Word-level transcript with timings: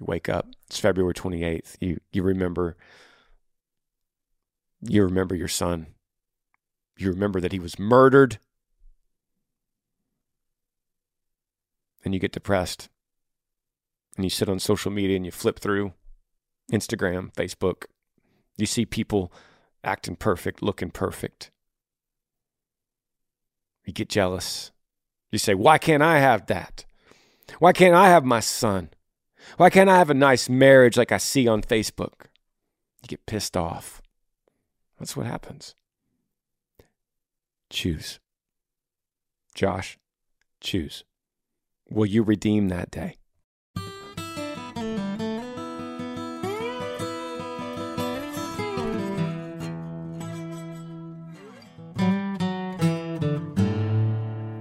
You 0.00 0.06
wake 0.06 0.28
up. 0.28 0.48
It's 0.66 0.80
February 0.80 1.14
28th. 1.14 1.76
You 1.80 2.00
you 2.12 2.22
remember 2.22 2.76
you 4.80 5.04
remember 5.04 5.34
your 5.34 5.48
son. 5.48 5.88
You 6.96 7.10
remember 7.10 7.40
that 7.40 7.52
he 7.52 7.58
was 7.58 7.78
murdered. 7.78 8.38
And 12.02 12.14
you 12.14 12.20
get 12.20 12.32
depressed. 12.32 12.88
And 14.16 14.24
you 14.24 14.30
sit 14.30 14.48
on 14.48 14.58
social 14.58 14.90
media 14.90 15.16
and 15.16 15.26
you 15.26 15.32
flip 15.32 15.58
through 15.58 15.92
Instagram, 16.72 17.32
Facebook. 17.34 17.84
You 18.56 18.66
see 18.66 18.86
people 18.86 19.32
acting 19.84 20.16
perfect, 20.16 20.62
looking 20.62 20.90
perfect. 20.90 21.50
You 23.84 23.92
get 23.92 24.08
jealous. 24.08 24.72
You 25.30 25.38
say, 25.38 25.54
Why 25.54 25.78
can't 25.78 26.02
I 26.02 26.18
have 26.18 26.46
that? 26.46 26.84
Why 27.58 27.72
can't 27.72 27.94
I 27.94 28.08
have 28.08 28.24
my 28.24 28.40
son? 28.40 28.90
Why 29.56 29.70
can't 29.70 29.90
I 29.90 29.98
have 29.98 30.10
a 30.10 30.14
nice 30.14 30.48
marriage 30.48 30.96
like 30.96 31.12
I 31.12 31.18
see 31.18 31.48
on 31.48 31.62
Facebook? 31.62 32.26
You 33.02 33.08
get 33.08 33.26
pissed 33.26 33.56
off. 33.56 34.02
That's 34.98 35.16
what 35.16 35.26
happens. 35.26 35.74
Choose. 37.70 38.20
Josh, 39.54 39.98
choose. 40.60 41.04
Will 41.88 42.06
you 42.06 42.22
redeem 42.22 42.68
that 42.68 42.90
day? 42.90 43.16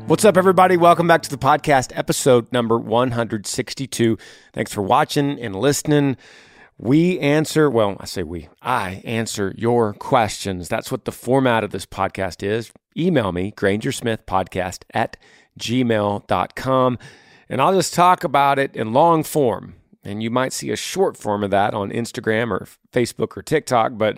What's 0.10 0.26
up, 0.26 0.38
everybody? 0.38 0.76
Welcome 0.76 1.08
back 1.08 1.22
to 1.22 1.30
the 1.30 1.38
podcast, 1.38 1.92
episode 1.94 2.52
number 2.52 2.80
162. 2.80 4.18
Thanks 4.54 4.74
for 4.74 4.82
watching 4.82 5.40
and 5.40 5.56
listening. 5.56 6.18
We 6.80 7.20
answer, 7.20 7.70
well, 7.70 7.96
I 8.00 8.06
say 8.06 8.24
we, 8.24 8.50
I 8.60 9.04
answer 9.06 9.54
your 9.56 9.94
questions. 9.94 10.68
That's 10.68 10.92
what 10.92 11.06
the 11.06 11.12
format 11.12 11.64
of 11.64 11.70
this 11.70 11.86
podcast 11.86 12.42
is. 12.42 12.72
Email 12.98 13.32
me, 13.32 13.52
grangersmithpodcast 13.52 14.82
at 14.96 15.16
gmail.com, 15.60 16.98
and 17.48 17.62
I'll 17.62 17.76
just 17.76 17.94
talk 17.94 18.24
about 18.24 18.58
it 18.58 18.76
in 18.76 18.94
long 18.94 19.22
form. 19.22 19.76
And 20.04 20.24
you 20.24 20.32
might 20.32 20.54
see 20.54 20.72
a 20.72 20.76
short 20.76 21.18
form 21.18 21.44
of 21.44 21.52
that 21.52 21.76
on 21.76 21.92
Instagram 21.92 22.50
or 22.50 22.68
Facebook 22.92 23.38
or 23.38 23.44
TikTok, 23.44 23.92
but 24.00 24.18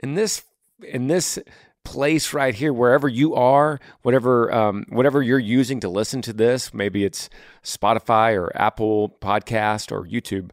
in 0.00 0.16
this 0.16 0.42
in 0.82 1.06
this 1.06 1.38
place 1.84 2.32
right 2.32 2.54
here, 2.54 2.72
wherever 2.72 3.08
you 3.08 3.34
are, 3.34 3.80
whatever 4.02 4.52
um, 4.52 4.84
whatever 4.88 5.22
you're 5.22 5.38
using 5.38 5.80
to 5.80 5.88
listen 5.88 6.22
to 6.22 6.32
this, 6.32 6.72
maybe 6.74 7.04
it's 7.04 7.28
Spotify 7.64 8.34
or 8.36 8.54
Apple 8.56 9.16
Podcast 9.20 9.92
or 9.92 10.06
YouTube. 10.06 10.50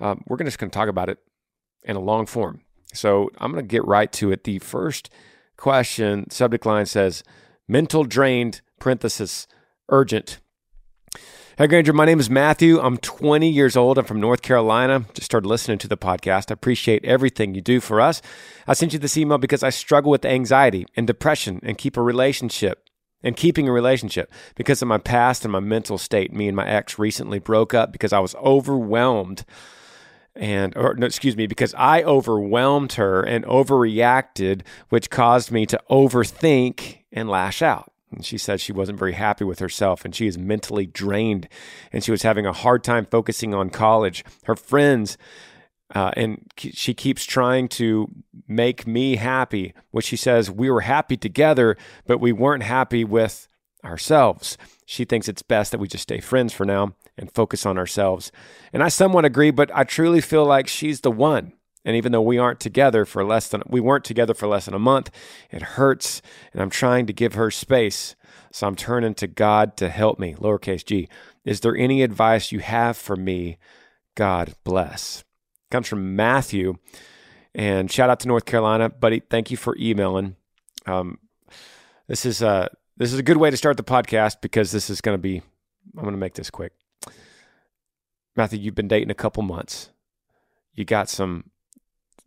Um, 0.00 0.22
we're 0.26 0.36
just 0.38 0.58
going 0.58 0.70
to 0.70 0.74
talk 0.74 0.88
about 0.88 1.08
it 1.08 1.18
in 1.82 1.96
a 1.96 2.00
long 2.00 2.26
form. 2.26 2.60
So 2.92 3.30
I'm 3.38 3.52
going 3.52 3.64
to 3.64 3.68
get 3.68 3.84
right 3.86 4.12
to 4.12 4.32
it. 4.32 4.44
The 4.44 4.58
first 4.58 5.10
question 5.56 6.30
subject 6.30 6.66
line 6.66 6.86
says 6.86 7.22
mental 7.66 8.04
drained 8.04 8.60
parenthesis 8.78 9.46
urgent 9.88 10.40
Hey, 11.58 11.68
Granger, 11.68 11.94
my 11.94 12.04
name 12.04 12.20
is 12.20 12.28
Matthew. 12.28 12.78
I'm 12.80 12.98
20 12.98 13.48
years 13.48 13.78
old. 13.78 13.96
I'm 13.96 14.04
from 14.04 14.20
North 14.20 14.42
Carolina. 14.42 15.06
Just 15.14 15.24
started 15.24 15.48
listening 15.48 15.78
to 15.78 15.88
the 15.88 15.96
podcast. 15.96 16.50
I 16.50 16.52
appreciate 16.52 17.02
everything 17.02 17.54
you 17.54 17.62
do 17.62 17.80
for 17.80 17.98
us. 17.98 18.20
I 18.66 18.74
sent 18.74 18.92
you 18.92 18.98
this 18.98 19.16
email 19.16 19.38
because 19.38 19.62
I 19.62 19.70
struggle 19.70 20.10
with 20.10 20.26
anxiety 20.26 20.84
and 20.98 21.06
depression 21.06 21.60
and 21.62 21.78
keep 21.78 21.96
a 21.96 22.02
relationship 22.02 22.90
and 23.22 23.38
keeping 23.38 23.66
a 23.66 23.72
relationship 23.72 24.30
because 24.54 24.82
of 24.82 24.88
my 24.88 24.98
past 24.98 25.46
and 25.46 25.52
my 25.52 25.60
mental 25.60 25.96
state. 25.96 26.30
Me 26.30 26.46
and 26.46 26.54
my 26.54 26.68
ex 26.68 26.98
recently 26.98 27.38
broke 27.38 27.72
up 27.72 27.90
because 27.90 28.12
I 28.12 28.18
was 28.18 28.34
overwhelmed 28.34 29.46
and 30.34 30.76
or 30.76 30.94
no, 30.94 31.06
excuse 31.06 31.38
me 31.38 31.46
because 31.46 31.72
I 31.72 32.02
overwhelmed 32.02 32.92
her 32.92 33.22
and 33.22 33.46
overreacted 33.46 34.60
which 34.90 35.08
caused 35.08 35.50
me 35.50 35.64
to 35.64 35.80
overthink 35.90 36.98
and 37.10 37.30
lash 37.30 37.62
out. 37.62 37.94
And 38.10 38.24
she 38.24 38.38
said 38.38 38.60
she 38.60 38.72
wasn't 38.72 38.98
very 38.98 39.14
happy 39.14 39.44
with 39.44 39.58
herself 39.58 40.04
and 40.04 40.14
she 40.14 40.26
is 40.26 40.38
mentally 40.38 40.86
drained 40.86 41.48
and 41.92 42.04
she 42.04 42.10
was 42.10 42.22
having 42.22 42.46
a 42.46 42.52
hard 42.52 42.84
time 42.84 43.04
focusing 43.04 43.52
on 43.52 43.70
college. 43.70 44.24
Her 44.44 44.56
friends, 44.56 45.18
uh, 45.94 46.10
and 46.16 46.50
she 46.56 46.94
keeps 46.94 47.24
trying 47.24 47.68
to 47.68 48.10
make 48.48 48.86
me 48.86 49.16
happy, 49.16 49.74
which 49.90 50.04
she 50.04 50.16
says 50.16 50.50
we 50.50 50.70
were 50.70 50.82
happy 50.82 51.16
together, 51.16 51.76
but 52.06 52.18
we 52.18 52.32
weren't 52.32 52.64
happy 52.64 53.04
with 53.04 53.48
ourselves. 53.84 54.58
She 54.84 55.04
thinks 55.04 55.28
it's 55.28 55.42
best 55.42 55.72
that 55.72 55.78
we 55.78 55.88
just 55.88 56.02
stay 56.02 56.20
friends 56.20 56.52
for 56.52 56.64
now 56.64 56.94
and 57.16 57.32
focus 57.32 57.64
on 57.64 57.78
ourselves. 57.78 58.32
And 58.72 58.82
I 58.82 58.88
somewhat 58.88 59.24
agree, 59.24 59.50
but 59.50 59.70
I 59.74 59.84
truly 59.84 60.20
feel 60.20 60.44
like 60.44 60.68
she's 60.68 61.00
the 61.00 61.10
one. 61.10 61.52
And 61.86 61.94
even 61.94 62.10
though 62.10 62.20
we 62.20 62.36
aren't 62.36 62.58
together 62.58 63.04
for 63.04 63.24
less 63.24 63.48
than 63.48 63.62
we 63.68 63.80
weren't 63.80 64.04
together 64.04 64.34
for 64.34 64.48
less 64.48 64.64
than 64.64 64.74
a 64.74 64.78
month, 64.78 65.08
it 65.52 65.62
hurts. 65.62 66.20
And 66.52 66.60
I'm 66.60 66.68
trying 66.68 67.06
to 67.06 67.12
give 67.12 67.34
her 67.34 67.48
space. 67.48 68.16
So 68.50 68.66
I'm 68.66 68.74
turning 68.74 69.14
to 69.14 69.28
God 69.28 69.76
to 69.76 69.88
help 69.88 70.18
me. 70.18 70.34
Lowercase 70.34 70.84
g. 70.84 71.08
Is 71.44 71.60
there 71.60 71.76
any 71.76 72.02
advice 72.02 72.50
you 72.50 72.58
have 72.58 72.96
for 72.96 73.14
me? 73.14 73.56
God 74.16 74.54
bless. 74.64 75.22
Comes 75.70 75.86
from 75.86 76.16
Matthew. 76.16 76.74
And 77.54 77.90
shout 77.90 78.10
out 78.10 78.18
to 78.20 78.28
North 78.28 78.46
Carolina, 78.46 78.88
buddy. 78.88 79.20
Thank 79.20 79.52
you 79.52 79.56
for 79.56 79.76
emailing. 79.78 80.34
Um, 80.86 81.18
this 82.08 82.26
is 82.26 82.42
a 82.42 82.68
this 82.96 83.12
is 83.12 83.18
a 83.20 83.22
good 83.22 83.36
way 83.36 83.50
to 83.50 83.56
start 83.56 83.76
the 83.76 83.84
podcast 83.84 84.40
because 84.40 84.72
this 84.72 84.90
is 84.90 85.00
going 85.00 85.16
to 85.16 85.22
be. 85.22 85.40
I'm 85.96 86.02
going 86.02 86.14
to 86.14 86.18
make 86.18 86.34
this 86.34 86.50
quick. 86.50 86.72
Matthew, 88.34 88.58
you've 88.58 88.74
been 88.74 88.88
dating 88.88 89.10
a 89.10 89.14
couple 89.14 89.44
months. 89.44 89.90
You 90.74 90.84
got 90.84 91.08
some 91.08 91.50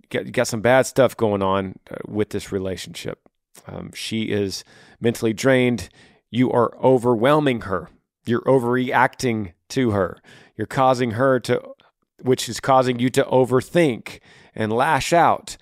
got, 0.10 0.26
you 0.26 0.32
got 0.32 0.48
some 0.48 0.62
bad 0.62 0.86
stuff 0.86 1.16
going 1.16 1.42
on 1.42 1.80
uh, 1.90 1.96
with 2.08 2.30
this 2.30 2.52
relationship. 2.52 3.20
Um, 3.68 3.92
she 3.94 4.24
is 4.24 4.64
mentally 5.00 5.34
drained. 5.34 5.90
You 6.30 6.52
are 6.52 6.78
overwhelming 6.78 7.62
her. 7.62 7.90
You're 8.26 8.42
overreacting 8.42 9.54
to 9.70 9.92
her. 9.92 10.22
You're 10.56 10.68
causing 10.68 11.12
her 11.12 11.40
to, 11.42 11.62
which 12.22 12.50
is 12.50 12.60
causing 12.60 13.00
you 13.00 13.10
to 13.12 13.24
overthink 13.24 14.20
and 14.56 14.72
lash 14.72 15.14
out. 15.14 15.58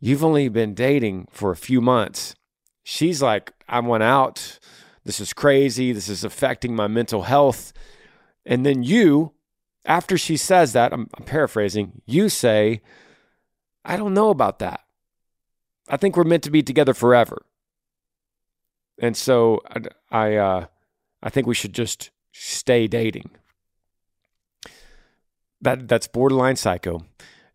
You've 0.00 0.24
only 0.24 0.48
been 0.48 0.74
dating 0.74 1.28
for 1.30 1.50
a 1.50 1.56
few 1.56 1.80
months. 1.80 2.34
She's 2.84 3.20
like, 3.22 3.52
I 3.68 3.80
went 3.80 4.02
out. 4.02 4.58
This 5.04 5.20
is 5.20 5.32
crazy. 5.32 5.92
This 5.92 6.08
is 6.08 6.24
affecting 6.24 6.74
my 6.74 6.86
mental 6.86 7.22
health. 7.22 7.72
And 8.46 8.64
then 8.64 8.82
you 8.82 9.32
after 9.88 10.18
she 10.18 10.36
says 10.36 10.74
that, 10.74 10.92
I'm, 10.92 11.08
I'm 11.14 11.24
paraphrasing, 11.24 12.02
you 12.06 12.28
say, 12.28 12.82
I 13.88 13.96
don't 13.96 14.14
know 14.14 14.28
about 14.28 14.58
that. 14.58 14.82
I 15.88 15.96
think 15.96 16.16
we're 16.16 16.24
meant 16.24 16.44
to 16.44 16.50
be 16.50 16.62
together 16.62 16.92
forever. 16.92 17.46
And 19.00 19.16
so 19.16 19.62
I, 19.70 19.80
I, 20.16 20.36
uh, 20.36 20.66
I 21.22 21.30
think 21.30 21.46
we 21.46 21.54
should 21.54 21.72
just 21.72 22.10
stay 22.32 22.86
dating. 22.86 23.30
That 25.60 25.88
that's 25.88 26.06
borderline 26.06 26.54
psycho, 26.54 27.04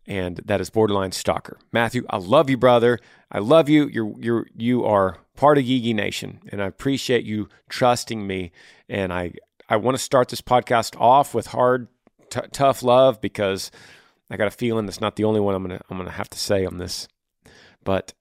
and 0.06 0.36
that 0.44 0.60
is 0.60 0.68
borderline 0.68 1.12
stalker. 1.12 1.58
Matthew, 1.72 2.04
I 2.10 2.18
love 2.18 2.50
you, 2.50 2.58
brother. 2.58 2.98
I 3.32 3.38
love 3.38 3.70
you. 3.70 3.88
You're 3.88 4.12
you're 4.20 4.46
you 4.54 4.84
are 4.84 5.18
part 5.36 5.56
of 5.56 5.64
Yee 5.64 5.76
Yee 5.76 5.94
Nation, 5.94 6.40
and 6.50 6.62
I 6.62 6.66
appreciate 6.66 7.24
you 7.24 7.48
trusting 7.70 8.26
me. 8.26 8.52
And 8.90 9.10
I 9.10 9.32
I 9.70 9.76
want 9.78 9.96
to 9.96 10.02
start 10.02 10.28
this 10.28 10.42
podcast 10.42 11.00
off 11.00 11.34
with 11.34 11.46
hard, 11.46 11.88
t- 12.28 12.40
tough 12.52 12.82
love 12.82 13.22
because 13.22 13.70
I 14.30 14.36
got 14.36 14.48
a 14.48 14.52
feeling 14.52 14.86
that's 14.86 15.00
not 15.00 15.16
the 15.16 15.24
only 15.24 15.40
one 15.40 15.54
I'm 15.54 15.62
gonna 15.62 15.80
I'm 15.90 15.96
gonna 15.96 16.10
have 16.10 16.30
to 16.30 16.38
say 16.38 16.64
on 16.64 16.78
this. 16.78 17.08
But, 17.84 18.14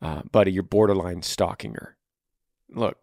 uh, 0.00 0.22
buddy, 0.32 0.50
you're 0.50 0.62
borderline 0.62 1.22
stalking 1.22 1.74
her. 1.74 1.96
Look, 2.70 2.96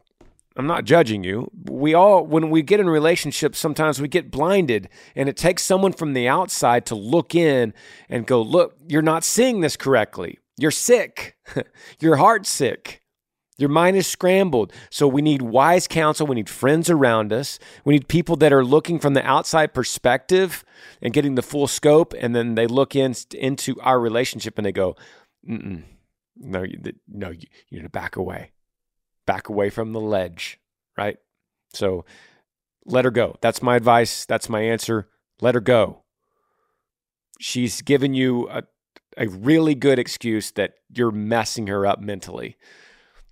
I'm 0.58 0.68
not 0.68 0.86
judging 0.86 1.24
you. 1.24 1.52
We 1.66 1.94
all, 1.94 2.26
when 2.26 2.50
we 2.50 2.62
get 2.62 2.80
in 2.80 2.90
relationships, 2.90 3.60
sometimes 3.60 4.02
we 4.02 4.08
get 4.08 4.32
blinded, 4.32 4.90
and 5.16 5.28
it 5.28 5.38
takes 5.38 5.64
someone 5.64 5.94
from 5.94 6.14
the 6.14 6.28
outside 6.28 6.86
to 6.88 6.96
look 6.96 7.36
in 7.36 7.74
and 8.10 8.26
go, 8.26 8.42
Look, 8.42 8.76
you're 8.88 9.02
not 9.02 9.24
seeing 9.24 9.62
this 9.62 9.78
correctly. 9.78 10.40
You're 10.58 10.72
sick. 10.72 11.38
Your 12.00 12.16
heart's 12.16 12.50
sick. 12.50 13.02
Your 13.58 13.70
mind 13.70 13.96
is 13.96 14.06
scrambled. 14.06 14.74
So 14.90 15.08
we 15.08 15.22
need 15.22 15.42
wise 15.42 15.88
counsel. 15.88 16.28
We 16.28 16.36
need 16.36 16.50
friends 16.50 16.90
around 16.90 17.32
us. 17.32 17.58
We 17.86 17.94
need 17.94 18.08
people 18.08 18.36
that 18.38 18.52
are 18.52 18.66
looking 18.66 19.00
from 19.00 19.14
the 19.14 19.26
outside 19.26 19.74
perspective 19.74 20.66
and 21.02 21.14
getting 21.14 21.36
the 21.36 21.42
full 21.42 21.68
scope. 21.68 22.14
And 22.20 22.36
then 22.36 22.56
they 22.56 22.68
look 22.68 22.96
in, 22.96 23.16
into 23.34 23.80
our 23.82 24.00
relationship 24.00 24.58
and 24.58 24.66
they 24.66 24.74
go, 24.74 24.96
no, 25.44 26.64
you, 26.64 26.82
no, 27.08 27.30
you, 27.30 27.48
you 27.70 27.78
need 27.78 27.84
to 27.84 27.90
back 27.90 28.18
away 28.18 28.52
back 29.26 29.50
away 29.50 29.70
from 29.70 29.94
the 29.94 30.00
ledge, 30.00 30.60
right? 30.98 31.18
So 31.74 32.06
let 32.86 33.06
her 33.06 33.12
go. 33.12 33.36
That's 33.42 33.62
my 33.62 33.76
advice. 33.76 34.26
That's 34.26 34.50
my 34.50 34.62
answer. 34.62 35.10
Let 35.42 35.56
her 35.56 35.62
go. 35.62 36.04
She's 37.40 37.82
given 37.82 38.14
you 38.14 38.48
a, 38.50 38.64
a 39.18 39.28
really 39.28 39.76
good 39.76 40.00
excuse 40.00 40.52
that 40.52 40.76
you're 40.94 41.12
messing 41.12 41.68
her 41.68 41.86
up 41.86 42.00
mentally. 42.00 42.56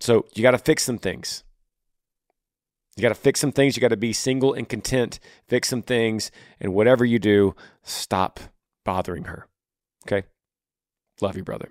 So 0.00 0.26
you 0.34 0.42
got 0.42 0.52
to 0.52 0.58
fix 0.58 0.82
some 0.82 0.98
things. 0.98 1.44
You 2.96 3.02
got 3.02 3.08
to 3.08 3.14
fix 3.14 3.40
some 3.40 3.52
things. 3.52 3.76
You 3.76 3.80
got 3.80 3.88
to 3.88 3.96
be 3.96 4.12
single 4.12 4.52
and 4.52 4.68
content. 4.68 5.18
Fix 5.48 5.68
some 5.68 5.82
things. 5.82 6.30
And 6.60 6.74
whatever 6.74 7.04
you 7.04 7.18
do, 7.18 7.54
stop 7.82 8.38
bothering 8.84 9.24
her. 9.24 9.48
Okay? 10.06 10.26
Love 11.20 11.36
you, 11.36 11.42
brother. 11.42 11.70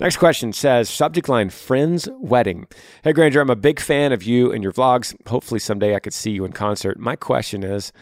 Next 0.00 0.16
question 0.16 0.54
says 0.54 0.88
subject 0.88 1.28
line 1.28 1.50
friend's 1.50 2.08
wedding. 2.18 2.66
Hey 3.04 3.12
Granger, 3.12 3.42
I'm 3.42 3.50
a 3.50 3.54
big 3.54 3.78
fan 3.78 4.12
of 4.12 4.22
you 4.22 4.50
and 4.50 4.62
your 4.62 4.72
vlogs. 4.72 5.14
Hopefully 5.28 5.60
someday 5.60 5.94
I 5.94 5.98
could 6.00 6.14
see 6.14 6.30
you 6.30 6.46
in 6.46 6.52
concert. 6.52 6.98
My 6.98 7.16
question 7.16 7.62
is 7.62 7.92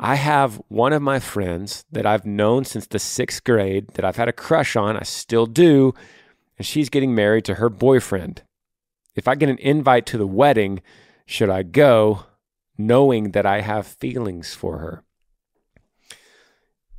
I 0.00 0.14
have 0.14 0.60
one 0.68 0.92
of 0.92 1.02
my 1.02 1.18
friends 1.18 1.84
that 1.90 2.06
I've 2.06 2.24
known 2.24 2.64
since 2.64 2.86
the 2.86 2.98
sixth 2.98 3.42
grade 3.42 3.88
that 3.94 4.04
I've 4.04 4.16
had 4.16 4.28
a 4.28 4.32
crush 4.32 4.76
on. 4.76 4.96
I 4.96 5.02
still 5.02 5.46
do. 5.46 5.92
And 6.56 6.66
she's 6.66 6.88
getting 6.88 7.14
married 7.14 7.44
to 7.46 7.56
her 7.56 7.68
boyfriend. 7.68 8.42
If 9.14 9.26
I 9.26 9.34
get 9.34 9.48
an 9.48 9.58
invite 9.58 10.06
to 10.06 10.18
the 10.18 10.26
wedding, 10.26 10.80
should 11.26 11.50
I 11.50 11.62
go 11.64 12.24
knowing 12.76 13.32
that 13.32 13.44
I 13.44 13.60
have 13.60 13.86
feelings 13.86 14.54
for 14.54 14.78
her? 14.78 15.02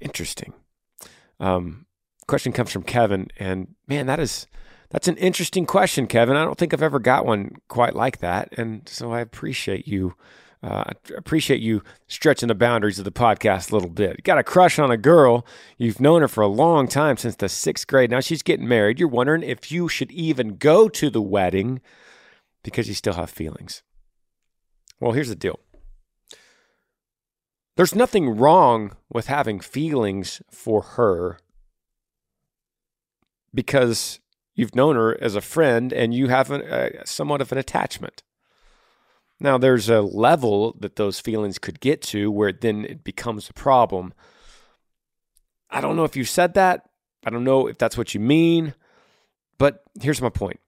Interesting. 0.02 0.54
Um, 1.40 1.86
question 2.28 2.52
comes 2.52 2.72
from 2.72 2.84
Kevin, 2.84 3.30
and 3.38 3.76
man, 3.88 4.06
that 4.08 4.20
is 4.20 4.48
that's 4.90 5.08
an 5.08 5.18
interesting 5.18 5.66
question, 5.66 6.08
Kevin. 6.08 6.36
I 6.36 6.44
don't 6.44 6.58
think 6.58 6.74
I've 6.74 6.84
ever 6.84 7.00
got 7.00 7.26
one 7.26 7.56
quite 7.68 7.96
like 7.96 8.20
that, 8.20 8.50
and 8.58 8.88
so 8.88 9.12
I 9.12 9.20
appreciate 9.20 9.88
you. 9.88 10.16
Uh, 10.62 10.84
I 10.88 10.92
appreciate 11.16 11.62
you 11.62 11.84
stretching 12.08 12.48
the 12.48 12.56
boundaries 12.56 13.00
of 13.00 13.06
the 13.06 13.12
podcast 13.12 13.72
a 13.72 13.76
little 13.76 13.90
bit. 13.90 14.18
You 14.18 14.24
got 14.24 14.38
a 14.38 14.44
crush 14.44 14.78
on 14.78 14.92
a 14.92 14.98
girl. 14.98 15.46
You've 15.78 16.02
known 16.02 16.22
her 16.22 16.28
for 16.28 16.42
a 16.42 16.48
long 16.48 16.88
time 16.88 17.16
since 17.16 17.36
the 17.36 17.48
sixth 17.48 17.88
grade. 17.88 18.12
Now 18.12 18.20
she's 18.20 18.44
getting 18.44 18.68
married. 18.68 19.00
You're 19.00 19.08
wondering 19.08 19.44
if 19.44 19.72
you 19.72 19.88
should 19.88 20.12
even 20.12 20.58
go 20.58 20.90
to 20.90 21.10
the 21.10 21.22
wedding 21.22 21.80
because 22.62 22.90
you 22.90 22.94
still 22.94 23.14
have 23.14 23.30
feelings. 23.30 23.84
Well, 25.00 25.14
here's 25.14 25.30
the 25.30 25.36
deal 25.36 25.60
there's 27.78 27.96
nothing 27.96 28.36
wrong 28.36 28.98
with 29.10 29.28
having 29.28 29.62
feelings 29.62 30.42
for 30.52 30.82
her 30.82 31.40
because 33.54 34.20
you've 34.54 34.76
known 34.76 34.98
her 34.98 35.18
as 35.24 35.36
a 35.36 35.42
friend 35.42 35.94
and 35.94 36.14
you 36.14 36.28
have 36.28 36.52
uh, 36.52 37.06
somewhat 37.06 37.40
of 37.40 37.54
an 37.54 37.58
attachment. 37.58 38.24
Now, 39.40 39.58
there's 39.58 39.90
a 39.90 40.02
level 40.02 40.76
that 40.80 40.98
those 40.98 41.20
feelings 41.20 41.60
could 41.60 41.80
get 41.80 42.02
to 42.04 42.30
where 42.30 42.52
then 42.52 42.86
it 42.86 43.04
becomes 43.04 43.50
a 43.50 43.54
problem. 43.54 44.14
I 45.70 45.80
don't 45.82 45.96
know 45.96 46.04
if 46.04 46.16
you 46.16 46.26
said 46.26 46.56
that. 46.56 46.90
I 47.26 47.30
don't 47.30 47.44
know 47.44 47.68
if 47.68 47.78
that's 47.78 47.98
what 47.98 48.14
you 48.14 48.20
mean. 48.20 48.74
But 49.58 49.84
here's 50.02 50.22
my 50.22 50.30
point 50.30 50.60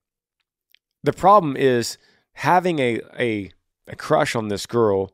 the 1.04 1.14
problem 1.14 1.58
is 1.58 1.98
having 2.34 2.80
a, 2.80 3.02
a, 3.20 3.52
a 3.88 3.96
crush 3.96 4.36
on 4.36 4.48
this 4.48 4.66
girl 4.66 5.12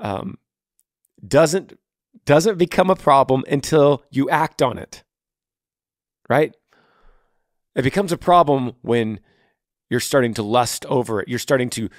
um, 0.00 0.38
doesn't 1.26 1.78
doesn't 2.24 2.58
become 2.58 2.90
a 2.90 2.96
problem 2.96 3.44
until 3.48 4.04
you 4.10 4.28
act 4.30 4.62
on 4.62 4.78
it 4.78 5.02
right 6.28 6.54
it 7.74 7.82
becomes 7.82 8.12
a 8.12 8.18
problem 8.18 8.72
when 8.82 9.18
you're 9.92 10.00
starting 10.00 10.32
to 10.32 10.42
lust 10.42 10.86
over 10.86 11.20
it. 11.20 11.28
You're 11.28 11.38
starting 11.38 11.68
to 11.68 11.90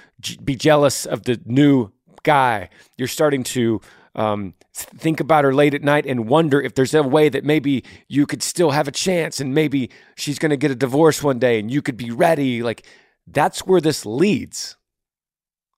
be 0.43 0.55
jealous 0.55 1.05
of 1.05 1.25
the 1.25 1.39
new 1.45 1.91
guy. 2.23 2.69
You're 2.97 3.07
starting 3.07 3.43
to 3.43 3.81
um, 4.15 4.55
think 4.73 5.19
about 5.19 5.43
her 5.43 5.53
late 5.53 5.75
at 5.75 5.83
night 5.83 6.07
and 6.07 6.27
wonder 6.27 6.59
if 6.59 6.73
there's 6.73 6.95
a 6.95 7.03
way 7.03 7.29
that 7.29 7.45
maybe 7.45 7.83
you 8.07 8.25
could 8.25 8.41
still 8.41 8.71
have 8.71 8.87
a 8.87 8.91
chance 8.91 9.39
and 9.39 9.53
maybe 9.53 9.91
she's 10.15 10.39
going 10.39 10.49
to 10.49 10.57
get 10.57 10.71
a 10.71 10.75
divorce 10.75 11.21
one 11.21 11.37
day 11.37 11.59
and 11.59 11.69
you 11.69 11.83
could 11.83 11.95
be 11.95 12.09
ready. 12.09 12.63
Like 12.63 12.83
that's 13.27 13.67
where 13.67 13.79
this 13.79 14.07
leads. 14.07 14.75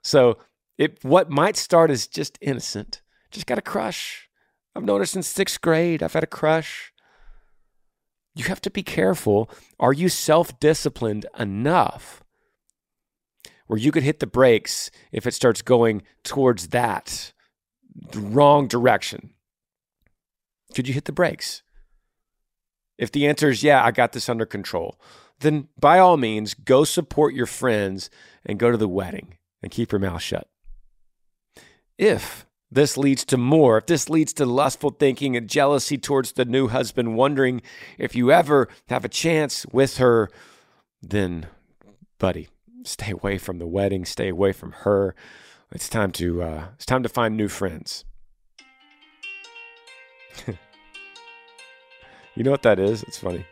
So 0.01 0.37
it 0.77 1.03
what 1.03 1.29
might 1.29 1.57
start 1.57 1.91
as 1.91 2.07
just 2.07 2.37
innocent, 2.39 3.01
just 3.29 3.45
got 3.45 3.57
a 3.57 3.61
crush. 3.61 4.29
I've 4.73 4.85
noticed 4.85 5.17
in 5.17 5.23
sixth 5.23 5.59
grade. 5.59 6.01
I've 6.01 6.13
had 6.13 6.23
a 6.23 6.27
crush 6.27 6.93
you 8.35 8.45
have 8.45 8.61
to 8.61 8.69
be 8.69 8.83
careful. 8.83 9.49
Are 9.79 9.93
you 9.93 10.09
self 10.09 10.59
disciplined 10.59 11.25
enough 11.39 12.23
where 13.67 13.79
you 13.79 13.91
could 13.91 14.03
hit 14.03 14.19
the 14.19 14.27
brakes 14.27 14.91
if 15.11 15.25
it 15.25 15.33
starts 15.33 15.61
going 15.61 16.03
towards 16.23 16.67
that 16.69 17.33
wrong 18.13 18.67
direction? 18.67 19.31
Could 20.75 20.87
you 20.87 20.93
hit 20.93 21.05
the 21.05 21.13
brakes? 21.13 21.63
If 22.97 23.11
the 23.11 23.25
answer 23.27 23.49
is, 23.49 23.63
yeah, 23.63 23.83
I 23.83 23.91
got 23.91 24.11
this 24.11 24.29
under 24.29 24.45
control, 24.45 24.99
then 25.39 25.67
by 25.79 25.99
all 25.99 26.17
means, 26.17 26.53
go 26.53 26.83
support 26.83 27.33
your 27.33 27.45
friends 27.45 28.09
and 28.45 28.59
go 28.59 28.71
to 28.71 28.77
the 28.77 28.87
wedding 28.87 29.37
and 29.61 29.71
keep 29.71 29.91
your 29.91 29.99
mouth 29.99 30.21
shut. 30.21 30.47
If 31.97 32.45
this 32.75 32.97
leads 32.97 33.23
to 33.25 33.37
more, 33.37 33.77
if 33.77 33.85
this 33.85 34.09
leads 34.09 34.33
to 34.33 34.45
lustful 34.45 34.89
thinking 34.89 35.37
and 35.37 35.49
jealousy 35.49 35.97
towards 35.97 36.33
the 36.33 36.43
new 36.43 36.67
husband, 36.67 37.15
wondering 37.15 37.61
if 37.97 38.15
you 38.15 38.33
ever 38.33 38.67
have 38.89 39.05
a 39.05 39.09
chance 39.09 39.65
with 39.71 39.95
her, 39.97 40.29
then, 41.01 41.47
buddy, 42.19 42.49
stay 42.83 43.11
away 43.11 43.37
from 43.37 43.59
the 43.59 43.65
wedding, 43.65 44.03
stay 44.03 44.27
away 44.27 44.51
from 44.51 44.73
her. 44.73 45.15
It's 45.71 45.87
time 45.87 46.11
to 46.13 46.43
uh, 46.43 46.65
it's 46.75 46.85
time 46.85 47.01
to 47.03 47.09
find 47.09 47.37
new 47.37 47.47
friends. 47.47 48.03
you 50.45 52.43
know 52.43 52.51
what 52.51 52.63
that 52.63 52.77
is? 52.77 53.03
It's 53.03 53.19
funny. 53.19 53.45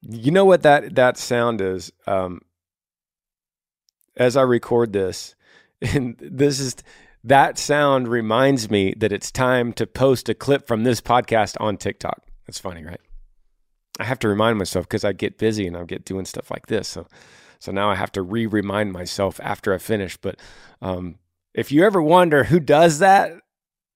You 0.00 0.30
know 0.30 0.46
what 0.46 0.62
that 0.62 0.94
that 0.94 1.18
sound 1.18 1.60
is? 1.60 1.92
Um, 2.06 2.40
as 4.16 4.38
I 4.38 4.42
record 4.42 4.94
this, 4.94 5.34
and 5.82 6.16
this 6.18 6.60
is 6.60 6.76
that 7.24 7.58
sound 7.58 8.06
reminds 8.06 8.70
me 8.70 8.94
that 8.98 9.12
it's 9.12 9.32
time 9.32 9.72
to 9.74 9.86
post 9.86 10.28
a 10.28 10.34
clip 10.34 10.66
from 10.66 10.84
this 10.84 11.00
podcast 11.00 11.56
on 11.60 11.76
TikTok. 11.76 12.22
That's 12.46 12.60
funny, 12.60 12.84
right? 12.84 13.00
I 13.98 14.04
have 14.04 14.18
to 14.20 14.28
remind 14.28 14.58
myself 14.58 14.86
because 14.86 15.04
I 15.04 15.12
get 15.12 15.38
busy 15.38 15.66
and 15.66 15.76
I 15.76 15.84
get 15.84 16.04
doing 16.04 16.24
stuff 16.24 16.50
like 16.50 16.66
this. 16.66 16.86
So, 16.86 17.06
so 17.58 17.72
now 17.72 17.90
I 17.90 17.96
have 17.96 18.12
to 18.12 18.22
re-remind 18.22 18.92
myself 18.92 19.40
after 19.42 19.74
I 19.74 19.78
finish. 19.78 20.16
But 20.16 20.38
um, 20.80 21.16
if 21.52 21.72
you 21.72 21.84
ever 21.84 22.00
wonder 22.00 22.44
who 22.44 22.60
does 22.60 23.00
that, 23.00 23.32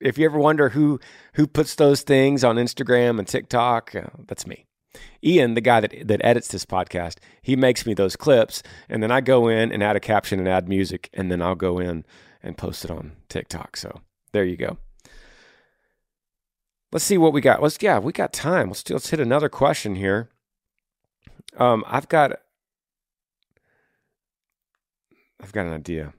if 0.00 0.18
you 0.18 0.24
ever 0.24 0.38
wonder 0.38 0.70
who 0.70 0.98
who 1.34 1.46
puts 1.46 1.74
those 1.74 2.02
things 2.02 2.42
on 2.42 2.56
Instagram 2.56 3.18
and 3.18 3.28
TikTok, 3.28 3.94
uh, 3.94 4.08
that's 4.26 4.46
me. 4.46 4.66
Ian, 5.22 5.54
the 5.54 5.60
guy 5.60 5.80
that, 5.80 5.94
that 6.06 6.24
edits 6.24 6.48
this 6.48 6.64
podcast, 6.64 7.16
he 7.42 7.56
makes 7.56 7.86
me 7.86 7.94
those 7.94 8.16
clips, 8.16 8.62
and 8.88 9.02
then 9.02 9.10
I 9.10 9.20
go 9.20 9.48
in 9.48 9.72
and 9.72 9.82
add 9.82 9.96
a 9.96 10.00
caption 10.00 10.38
and 10.38 10.48
add 10.48 10.68
music, 10.68 11.10
and 11.12 11.30
then 11.30 11.42
I'll 11.42 11.54
go 11.54 11.78
in 11.78 12.04
and 12.42 12.56
post 12.56 12.84
it 12.84 12.90
on 12.90 13.12
TikTok. 13.28 13.76
So 13.76 14.00
there 14.32 14.44
you 14.44 14.56
go. 14.56 14.78
Let's 16.92 17.04
see 17.04 17.18
what 17.18 17.32
we 17.32 17.40
got. 17.40 17.62
Let's 17.62 17.78
yeah, 17.80 17.98
we 17.98 18.12
got 18.12 18.32
time. 18.32 18.68
Let's 18.68 18.88
let's 18.90 19.10
hit 19.10 19.20
another 19.20 19.48
question 19.48 19.94
here. 19.94 20.28
Um, 21.56 21.84
I've 21.86 22.08
got 22.08 22.32
I've 25.40 25.52
got 25.52 25.66
an 25.66 25.72
idea. 25.72 26.14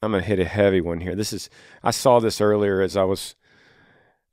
I'm 0.00 0.12
gonna 0.12 0.22
hit 0.22 0.38
a 0.38 0.44
heavy 0.44 0.80
one 0.80 1.00
here. 1.00 1.16
This 1.16 1.32
is 1.32 1.50
I 1.82 1.90
saw 1.90 2.20
this 2.20 2.40
earlier 2.40 2.80
as 2.80 2.96
I 2.96 3.02
was 3.02 3.34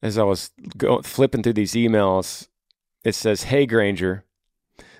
as 0.06 0.20
I 0.20 0.24
was 0.24 0.52
going 0.78 1.02
flipping 1.02 1.42
through 1.42 1.54
these 1.54 1.74
emails. 1.74 2.48
It 3.04 3.16
says, 3.16 3.44
"Hey 3.44 3.66
Granger, 3.66 4.24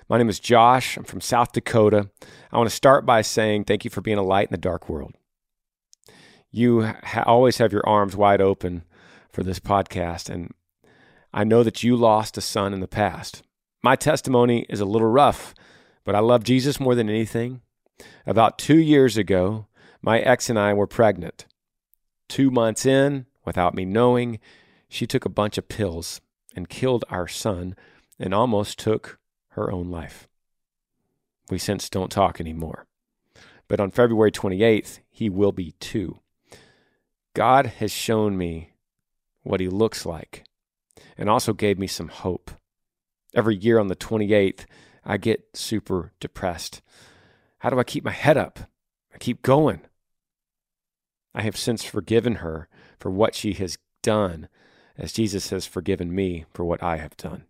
my 0.08 0.18
name 0.18 0.28
is 0.28 0.40
Josh. 0.40 0.96
I'm 0.96 1.04
from 1.04 1.20
South 1.20 1.52
Dakota. 1.52 2.10
I 2.50 2.58
want 2.58 2.68
to 2.68 2.74
start 2.74 3.06
by 3.06 3.22
saying 3.22 3.64
thank 3.64 3.84
you 3.84 3.90
for 3.90 4.00
being 4.00 4.18
a 4.18 4.22
light 4.24 4.48
in 4.48 4.52
the 4.52 4.58
dark 4.58 4.88
world. 4.88 5.14
You 6.50 6.82
ha- 6.82 7.22
always 7.24 7.58
have 7.58 7.72
your 7.72 7.88
arms 7.88 8.16
wide 8.16 8.40
open 8.40 8.82
for 9.30 9.44
this 9.44 9.60
podcast, 9.60 10.28
and 10.28 10.52
I 11.32 11.44
know 11.44 11.62
that 11.62 11.84
you 11.84 11.94
lost 11.94 12.36
a 12.36 12.40
son 12.40 12.74
in 12.74 12.80
the 12.80 12.88
past. 12.88 13.42
My 13.84 13.94
testimony 13.94 14.66
is 14.68 14.80
a 14.80 14.84
little 14.84 15.08
rough, 15.08 15.54
but 16.04 16.16
I 16.16 16.18
love 16.18 16.42
Jesus 16.42 16.80
more 16.80 16.96
than 16.96 17.08
anything. 17.08 17.60
About 18.26 18.58
two 18.58 18.78
years 18.78 19.16
ago, 19.16 19.66
my 20.02 20.18
ex 20.18 20.50
and 20.50 20.58
I 20.58 20.74
were 20.74 20.88
pregnant. 20.88 21.46
Two 22.28 22.50
months 22.50 22.84
in, 22.84 23.26
without 23.44 23.74
me 23.74 23.84
knowing, 23.84 24.40
she 24.88 25.06
took 25.06 25.24
a 25.24 25.30
bunch 25.30 25.58
of 25.58 25.68
pills 25.68 26.20
and 26.54 26.68
killed 26.68 27.04
our 27.10 27.28
son 27.28 27.74
and 28.18 28.32
almost 28.32 28.78
took 28.78 29.18
her 29.50 29.70
own 29.70 29.90
life. 29.90 30.28
We 31.50 31.58
since 31.58 31.88
don't 31.88 32.10
talk 32.10 32.40
anymore. 32.40 32.86
But 33.68 33.80
on 33.80 33.90
February 33.90 34.30
28th, 34.30 35.00
he 35.10 35.28
will 35.28 35.52
be 35.52 35.72
two. 35.80 36.20
God 37.34 37.66
has 37.66 37.90
shown 37.90 38.38
me 38.38 38.72
what 39.42 39.60
he 39.60 39.68
looks 39.68 40.06
like, 40.06 40.44
and 41.16 41.28
also 41.28 41.52
gave 41.52 41.78
me 41.78 41.86
some 41.86 42.08
hope. 42.08 42.50
Every 43.34 43.56
year 43.56 43.78
on 43.78 43.88
the 43.88 43.96
28th, 43.96 44.64
I 45.04 45.18
get 45.18 45.44
super 45.54 46.12
depressed. 46.20 46.82
How 47.58 47.70
do 47.70 47.78
I 47.78 47.84
keep 47.84 48.04
my 48.04 48.12
head 48.12 48.36
up? 48.36 48.58
I 49.14 49.18
keep 49.18 49.42
going. 49.42 49.82
I 51.34 51.42
have 51.42 51.56
since 51.56 51.84
forgiven 51.84 52.36
her 52.36 52.68
for 52.98 53.10
what 53.10 53.34
she 53.34 53.52
has 53.54 53.78
done, 54.02 54.48
as 54.98 55.12
Jesus 55.12 55.50
has 55.50 55.66
forgiven 55.66 56.14
me 56.14 56.44
for 56.52 56.64
what 56.64 56.82
I 56.82 56.96
have 56.96 57.16
done. 57.16 57.44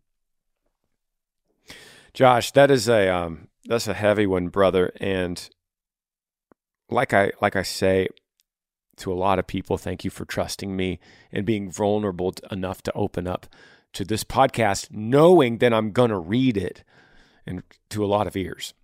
Josh, 2.14 2.50
that 2.52 2.70
is 2.70 2.88
a 2.88 3.08
um, 3.08 3.48
that's 3.66 3.88
a 3.88 3.94
heavy 3.94 4.26
one, 4.26 4.48
brother. 4.48 4.92
And 5.00 5.48
like 6.88 7.12
I 7.12 7.32
like 7.40 7.56
I 7.56 7.62
say, 7.62 8.08
to 8.96 9.12
a 9.12 9.14
lot 9.14 9.38
of 9.38 9.46
people. 9.46 9.76
Thank 9.76 10.04
you 10.04 10.10
for 10.10 10.24
trusting 10.24 10.74
me 10.74 10.98
and 11.30 11.46
being 11.46 11.70
vulnerable 11.70 12.34
enough 12.50 12.82
to 12.82 12.92
open 12.94 13.26
up 13.26 13.46
to 13.92 14.04
this 14.04 14.24
podcast, 14.24 14.90
knowing 14.90 15.58
that 15.58 15.72
I'm 15.72 15.92
going 15.92 16.10
to 16.10 16.18
read 16.18 16.56
it 16.56 16.82
and 17.46 17.62
to 17.90 18.04
a 18.04 18.06
lot 18.06 18.26
of 18.26 18.36
ears. 18.36 18.74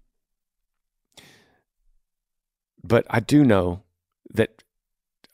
But 2.84 3.06
I 3.08 3.20
do 3.20 3.44
know 3.44 3.82
that 4.32 4.62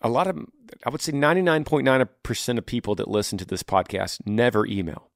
a 0.01 0.09
lot 0.09 0.27
of, 0.27 0.47
I 0.85 0.91
would 0.91 1.01
say 1.01 1.13
99.9% 1.13 2.59
of 2.59 2.67
people 2.67 2.95
that 2.97 3.09
listen 3.09 3.39
to 3.39 3.45
this 3.45 3.63
podcast 3.63 4.27
never 4.27 4.67
email. 4.67 5.11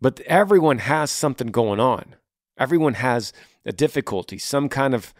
But 0.00 0.20
everyone 0.20 0.78
has 0.78 1.10
something 1.10 1.48
going 1.48 1.80
on. 1.80 2.16
Everyone 2.58 2.94
has 2.94 3.32
a 3.64 3.72
difficulty, 3.72 4.38
some 4.38 4.68
kind 4.68 4.94
of 4.94 5.12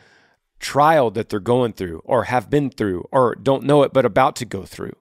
trial 0.59 1.11
that 1.11 1.29
they're 1.29 1.41
going 1.41 1.73
through 1.73 2.03
or 2.05 2.25
have 2.25 2.49
been 2.49 2.71
through 2.71 3.07
or 3.13 3.35
don't 3.35 3.65
know 3.65 3.83
it 3.83 3.93
but 3.93 4.05
about 4.05 4.37
to 4.37 4.45
go 4.45 4.65
through. 4.65 4.97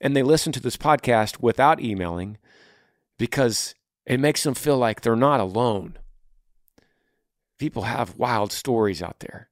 And 0.00 0.14
they 0.14 0.22
listen 0.22 0.52
to 0.52 0.60
this 0.60 0.76
podcast 0.76 1.40
without 1.40 1.80
emailing 1.80 2.38
because 3.18 3.74
it 4.06 4.20
makes 4.20 4.42
them 4.42 4.54
feel 4.54 4.76
like 4.76 5.00
they're 5.00 5.16
not 5.16 5.40
alone. 5.40 5.96
People 7.58 7.82
have 7.82 8.16
wild 8.16 8.52
stories 8.52 9.02
out 9.02 9.20
there. 9.20 9.48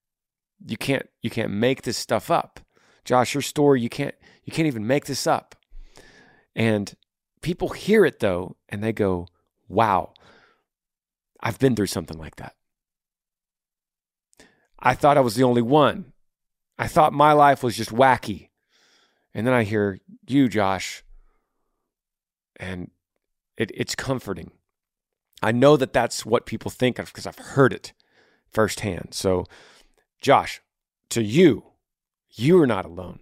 You 0.66 0.76
can't 0.76 1.08
you 1.22 1.30
can't 1.30 1.50
make 1.50 1.82
this 1.82 1.96
stuff 1.96 2.30
up. 2.30 2.60
Josh, 3.04 3.34
your 3.34 3.42
story 3.42 3.80
you 3.80 3.88
can't 3.88 4.14
you 4.44 4.52
can't 4.52 4.66
even 4.66 4.86
make 4.86 5.06
this 5.06 5.26
up. 5.26 5.54
And 6.54 6.94
people 7.40 7.70
hear 7.70 8.04
it 8.04 8.20
though 8.20 8.56
and 8.68 8.82
they 8.82 8.92
go, 8.92 9.28
"Wow. 9.68 10.12
I've 11.40 11.58
been 11.58 11.74
through 11.74 11.86
something 11.86 12.18
like 12.18 12.36
that." 12.36 12.54
I 14.78 14.94
thought 14.94 15.16
I 15.16 15.20
was 15.20 15.36
the 15.36 15.44
only 15.44 15.62
one. 15.62 16.12
I 16.78 16.88
thought 16.88 17.12
my 17.12 17.32
life 17.32 17.62
was 17.62 17.76
just 17.76 17.90
wacky. 17.90 18.48
And 19.34 19.46
then 19.46 19.54
I 19.54 19.62
hear 19.62 20.00
you, 20.26 20.48
Josh, 20.48 21.04
and 22.56 22.90
it, 23.56 23.70
it's 23.74 23.94
comforting. 23.94 24.50
I 25.42 25.52
know 25.52 25.76
that 25.76 25.92
that's 25.92 26.26
what 26.26 26.46
people 26.46 26.70
think 26.70 26.98
of 26.98 27.06
because 27.06 27.26
I've 27.26 27.38
heard 27.38 27.72
it 27.72 27.92
firsthand. 28.52 29.08
So, 29.12 29.46
Josh, 30.20 30.60
to 31.10 31.22
you, 31.22 31.64
you 32.32 32.60
are 32.60 32.66
not 32.66 32.84
alone. 32.84 33.20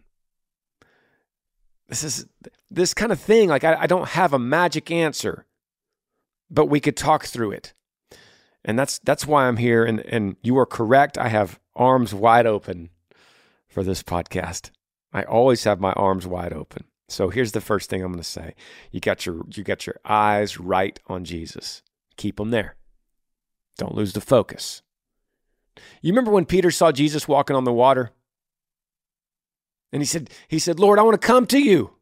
This 1.88 2.04
is 2.04 2.26
this 2.70 2.94
kind 2.94 3.10
of 3.10 3.20
thing. 3.20 3.48
Like, 3.48 3.64
I, 3.64 3.82
I 3.82 3.86
don't 3.86 4.08
have 4.10 4.32
a 4.32 4.38
magic 4.38 4.90
answer, 4.90 5.46
but 6.48 6.66
we 6.66 6.80
could 6.80 6.96
talk 6.96 7.24
through 7.24 7.52
it. 7.52 7.74
And 8.64 8.78
that's 8.78 8.98
that's 9.00 9.26
why 9.26 9.46
I'm 9.46 9.56
here. 9.56 9.84
And 9.84 10.00
and 10.00 10.36
you 10.42 10.56
are 10.58 10.66
correct. 10.66 11.18
I 11.18 11.28
have 11.28 11.58
arms 11.74 12.14
wide 12.14 12.46
open 12.46 12.90
for 13.68 13.82
this 13.82 14.02
podcast. 14.02 14.70
I 15.12 15.22
always 15.22 15.64
have 15.64 15.80
my 15.80 15.92
arms 15.92 16.26
wide 16.26 16.52
open. 16.52 16.84
So 17.08 17.28
here's 17.28 17.52
the 17.52 17.60
first 17.60 17.90
thing 17.90 18.02
I'm 18.02 18.12
going 18.12 18.22
to 18.22 18.28
say. 18.28 18.54
You 18.92 19.00
got 19.00 19.26
your 19.26 19.44
you 19.50 19.64
got 19.64 19.86
your 19.86 19.96
eyes 20.04 20.60
right 20.60 21.00
on 21.08 21.24
Jesus. 21.24 21.82
Keep 22.16 22.36
them 22.36 22.50
there. 22.50 22.76
Don't 23.78 23.94
lose 23.94 24.12
the 24.12 24.20
focus. 24.20 24.82
You 26.02 26.12
remember 26.12 26.30
when 26.30 26.44
Peter 26.44 26.70
saw 26.70 26.92
Jesus 26.92 27.26
walking 27.26 27.56
on 27.56 27.64
the 27.64 27.72
water? 27.72 28.12
And 29.92 30.02
he 30.02 30.06
said, 30.06 30.30
he 30.48 30.58
said, 30.58 30.78
Lord, 30.78 30.98
I 30.98 31.02
want 31.02 31.20
to 31.20 31.26
come 31.26 31.46
to 31.46 31.58
you. 31.58 31.92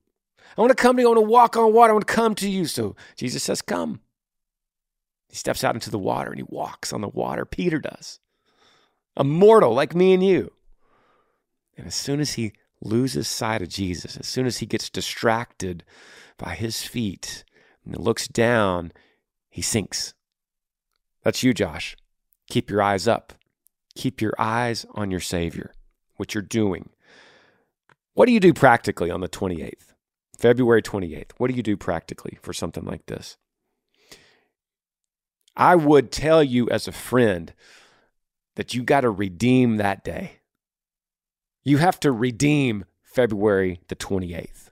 I 0.56 0.60
want 0.60 0.76
to 0.76 0.82
come 0.82 0.96
to 0.96 1.02
you. 1.02 1.08
I 1.08 1.12
want 1.12 1.24
to 1.24 1.30
walk 1.30 1.56
on 1.56 1.72
water. 1.72 1.92
I 1.92 1.94
want 1.94 2.06
to 2.06 2.14
come 2.14 2.34
to 2.36 2.48
you. 2.48 2.66
So 2.66 2.96
Jesus 3.16 3.42
says, 3.42 3.62
Come. 3.62 4.00
He 5.28 5.36
steps 5.36 5.62
out 5.62 5.74
into 5.74 5.90
the 5.90 5.98
water 5.98 6.30
and 6.30 6.38
he 6.38 6.46
walks 6.48 6.92
on 6.92 7.00
the 7.00 7.08
water. 7.08 7.44
Peter 7.44 7.78
does. 7.78 8.18
A 9.16 9.24
mortal 9.24 9.74
like 9.74 9.94
me 9.94 10.14
and 10.14 10.24
you. 10.24 10.52
And 11.76 11.86
as 11.86 11.94
soon 11.94 12.18
as 12.18 12.32
he 12.32 12.54
loses 12.80 13.28
sight 13.28 13.62
of 13.62 13.68
Jesus, 13.68 14.16
as 14.16 14.26
soon 14.26 14.46
as 14.46 14.58
he 14.58 14.66
gets 14.66 14.88
distracted 14.88 15.84
by 16.38 16.54
his 16.54 16.82
feet 16.82 17.44
and 17.84 17.96
looks 17.98 18.26
down, 18.26 18.92
he 19.50 19.62
sinks. 19.62 20.14
That's 21.22 21.42
you, 21.42 21.52
Josh. 21.52 21.96
Keep 22.48 22.70
your 22.70 22.82
eyes 22.82 23.06
up. 23.06 23.34
Keep 23.94 24.20
your 24.20 24.34
eyes 24.38 24.86
on 24.92 25.10
your 25.10 25.20
Savior, 25.20 25.72
what 26.16 26.34
you're 26.34 26.42
doing. 26.42 26.90
What 28.18 28.26
do 28.26 28.32
you 28.32 28.40
do 28.40 28.52
practically 28.52 29.12
on 29.12 29.20
the 29.20 29.28
28th, 29.28 29.94
February 30.36 30.82
28th? 30.82 31.30
What 31.36 31.48
do 31.48 31.56
you 31.56 31.62
do 31.62 31.76
practically 31.76 32.36
for 32.42 32.52
something 32.52 32.84
like 32.84 33.06
this? 33.06 33.36
I 35.56 35.76
would 35.76 36.10
tell 36.10 36.42
you 36.42 36.68
as 36.68 36.88
a 36.88 36.92
friend 36.92 37.54
that 38.56 38.74
you 38.74 38.82
got 38.82 39.02
to 39.02 39.10
redeem 39.10 39.76
that 39.76 40.02
day. 40.02 40.40
You 41.62 41.76
have 41.78 42.00
to 42.00 42.10
redeem 42.10 42.86
February 43.04 43.82
the 43.86 43.94
28th. 43.94 44.70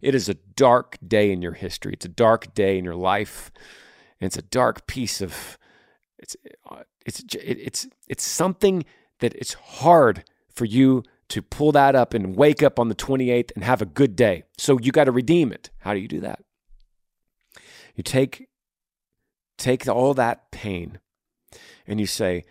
It 0.00 0.14
is 0.14 0.28
a 0.28 0.34
dark 0.34 0.96
day 1.04 1.32
in 1.32 1.42
your 1.42 1.54
history. 1.54 1.94
It's 1.94 2.06
a 2.06 2.08
dark 2.08 2.54
day 2.54 2.78
in 2.78 2.84
your 2.84 2.94
life. 2.94 3.50
And 4.20 4.28
it's 4.28 4.38
a 4.38 4.42
dark 4.42 4.86
piece 4.86 5.20
of 5.20 5.58
it's 6.20 6.36
uh, 6.70 6.84
it's 7.04 7.24
it's 7.34 7.88
it's 8.06 8.24
something 8.24 8.84
that 9.18 9.34
it's 9.34 9.54
hard 9.54 10.22
for 10.52 10.66
you 10.66 11.02
to 11.34 11.42
pull 11.42 11.72
that 11.72 11.96
up 11.96 12.14
and 12.14 12.36
wake 12.36 12.62
up 12.62 12.78
on 12.78 12.88
the 12.88 12.94
28th 12.94 13.50
and 13.56 13.64
have 13.64 13.82
a 13.82 13.86
good 13.86 14.14
day. 14.14 14.44
So 14.56 14.78
you 14.78 14.92
got 14.92 15.04
to 15.04 15.10
redeem 15.10 15.50
it. 15.50 15.70
How 15.78 15.92
do 15.92 15.98
you 15.98 16.06
do 16.06 16.20
that? 16.20 16.44
You 17.96 18.04
take 18.04 18.46
take 19.58 19.88
all 19.88 20.14
that 20.14 20.52
pain 20.52 21.00
and 21.88 21.98
you 21.98 22.06
say, 22.06 22.44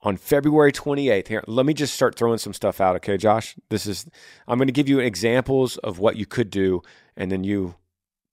on 0.00 0.16
February 0.16 0.72
28th, 0.72 1.28
here, 1.28 1.44
let 1.46 1.66
me 1.66 1.74
just 1.74 1.92
start 1.94 2.16
throwing 2.16 2.38
some 2.38 2.54
stuff 2.54 2.80
out, 2.80 2.96
okay, 2.96 3.18
Josh? 3.18 3.56
This 3.68 3.86
is, 3.86 4.06
I'm 4.48 4.56
going 4.56 4.68
to 4.68 4.72
give 4.72 4.88
you 4.88 5.00
examples 5.00 5.76
of 5.78 5.98
what 5.98 6.16
you 6.16 6.26
could 6.26 6.50
do, 6.50 6.82
and 7.16 7.30
then 7.30 7.44
you 7.44 7.76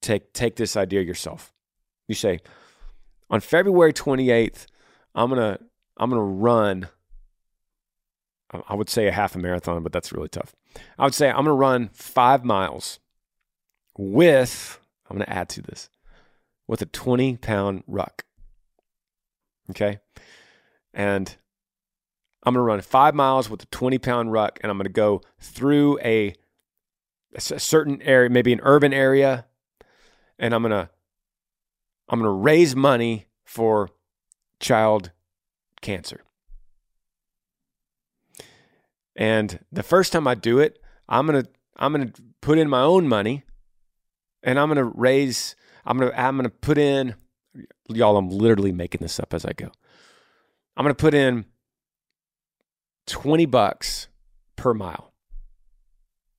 take, 0.02 0.34
take 0.34 0.56
this 0.56 0.76
idea 0.76 1.02
yourself. 1.02 1.54
You 2.08 2.16
say, 2.16 2.40
on 3.30 3.40
February 3.40 3.94
28th, 3.94 4.66
I'm 5.16 5.30
going 5.30 5.40
to, 5.40 5.64
I'm 5.98 6.10
going 6.10 6.22
to 6.22 6.44
run, 6.44 6.90
I 8.68 8.76
would 8.76 8.90
say 8.90 9.08
a 9.08 9.12
half 9.12 9.36
a 9.36 9.40
marathon, 9.40 9.84
but 9.84 9.92
that's 9.92 10.12
really 10.12 10.28
tough. 10.28 10.54
I 11.00 11.06
would 11.06 11.14
say 11.14 11.30
I'm 11.30 11.36
going 11.36 11.46
to 11.46 11.54
run 11.54 11.90
five 11.94 12.44
miles 12.44 13.00
with, 13.98 14.80
I'm 15.10 15.18
going 15.18 15.26
to 15.26 15.34
add 15.34 15.50
to 15.50 15.62
this, 15.62 15.90
with 16.68 16.82
a 16.82 16.86
20 16.86 17.38
pound 17.38 17.84
ruck. 17.88 18.26
Okay. 19.70 20.00
And 20.94 21.36
I'm 22.44 22.54
going 22.54 22.64
to 22.64 22.68
run 22.68 22.82
five 22.82 23.16
miles 23.16 23.50
with 23.50 23.64
a 23.64 23.68
20 23.68 23.98
pound 24.00 24.32
ruck 24.32 24.60
and 24.62 24.70
I'm 24.70 24.78
going 24.78 24.86
to 24.86 24.92
go 24.92 25.22
through 25.40 26.00
a, 26.00 26.36
a 27.34 27.40
certain 27.42 28.02
area, 28.02 28.30
maybe 28.30 28.52
an 28.52 28.60
urban 28.64 28.94
area. 28.94 29.46
And 30.38 30.54
I'm 30.54 30.62
going 30.62 30.72
to, 30.72 30.90
I'm 32.10 32.20
going 32.20 32.28
to 32.28 32.42
raise 32.42 32.76
money 32.76 33.28
for 33.46 33.90
child 34.60 35.12
cancer. 35.82 36.24
And 39.16 39.60
the 39.72 39.84
first 39.84 40.14
time 40.14 40.28
I 40.28 40.36
do 40.36 40.60
it, 40.60 40.80
I'm 41.10 41.28
going 41.28 41.44
to, 41.44 41.50
I'm 41.78 41.94
going 41.94 42.12
to 42.12 42.24
put 42.42 42.58
in 42.58 42.70
my 42.70 42.82
own 42.82 43.08
money 43.08 43.44
and 44.44 44.60
I'm 44.60 44.68
going 44.70 44.78
to 44.78 44.92
raise, 44.96 45.56
I'm 45.86 45.98
going 45.98 46.12
to, 46.12 46.20
I'm 46.20 46.36
going 46.36 46.50
to 46.50 46.56
put 46.56 46.78
in, 46.78 47.16
y'all, 47.90 48.18
I'm 48.18 48.30
literally 48.30 48.72
making 48.72 49.00
this 49.02 49.20
up 49.20 49.34
as 49.34 49.46
I 49.46 49.54
go. 49.54 49.72
I'm 50.78 50.84
going 50.84 50.96
to 50.96 51.02
put 51.02 51.14
in 51.14 51.46
20 53.08 53.46
bucks 53.46 54.08
per 54.56 54.74
mile. 54.74 55.12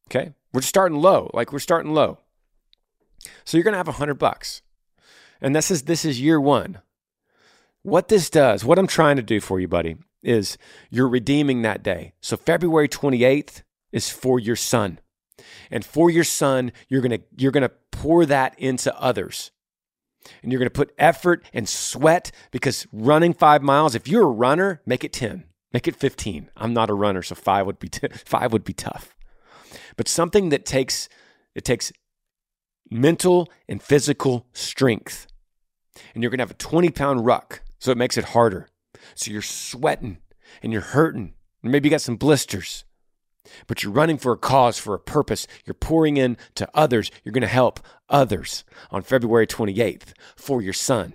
Okay. 0.08 0.32
We're 0.52 0.62
starting 0.62 0.98
low. 0.98 1.30
Like 1.34 1.52
we're 1.52 1.58
starting 1.58 1.92
low. 1.92 2.18
So 3.44 3.56
you're 3.56 3.64
going 3.64 3.72
to 3.72 3.78
have 3.78 3.86
100 3.86 4.14
bucks. 4.14 4.62
And 5.40 5.56
this 5.56 5.70
is 5.70 5.82
this 5.82 6.04
is 6.04 6.20
year 6.20 6.40
1. 6.40 6.80
What 7.82 8.08
this 8.08 8.30
does, 8.30 8.64
what 8.64 8.78
I'm 8.78 8.86
trying 8.86 9.16
to 9.16 9.22
do 9.22 9.40
for 9.40 9.58
you, 9.58 9.66
buddy, 9.66 9.96
is 10.22 10.56
you're 10.90 11.08
redeeming 11.08 11.62
that 11.62 11.82
day. 11.82 12.12
So 12.20 12.36
February 12.36 12.88
28th 12.88 13.62
is 13.92 14.08
for 14.08 14.38
your 14.38 14.56
son. 14.56 14.98
And 15.70 15.84
for 15.84 16.10
your 16.10 16.24
son, 16.24 16.72
you're 16.88 17.00
going 17.00 17.18
to 17.18 17.22
you're 17.36 17.52
going 17.52 17.62
to 17.62 17.72
pour 17.90 18.26
that 18.26 18.58
into 18.58 18.96
others. 19.00 19.50
And 20.42 20.52
you're 20.52 20.60
going 20.60 20.66
to 20.66 20.70
put 20.70 20.94
effort 20.98 21.44
and 21.52 21.68
sweat 21.68 22.30
because 22.52 22.86
running 22.92 23.34
5 23.34 23.60
miles, 23.60 23.96
if 23.96 24.06
you're 24.06 24.22
a 24.22 24.30
runner, 24.30 24.80
make 24.86 25.02
it 25.02 25.12
10. 25.12 25.44
Make 25.72 25.88
it 25.88 25.96
15. 25.96 26.48
I'm 26.56 26.72
not 26.72 26.90
a 26.90 26.94
runner, 26.94 27.22
so 27.22 27.34
5 27.34 27.66
would 27.66 27.78
be 27.80 27.88
t- 27.88 28.08
5 28.24 28.52
would 28.52 28.64
be 28.64 28.72
tough. 28.72 29.16
But 29.96 30.08
something 30.08 30.50
that 30.50 30.64
takes 30.64 31.08
it 31.54 31.64
takes 31.64 31.92
mental 32.90 33.50
and 33.68 33.82
physical 33.82 34.46
strength. 34.52 35.26
And 36.14 36.22
you're 36.22 36.30
going 36.30 36.38
to 36.38 36.42
have 36.42 36.50
a 36.50 36.54
20 36.54 36.90
pound 36.90 37.26
ruck, 37.26 37.62
so 37.78 37.90
it 37.90 37.98
makes 37.98 38.16
it 38.16 38.26
harder. 38.26 38.68
So 39.14 39.30
you're 39.30 39.42
sweating 39.42 40.18
and 40.62 40.72
you're 40.72 40.82
hurting. 40.82 41.34
And 41.62 41.72
maybe 41.72 41.88
you 41.88 41.90
got 41.90 42.00
some 42.00 42.16
blisters, 42.16 42.84
but 43.66 43.82
you're 43.82 43.92
running 43.92 44.18
for 44.18 44.32
a 44.32 44.38
cause, 44.38 44.78
for 44.78 44.94
a 44.94 45.00
purpose. 45.00 45.46
You're 45.64 45.74
pouring 45.74 46.16
in 46.16 46.36
to 46.56 46.68
others. 46.74 47.10
You're 47.24 47.32
going 47.32 47.42
to 47.42 47.48
help 47.48 47.80
others 48.08 48.64
on 48.90 49.02
February 49.02 49.46
28th 49.46 50.12
for 50.36 50.60
your 50.60 50.72
son. 50.72 51.14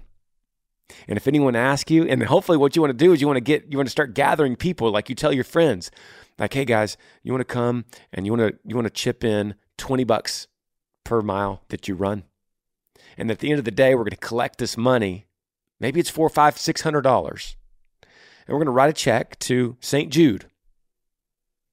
And 1.07 1.17
if 1.17 1.27
anyone 1.27 1.55
asks 1.55 1.91
you, 1.91 2.03
and 2.07 2.23
hopefully 2.23 2.57
what 2.57 2.75
you 2.75 2.81
want 2.81 2.97
to 2.97 3.05
do 3.05 3.11
is 3.11 3.19
you 3.19 3.27
want 3.27 3.37
to 3.37 3.41
get, 3.41 3.69
you 3.69 3.77
want 3.77 3.87
to 3.87 3.91
start 3.91 4.13
gathering 4.13 4.55
people, 4.55 4.89
like 4.89 5.09
you 5.09 5.15
tell 5.15 5.33
your 5.33 5.43
friends, 5.43 5.91
like, 6.39 6.53
hey 6.53 6.65
guys, 6.65 6.95
you 7.23 7.33
want 7.33 7.41
to 7.41 7.53
come 7.53 7.85
and 8.13 8.25
you 8.25 8.33
want 8.33 8.53
to, 8.53 8.59
you 8.63 8.75
want 8.75 8.85
to 8.87 8.93
chip 8.93 9.23
in 9.23 9.55
20 9.77 10.05
bucks 10.05 10.47
per 11.03 11.21
mile 11.21 11.63
that 11.69 11.87
you 11.87 11.95
run. 11.95 12.23
And 13.17 13.31
at 13.31 13.39
the 13.39 13.49
end 13.49 13.59
of 13.59 13.65
the 13.65 13.71
day, 13.71 13.95
we're 13.95 14.03
going 14.03 14.11
to 14.11 14.17
collect 14.17 14.59
this 14.59 14.77
money. 14.77 15.25
Maybe 15.79 15.99
it's 15.99 16.09
four, 16.09 16.29
five, 16.29 16.57
six 16.57 16.81
hundred 16.81 17.01
dollars. 17.01 17.55
And 18.47 18.53
we're 18.53 18.59
going 18.59 18.67
to 18.67 18.71
write 18.71 18.89
a 18.89 18.93
check 18.93 19.37
to 19.39 19.77
St. 19.79 20.11
Jude 20.11 20.45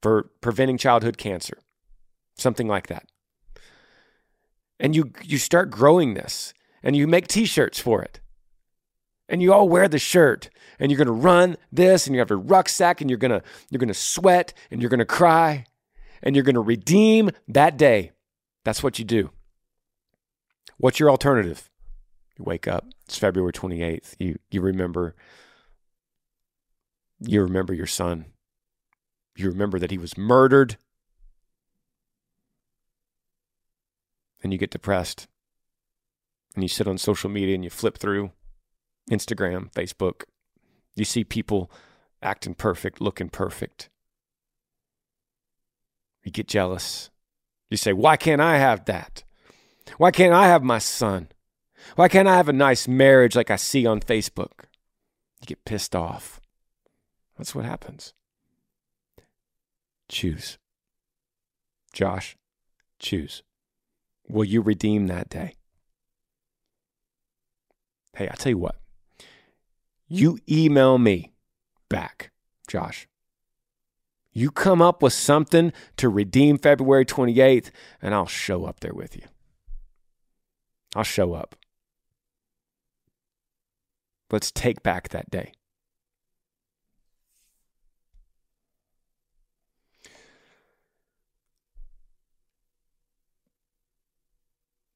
for 0.03 0.31
preventing 0.41 0.77
childhood 0.77 1.17
cancer. 1.17 1.59
Something 2.37 2.67
like 2.67 2.89
that. 2.89 3.07
And 4.81 4.97
you 4.97 5.13
you 5.23 5.39
start 5.39 5.71
growing 5.71 6.15
this 6.15 6.53
and 6.83 6.97
you 6.97 7.07
make 7.07 7.29
t-shirts 7.29 7.79
for 7.79 8.03
it. 8.03 8.21
And 9.29 9.41
you 9.41 9.55
all 9.55 9.69
wear 9.69 9.89
the 9.89 9.99
shirt 9.99 10.51
and 10.79 10.91
you're 10.91 10.99
going 10.99 11.07
to 11.07 11.13
run 11.13 11.57
this 11.73 12.07
and 12.07 12.15
you 12.15 12.19
have 12.19 12.31
a 12.31 12.37
rucksack 12.37 13.01
and 13.01 13.09
you're 13.09 13.19
going 13.19 13.31
to 13.31 13.43
you're 13.71 13.79
going 13.79 13.89
to 13.89 13.95
sweat 13.95 14.53
and 14.71 14.83
you're 14.83 14.91
going 14.91 14.99
to 14.99 15.05
cry 15.05 15.67
and 16.23 16.35
you're 16.35 16.45
going 16.45 16.57
to 16.57 16.61
redeem 16.61 17.31
that 17.49 17.77
day 17.77 18.11
that's 18.65 18.83
what 18.83 18.99
you 18.99 19.05
do. 19.05 19.31
What's 20.79 20.99
your 20.99 21.11
alternative? 21.11 21.71
You 22.39 22.45
wake 22.45 22.67
up, 22.67 22.87
it's 23.05 23.19
February 23.19 23.53
28th. 23.53 24.17
You 24.19 24.39
you 24.51 24.61
remember 24.61 25.15
you 27.27 27.43
remember 27.43 27.75
your 27.75 27.87
son. 27.87 28.27
You 29.37 29.49
remember 29.49 29.79
that 29.79 29.91
he 29.91 29.99
was 29.99 30.17
murdered. 30.17 30.77
And 34.43 34.53
you 34.53 34.59
get 34.59 34.71
depressed. 34.71 35.27
And 36.55 36.63
you 36.63 36.69
sit 36.69 36.87
on 36.87 36.99
social 36.99 37.31
media 37.31 37.55
and 37.55 37.65
you 37.65 37.71
flip 37.71 37.99
through 37.99 38.31
Instagram, 39.11 39.73
Facebook. 39.73 40.25
You 40.95 41.05
see 41.05 41.25
people 41.25 41.71
acting 42.23 42.55
perfect, 42.55 43.01
looking 43.01 43.29
perfect. 43.29 43.91
You 46.23 46.31
get 46.31 46.47
jealous. 46.47 47.11
You 47.71 47.77
say, 47.77 47.93
Why 47.93 48.17
can't 48.17 48.41
I 48.41 48.59
have 48.59 48.85
that? 48.85 49.25
Why 49.99 50.11
can't 50.11 50.33
I 50.33 50.47
have 50.47 50.63
my 50.63 50.79
son? 50.79 51.29
Why 51.97 52.09
can't 52.09 52.29
I 52.29 52.37
have 52.37 52.49
a 52.49 52.53
nice 52.53 52.89
marriage 52.89 53.37
like 53.37 53.51
I 53.51 53.57
see 53.57 53.87
on 53.87 54.01
Facebook? 54.01 54.65
You 55.41 55.47
get 55.47 55.65
pissed 55.65 55.95
off. 55.95 56.41
That's 57.37 57.55
what 57.55 57.65
happens. 57.65 58.15
Choose. 60.09 60.59
Josh, 61.93 62.37
choose. 62.99 63.43
Will 64.29 64.45
you 64.45 64.61
redeem 64.61 65.07
that 65.07 65.29
day? 65.29 65.55
Hey, 68.17 68.29
I 68.31 68.35
tell 68.35 68.51
you 68.51 68.59
what. 68.59 68.77
You 70.07 70.39
email 70.49 70.99
me 70.99 71.33
back, 71.89 72.31
Josh. 72.69 73.09
You 74.33 74.51
come 74.51 74.83
up 74.83 75.03
with 75.03 75.13
something 75.13 75.73
to 75.97 76.09
redeem 76.09 76.59
February 76.59 77.05
28th, 77.05 77.71
and 78.03 78.15
I'll 78.15 78.27
show 78.27 78.65
up 78.65 78.81
there 78.81 78.93
with 78.93 79.17
you. 79.17 79.23
I'll 80.95 81.05
show 81.05 81.35
up. 81.35 81.57
Let's 84.31 84.51
take 84.51 84.83
back 84.83 85.11
that 85.11 85.31
day. 85.31 85.53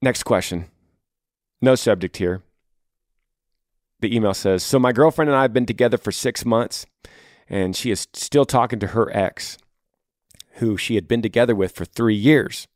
Next 0.00 0.22
question. 0.22 0.66
No 1.60 1.74
subject 1.74 2.18
here. 2.18 2.42
The 4.00 4.14
email 4.14 4.34
says 4.34 4.62
So, 4.62 4.78
my 4.78 4.92
girlfriend 4.92 5.28
and 5.28 5.36
I 5.36 5.42
have 5.42 5.52
been 5.52 5.66
together 5.66 5.98
for 5.98 6.12
six 6.12 6.44
months 6.44 6.86
and 7.48 7.74
she 7.74 7.90
is 7.90 8.06
still 8.12 8.44
talking 8.44 8.78
to 8.78 8.88
her 8.88 9.14
ex, 9.16 9.58
who 10.54 10.76
she 10.76 10.94
had 10.94 11.08
been 11.08 11.22
together 11.22 11.54
with 11.54 11.72
for 11.72 11.84
three 11.84 12.14
years. 12.14 12.68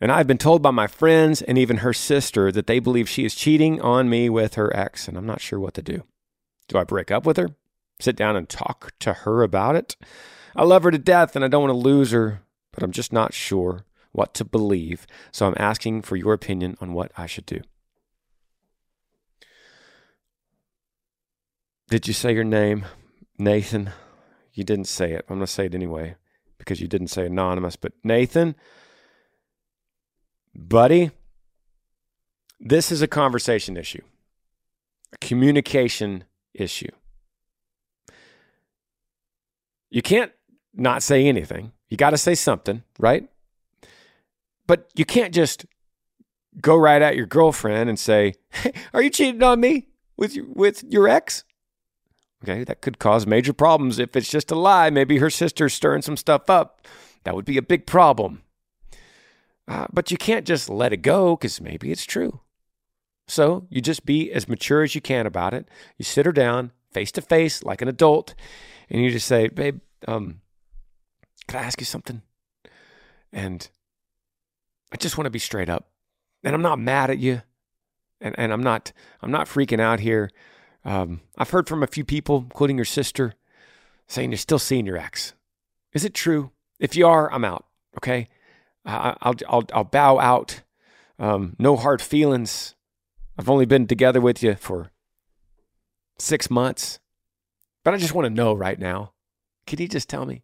And 0.00 0.12
I've 0.12 0.26
been 0.26 0.38
told 0.38 0.60
by 0.60 0.72
my 0.72 0.86
friends 0.86 1.40
and 1.40 1.56
even 1.56 1.78
her 1.78 1.92
sister 1.92 2.52
that 2.52 2.66
they 2.66 2.78
believe 2.78 3.08
she 3.08 3.24
is 3.24 3.34
cheating 3.34 3.80
on 3.80 4.10
me 4.10 4.28
with 4.28 4.54
her 4.54 4.74
ex, 4.76 5.08
and 5.08 5.16
I'm 5.16 5.26
not 5.26 5.40
sure 5.40 5.60
what 5.60 5.74
to 5.74 5.82
do. 5.82 6.02
Do 6.68 6.76
I 6.78 6.84
break 6.84 7.10
up 7.10 7.24
with 7.24 7.36
her? 7.36 7.50
Sit 8.00 8.16
down 8.16 8.36
and 8.36 8.48
talk 8.48 8.92
to 8.98 9.12
her 9.12 9.42
about 9.42 9.76
it? 9.76 9.96
I 10.56 10.64
love 10.64 10.82
her 10.82 10.90
to 10.90 10.98
death 10.98 11.36
and 11.36 11.44
I 11.44 11.48
don't 11.48 11.62
want 11.62 11.72
to 11.72 11.78
lose 11.78 12.10
her, 12.10 12.42
but 12.72 12.82
I'm 12.82 12.92
just 12.92 13.12
not 13.12 13.32
sure 13.32 13.84
what 14.14 14.32
to 14.32 14.44
believe. 14.44 15.06
So 15.32 15.46
I'm 15.46 15.56
asking 15.58 16.02
for 16.02 16.14
your 16.16 16.32
opinion 16.32 16.76
on 16.80 16.92
what 16.92 17.10
I 17.16 17.26
should 17.26 17.46
do. 17.46 17.60
Did 21.88 22.06
you 22.06 22.14
say 22.14 22.32
your 22.32 22.44
name? 22.44 22.86
Nathan, 23.38 23.90
you 24.52 24.62
didn't 24.62 24.86
say 24.86 25.12
it. 25.12 25.26
I'm 25.28 25.36
going 25.36 25.46
to 25.46 25.52
say 25.52 25.66
it 25.66 25.74
anyway 25.74 26.14
because 26.58 26.80
you 26.80 26.86
didn't 26.86 27.08
say 27.08 27.26
anonymous. 27.26 27.74
But 27.74 27.92
Nathan, 28.04 28.54
buddy, 30.54 31.10
this 32.60 32.92
is 32.92 33.02
a 33.02 33.08
conversation 33.08 33.76
issue, 33.76 34.02
a 35.12 35.18
communication 35.18 36.24
issue. 36.54 36.92
You 39.90 40.02
can't 40.02 40.30
not 40.72 41.02
say 41.02 41.26
anything. 41.26 41.72
You 41.88 41.96
got 41.96 42.10
to 42.10 42.18
say 42.18 42.36
something, 42.36 42.84
right? 42.98 43.28
But 44.66 44.90
you 44.94 45.04
can't 45.04 45.34
just 45.34 45.66
go 46.60 46.76
right 46.76 47.02
at 47.02 47.16
your 47.16 47.26
girlfriend 47.26 47.88
and 47.88 47.98
say, 47.98 48.34
hey, 48.50 48.72
"Are 48.92 49.02
you 49.02 49.10
cheating 49.10 49.42
on 49.42 49.60
me 49.60 49.88
with 50.16 50.34
your, 50.34 50.46
with 50.48 50.84
your 50.84 51.08
ex?" 51.08 51.44
Okay, 52.42 52.64
that 52.64 52.82
could 52.82 52.98
cause 52.98 53.26
major 53.26 53.52
problems 53.52 53.98
if 53.98 54.14
it's 54.16 54.30
just 54.30 54.50
a 54.50 54.54
lie. 54.54 54.90
Maybe 54.90 55.18
her 55.18 55.30
sister's 55.30 55.72
stirring 55.72 56.02
some 56.02 56.16
stuff 56.16 56.50
up. 56.50 56.86
That 57.24 57.34
would 57.34 57.46
be 57.46 57.56
a 57.56 57.62
big 57.62 57.86
problem. 57.86 58.42
Uh, 59.66 59.86
but 59.92 60.10
you 60.10 60.18
can't 60.18 60.46
just 60.46 60.68
let 60.68 60.92
it 60.92 60.98
go 60.98 61.36
because 61.36 61.60
maybe 61.60 61.90
it's 61.90 62.04
true. 62.04 62.40
So 63.26 63.66
you 63.70 63.80
just 63.80 64.04
be 64.04 64.30
as 64.30 64.46
mature 64.46 64.82
as 64.82 64.94
you 64.94 65.00
can 65.00 65.26
about 65.26 65.54
it. 65.54 65.68
You 65.96 66.04
sit 66.04 66.26
her 66.26 66.32
down 66.32 66.72
face 66.92 67.10
to 67.12 67.22
face 67.22 67.62
like 67.62 67.80
an 67.80 67.88
adult, 67.88 68.34
and 68.90 69.02
you 69.02 69.10
just 69.10 69.26
say, 69.26 69.48
"Babe, 69.48 69.80
um, 70.06 70.42
could 71.48 71.56
I 71.56 71.62
ask 71.62 71.80
you 71.80 71.86
something?" 71.86 72.20
And 73.32 73.68
I 74.94 74.96
just 74.96 75.18
want 75.18 75.26
to 75.26 75.30
be 75.30 75.40
straight 75.40 75.68
up. 75.68 75.88
And 76.44 76.54
I'm 76.54 76.62
not 76.62 76.78
mad 76.78 77.10
at 77.10 77.18
you. 77.18 77.42
and, 78.20 78.34
and 78.38 78.52
I'm 78.52 78.62
not 78.62 78.92
I'm 79.20 79.30
not 79.30 79.48
freaking 79.48 79.80
out 79.80 80.00
here. 80.00 80.30
Um, 80.84 81.20
I've 81.36 81.50
heard 81.50 81.68
from 81.68 81.82
a 81.82 81.86
few 81.88 82.04
people, 82.04 82.38
including 82.38 82.76
your 82.76 82.84
sister, 82.84 83.34
saying 84.06 84.30
you're 84.30 84.38
still 84.38 84.58
seeing 84.58 84.86
your 84.86 84.96
ex. 84.96 85.34
Is 85.92 86.04
it 86.04 86.14
true? 86.14 86.52
If 86.78 86.94
you 86.94 87.06
are, 87.06 87.32
I'm 87.32 87.44
out. 87.44 87.66
Okay, 87.98 88.28
I, 88.84 89.16
will 89.24 89.34
I'll 89.48 89.64
I'll 89.72 89.84
bow 89.84 90.18
out. 90.18 90.62
Um, 91.18 91.56
no 91.58 91.76
hard 91.76 92.00
feelings. 92.00 92.74
I've 93.38 93.48
only 93.50 93.66
been 93.66 93.86
together 93.86 94.20
with 94.20 94.42
you 94.42 94.54
for 94.54 94.90
six 96.18 96.50
months, 96.50 97.00
but 97.82 97.94
I 97.94 97.96
just 97.96 98.14
want 98.14 98.26
to 98.26 98.30
know 98.30 98.54
right 98.54 98.78
now. 98.78 99.12
Can 99.66 99.80
you 99.80 99.88
just 99.88 100.08
tell 100.08 100.26
me? 100.26 100.42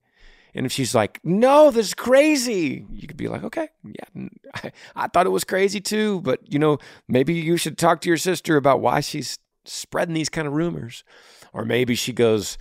And 0.54 0.66
if 0.66 0.72
she's 0.72 0.94
like, 0.94 1.20
no, 1.22 1.70
this 1.70 1.88
is 1.88 1.94
crazy, 1.94 2.84
you 2.90 3.06
could 3.06 3.16
be 3.16 3.28
like, 3.28 3.44
okay, 3.44 3.68
yeah, 3.84 4.26
I, 4.54 4.72
I 4.96 5.06
thought 5.08 5.26
it 5.26 5.30
was 5.30 5.44
crazy 5.44 5.80
too, 5.80 6.20
but 6.22 6.40
you 6.52 6.58
know, 6.58 6.78
maybe 7.08 7.34
you 7.34 7.56
should 7.56 7.78
talk 7.78 8.00
to 8.00 8.08
your 8.08 8.16
sister 8.16 8.56
about 8.56 8.80
why 8.80 9.00
she's 9.00 9.38
spreading 9.64 10.14
these 10.14 10.28
kind 10.28 10.48
of 10.48 10.54
rumors. 10.54 11.04
Or 11.52 11.64
maybe 11.64 11.94
she 11.94 12.12
goes, 12.12 12.58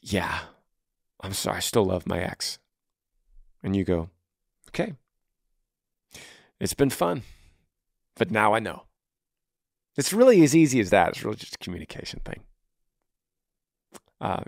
yeah, 0.00 0.40
I'm 1.20 1.32
sorry, 1.32 1.58
I 1.58 1.60
still 1.60 1.84
love 1.84 2.06
my 2.06 2.20
ex. 2.20 2.58
And 3.62 3.74
you 3.74 3.84
go, 3.84 4.10
okay, 4.68 4.94
it's 6.60 6.74
been 6.74 6.90
fun, 6.90 7.22
but 8.16 8.30
now 8.30 8.54
I 8.54 8.58
know. 8.58 8.84
It's 9.96 10.12
really 10.12 10.42
as 10.42 10.56
easy 10.56 10.80
as 10.80 10.90
that. 10.90 11.10
It's 11.10 11.24
really 11.24 11.36
just 11.36 11.54
a 11.54 11.58
communication 11.58 12.20
thing. 12.24 12.40
Uh, 14.20 14.42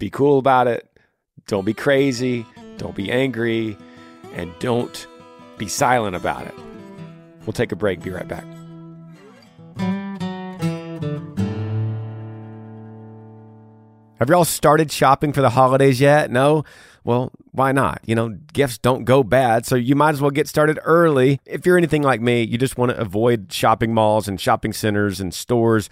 be 0.00 0.10
cool 0.10 0.38
about 0.38 0.66
it. 0.66 0.90
Don't 1.46 1.64
be 1.64 1.74
crazy. 1.74 2.44
Don't 2.78 2.96
be 2.96 3.12
angry. 3.12 3.76
And 4.34 4.52
don't 4.58 5.06
be 5.58 5.68
silent 5.68 6.16
about 6.16 6.46
it. 6.46 6.54
We'll 7.46 7.52
take 7.52 7.70
a 7.70 7.76
break. 7.76 8.02
Be 8.02 8.10
right 8.10 8.26
back. 8.26 8.44
Have 14.18 14.28
y'all 14.28 14.44
started 14.44 14.90
shopping 14.92 15.32
for 15.32 15.40
the 15.40 15.50
holidays 15.50 16.00
yet? 16.00 16.30
No? 16.30 16.64
Well, 17.04 17.32
why 17.52 17.72
not? 17.72 18.02
You 18.04 18.14
know, 18.14 18.36
gifts 18.52 18.76
don't 18.76 19.04
go 19.04 19.22
bad, 19.22 19.64
so 19.64 19.76
you 19.76 19.94
might 19.94 20.10
as 20.10 20.20
well 20.20 20.30
get 20.30 20.46
started 20.46 20.78
early. 20.84 21.40
If 21.46 21.64
you're 21.64 21.78
anything 21.78 22.02
like 22.02 22.20
me, 22.20 22.42
you 22.42 22.58
just 22.58 22.76
want 22.76 22.90
to 22.90 22.98
avoid 22.98 23.50
shopping 23.50 23.94
malls 23.94 24.28
and 24.28 24.38
shopping 24.38 24.74
centers 24.74 25.20
and 25.20 25.32
stores 25.32 25.88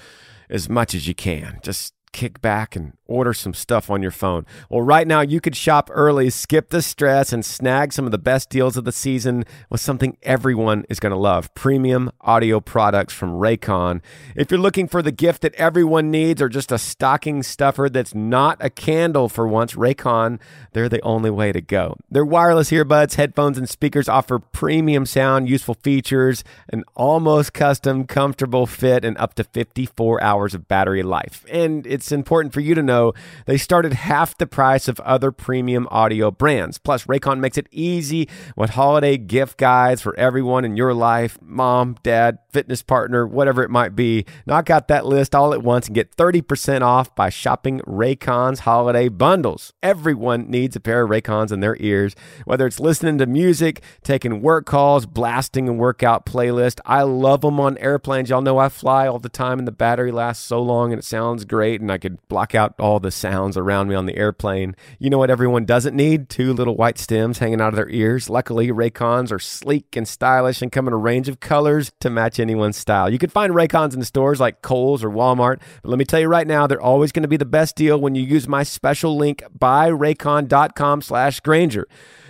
as 0.51 0.68
much 0.68 0.94
as 0.94 1.09
you 1.09 1.14
can. 1.14 1.59
Just 1.62 1.94
kick 2.12 2.42
back 2.42 2.77
and 2.77 2.92
order 3.09 3.33
some 3.33 3.55
stuff 3.55 3.90
on 3.90 4.03
your 4.03 4.11
phone. 4.11 4.47
Well, 4.68 4.83
right 4.83 5.07
now 5.07 5.23
you 5.23 5.40
could 5.40 5.57
shop 5.57 5.90
early, 5.92 6.31
skip 6.31 6.68
the 6.68 6.83
stress, 6.83 7.33
and 7.33 7.44
snag 7.44 7.92
some 7.92 8.05
of 8.05 8.12
the 8.12 8.18
best 8.18 8.51
deals 8.51 8.77
of 8.77 8.85
the 8.85 8.92
season 8.92 9.44
with 9.71 9.81
something 9.81 10.16
everyone 10.23 10.85
is 10.88 11.01
going 11.01 11.12
to 11.12 11.18
love 11.18 11.53
premium 11.55 12.11
audio 12.21 12.61
products 12.61 13.14
from 13.14 13.33
Raycon. 13.33 14.01
If 14.37 14.51
you're 14.51 14.61
looking 14.61 14.87
for 14.87 15.03
the 15.03 15.11
gift 15.11 15.42
that 15.42 15.55
everyone 15.55 16.11
needs 16.11 16.42
or 16.42 16.49
just 16.49 16.71
a 16.71 16.79
stocking 16.79 17.42
stuffer 17.42 17.88
that's 17.88 18.14
not 18.14 18.59
a 18.61 18.71
candle 18.71 19.29
for 19.29 19.49
once, 19.49 19.75
Raycon, 19.75 20.38
they're 20.73 20.88
the 20.88 21.03
only 21.03 21.31
way 21.31 21.51
to 21.53 21.61
go. 21.61 21.97
Their 22.11 22.25
wireless 22.25 22.71
earbuds, 22.71 23.14
headphones, 23.14 23.57
and 23.57 23.68
speakers 23.68 24.09
offer 24.09 24.38
premium 24.38 25.07
sound, 25.07 25.49
useful 25.49 25.75
features, 25.83 26.44
an 26.68 26.85
almost 26.94 27.55
custom, 27.55 28.07
comfortable 28.07 28.66
fit, 28.66 29.05
and 29.05 29.16
up 29.16 29.35
to 29.35 29.44
54 29.44 30.23
hours 30.23 30.55
of 30.55 30.68
battery 30.68 31.03
life. 31.03 31.47
And 31.51 31.87
it's 31.87 32.12
important 32.12 32.53
for 32.53 32.61
you 32.61 32.75
to 32.75 32.83
know 32.83 32.97
they 33.46 33.56
started 33.56 33.92
half 33.92 34.37
the 34.37 34.46
price 34.46 34.88
of 34.88 35.00
other 35.00 35.32
premium 35.32 35.87
audio 35.90 36.30
brands. 36.30 36.78
Plus, 36.78 37.04
Raycon 37.04 37.38
makes 37.40 37.58
it 37.58 37.68
easy 37.70 38.28
with 38.56 38.70
holiday 38.70 39.16
gift 39.16 39.58
guides 39.58 40.02
for 40.02 40.18
everyone 40.18 40.64
in 40.64 40.76
your 40.76 40.94
life 40.94 41.38
mom, 41.40 41.96
dad, 42.02 42.38
fitness 42.59 42.83
partner, 42.83 43.25
whatever 43.25 43.62
it 43.62 43.71
might 43.71 43.94
be. 43.94 44.25
Knock 44.44 44.68
out 44.68 44.88
that 44.88 45.07
list 45.07 45.33
all 45.33 45.55
at 45.55 45.62
once 45.62 45.87
and 45.87 45.94
get 45.94 46.16
30% 46.16 46.83
off 46.83 47.14
by 47.14 47.29
shopping 47.29 47.79
Raycon's 47.87 48.61
holiday 48.61 49.09
bundles. 49.09 49.73
Everyone 49.81 50.51
needs 50.51 50.75
a 50.75 50.81
pair 50.81 51.03
of 51.05 51.11
Raycons 51.11 51.53
in 51.53 51.61
their 51.61 51.77
ears, 51.79 52.16
whether 52.47 52.66
it's 52.66 52.81
listening 52.81 53.16
to 53.18 53.27
music, 53.27 53.81
taking 54.03 54.42
work 54.42 54.66
calls, 54.66 55.07
blasting 55.07 55.68
a 55.68 55.73
workout 55.73 56.27
playlist. 56.27 56.81
I 56.85 57.03
love 57.03 57.42
them 57.42 57.61
on 57.61 57.79
airplanes. 57.79 58.29
Y'all 58.29 58.42
know 58.42 58.59
I 58.59 58.71
fly 58.71 59.07
all 59.07 59.21
the 59.21 59.29
time 59.29 59.61
and 59.61 59.68
the 59.68 59.71
battery 59.71 60.11
lasts 60.11 60.44
so 60.44 60.61
long 60.61 60.92
and 60.92 60.99
it 60.99 61.05
sounds 61.05 61.44
great 61.44 61.81
and 61.81 61.92
I 61.92 61.99
could 61.99 62.18
block 62.27 62.57
out 62.57 62.75
all 62.81 62.99
the 62.99 63.12
sounds 63.12 63.57
around 63.57 63.87
me 63.87 63.94
on 63.94 64.07
the 64.07 64.16
airplane. 64.16 64.75
You 64.99 65.11
know 65.11 65.18
what 65.18 65.31
everyone 65.31 65.64
doesn't 65.64 65.94
need? 65.94 66.29
Two 66.29 66.53
little 66.53 66.75
white 66.75 66.99
stems 66.99 67.38
hanging 67.38 67.61
out 67.61 67.68
of 67.68 67.77
their 67.77 67.88
ears. 67.88 68.29
Luckily, 68.29 68.73
Raycons 68.73 69.31
are 69.31 69.38
sleek 69.38 69.94
and 69.94 70.09
stylish 70.09 70.61
and 70.61 70.73
come 70.73 70.88
in 70.88 70.92
a 70.92 70.97
range 70.97 71.29
of 71.29 71.38
colors 71.38 71.92
to 72.01 72.11
match 72.11 72.40
anyone's 72.48 72.76
style. 72.76 73.11
You 73.11 73.18
can 73.18 73.30
find 73.30 73.52
Raycons 73.52 73.94
in 73.94 74.02
stores 74.04 74.40
like 74.40 74.62
Kohl's 74.62 75.04
or 75.04 75.11
Walmart, 75.11 75.61
but 75.82 75.90
let 75.90 75.98
me 75.98 76.04
tell 76.04 76.20
you 76.20 76.28
right 76.28 76.46
now, 76.46 76.66
they're 76.66 76.80
always 76.80 77.12
going 77.12 77.22
to 77.22 77.28
be 77.28 77.37
the 77.37 77.44
best 77.44 77.76
deal 77.76 78.00
when 78.00 78.14
you 78.14 78.22
use 78.22 78.48
my 78.48 78.62
special 78.62 79.16
link 79.16 79.42
buyraycon.com 79.58 81.02
slash 81.02 81.40
Granger. 81.40 81.87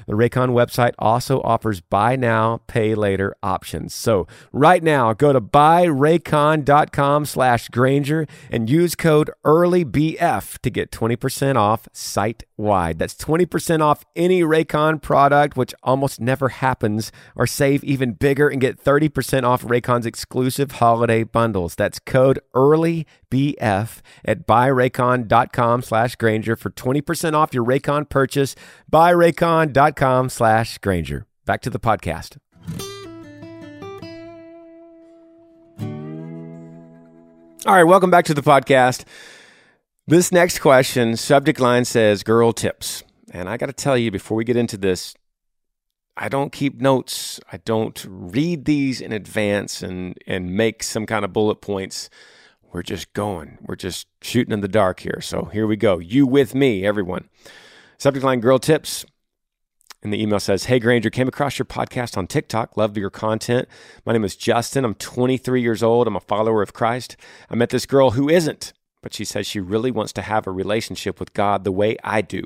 The 0.09 0.15
Raycon 0.15 0.53
website 0.53 0.95
also 0.99 1.43
offers 1.43 1.83
buy 1.83 2.17
now, 2.17 2.63
pay 2.67 2.95
later 2.95 3.37
options. 3.43 3.95
So 3.95 4.27
right 4.53 4.83
now, 4.83 5.13
go 5.13 5.35
to 5.35 5.41
buyraycon.com 5.41 7.27
slash 7.27 7.69
Granger 7.69 8.27
and 8.51 8.71
use 8.71 8.95
code 8.95 9.31
EARLYBF 9.45 10.61
to 10.61 10.71
get 10.71 10.91
20% 10.91 11.57
off 11.57 11.89
site 11.93 12.45
wide. 12.57 12.99
That's 12.99 13.15
20% 13.17 13.83
off 13.83 14.07
any 14.17 14.41
Raycon 14.41 15.03
product, 15.03 15.59
which 15.59 15.75
almost 15.83 16.23
never 16.23 16.49
happens, 16.49 17.13
or 17.37 17.47
save 17.47 17.85
even 17.85 18.13
bigger 18.13 18.49
and 18.49 18.63
get 18.63 18.83
30% 18.83 19.45
off 19.45 19.63
Raycon's 19.63 20.07
exclusive 20.07 20.73
holiday 20.73 21.23
bundles. 21.23 21.75
That's 21.75 21.99
code 21.99 22.41
EARLYBF 22.55 24.01
at 24.25 24.47
buyraycon.com 24.47 25.83
slash 25.83 26.17
Granger 26.17 26.57
for 26.57 26.71
20% 26.71 27.35
off 27.35 27.53
your 27.53 27.65
Raycon 27.65 28.09
purchase. 28.09 28.57
Buyraycon.com 28.91 29.98
com 29.99 30.29
slash 30.29 30.79
Granger. 30.79 31.27
Back 31.45 31.61
to 31.63 31.71
the 31.71 31.81
podcast. 31.81 32.39
All 37.67 37.75
right, 37.75 37.85
welcome 37.85 38.11
back 38.11 38.25
to 38.27 38.35
the 38.35 38.41
podcast. 38.41 39.05
This 40.07 40.33
next 40.33 40.61
question, 40.61 41.17
subject 41.17 41.61
line 41.61 41.85
says 41.85 42.23
girl 42.23 42.53
tips. 42.53 43.03
And 43.31 43.49
I 43.49 43.59
got 43.59 43.67
to 43.67 43.75
tell 43.75 43.99
you 43.99 44.11
before 44.11 44.39
we 44.39 44.45
get 44.45 44.57
into 44.57 44.79
this, 44.79 45.15
I 46.17 46.29
don't 46.29 46.51
keep 46.51 46.81
notes. 46.81 47.41
I 47.53 47.59
don't 47.59 48.07
read 48.09 48.65
these 48.65 49.01
in 49.01 49.13
advance 49.13 49.83
and 49.83 50.17
and 50.27 50.57
make 50.57 50.83
some 50.83 51.05
kind 51.07 51.25
of 51.25 51.33
bullet 51.33 51.57
points. 51.57 52.09
We're 52.73 52.83
just 52.83 53.13
going. 53.13 53.59
We're 53.63 53.77
just 53.77 54.07
shooting 54.23 54.53
in 54.53 54.61
the 54.61 54.69
dark 54.69 55.01
here. 55.01 55.21
So 55.21 55.47
here 55.47 55.67
we 55.67 55.77
go. 55.77 55.99
You 55.99 56.27
with 56.27 56.55
me, 56.55 56.87
everyone. 56.87 57.29
Subject 57.99 58.25
line 58.25 58.41
girl 58.41 58.59
tips. 58.59 59.05
And 60.03 60.13
the 60.13 60.23
email 60.23 60.39
says, 60.39 60.65
Hey 60.65 60.79
Granger, 60.79 61.11
came 61.11 61.29
across 61.29 61.59
your 61.59 61.67
podcast 61.67 62.17
on 62.17 62.27
TikTok. 62.27 62.77
Love 62.77 62.97
your 62.97 63.11
content. 63.11 63.69
My 64.05 64.13
name 64.13 64.25
is 64.25 64.37
Justin. 64.37 64.85
I'm 64.85 64.95
23 64.95 65.61
years 65.61 65.83
old. 65.83 66.07
I'm 66.07 66.17
a 66.17 66.21
follower 66.21 66.63
of 66.63 66.73
Christ. 66.73 67.17
I 67.51 67.57
met 67.57 67.71
this 67.71 67.87
girl 67.87 68.13
who 68.13 68.29
isn't, 68.29 68.73
but 69.03 69.13
she 69.13 69.25
says 69.25 69.47
she 69.47 69.59
really 69.61 69.91
wants 69.91 70.13
to 70.15 70.23
have 70.23 70.47
a 70.47 70.53
relationship 70.53 71.19
with 71.19 71.35
God 71.35 71.65
the 71.65 71.73
way 71.73 71.97
I 72.05 72.21
do. 72.21 72.45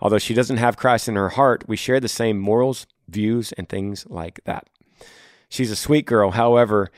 Although 0.00 0.18
she 0.18 0.32
doesn't 0.32 0.56
have 0.56 0.76
Christ 0.76 1.08
in 1.08 1.16
her 1.16 1.30
heart, 1.30 1.64
we 1.68 1.76
share 1.76 2.00
the 2.00 2.08
same 2.08 2.38
morals, 2.38 2.86
views, 3.06 3.52
and 3.52 3.68
things 3.68 4.06
like 4.08 4.40
that. 4.44 4.66
She's 5.50 5.70
a 5.70 5.76
sweet 5.76 6.06
girl. 6.06 6.30
However, 6.32 6.90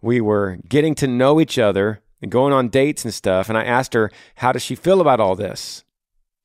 we 0.00 0.20
were 0.20 0.58
getting 0.68 0.94
to 0.96 1.06
know 1.06 1.40
each 1.40 1.58
other 1.58 2.00
and 2.20 2.30
going 2.30 2.52
on 2.52 2.68
dates 2.68 3.04
and 3.04 3.14
stuff. 3.14 3.48
And 3.48 3.58
I 3.58 3.64
asked 3.64 3.94
her, 3.94 4.10
How 4.36 4.52
does 4.52 4.62
she 4.62 4.74
feel 4.74 5.00
about 5.00 5.20
all 5.20 5.36
this? 5.36 5.84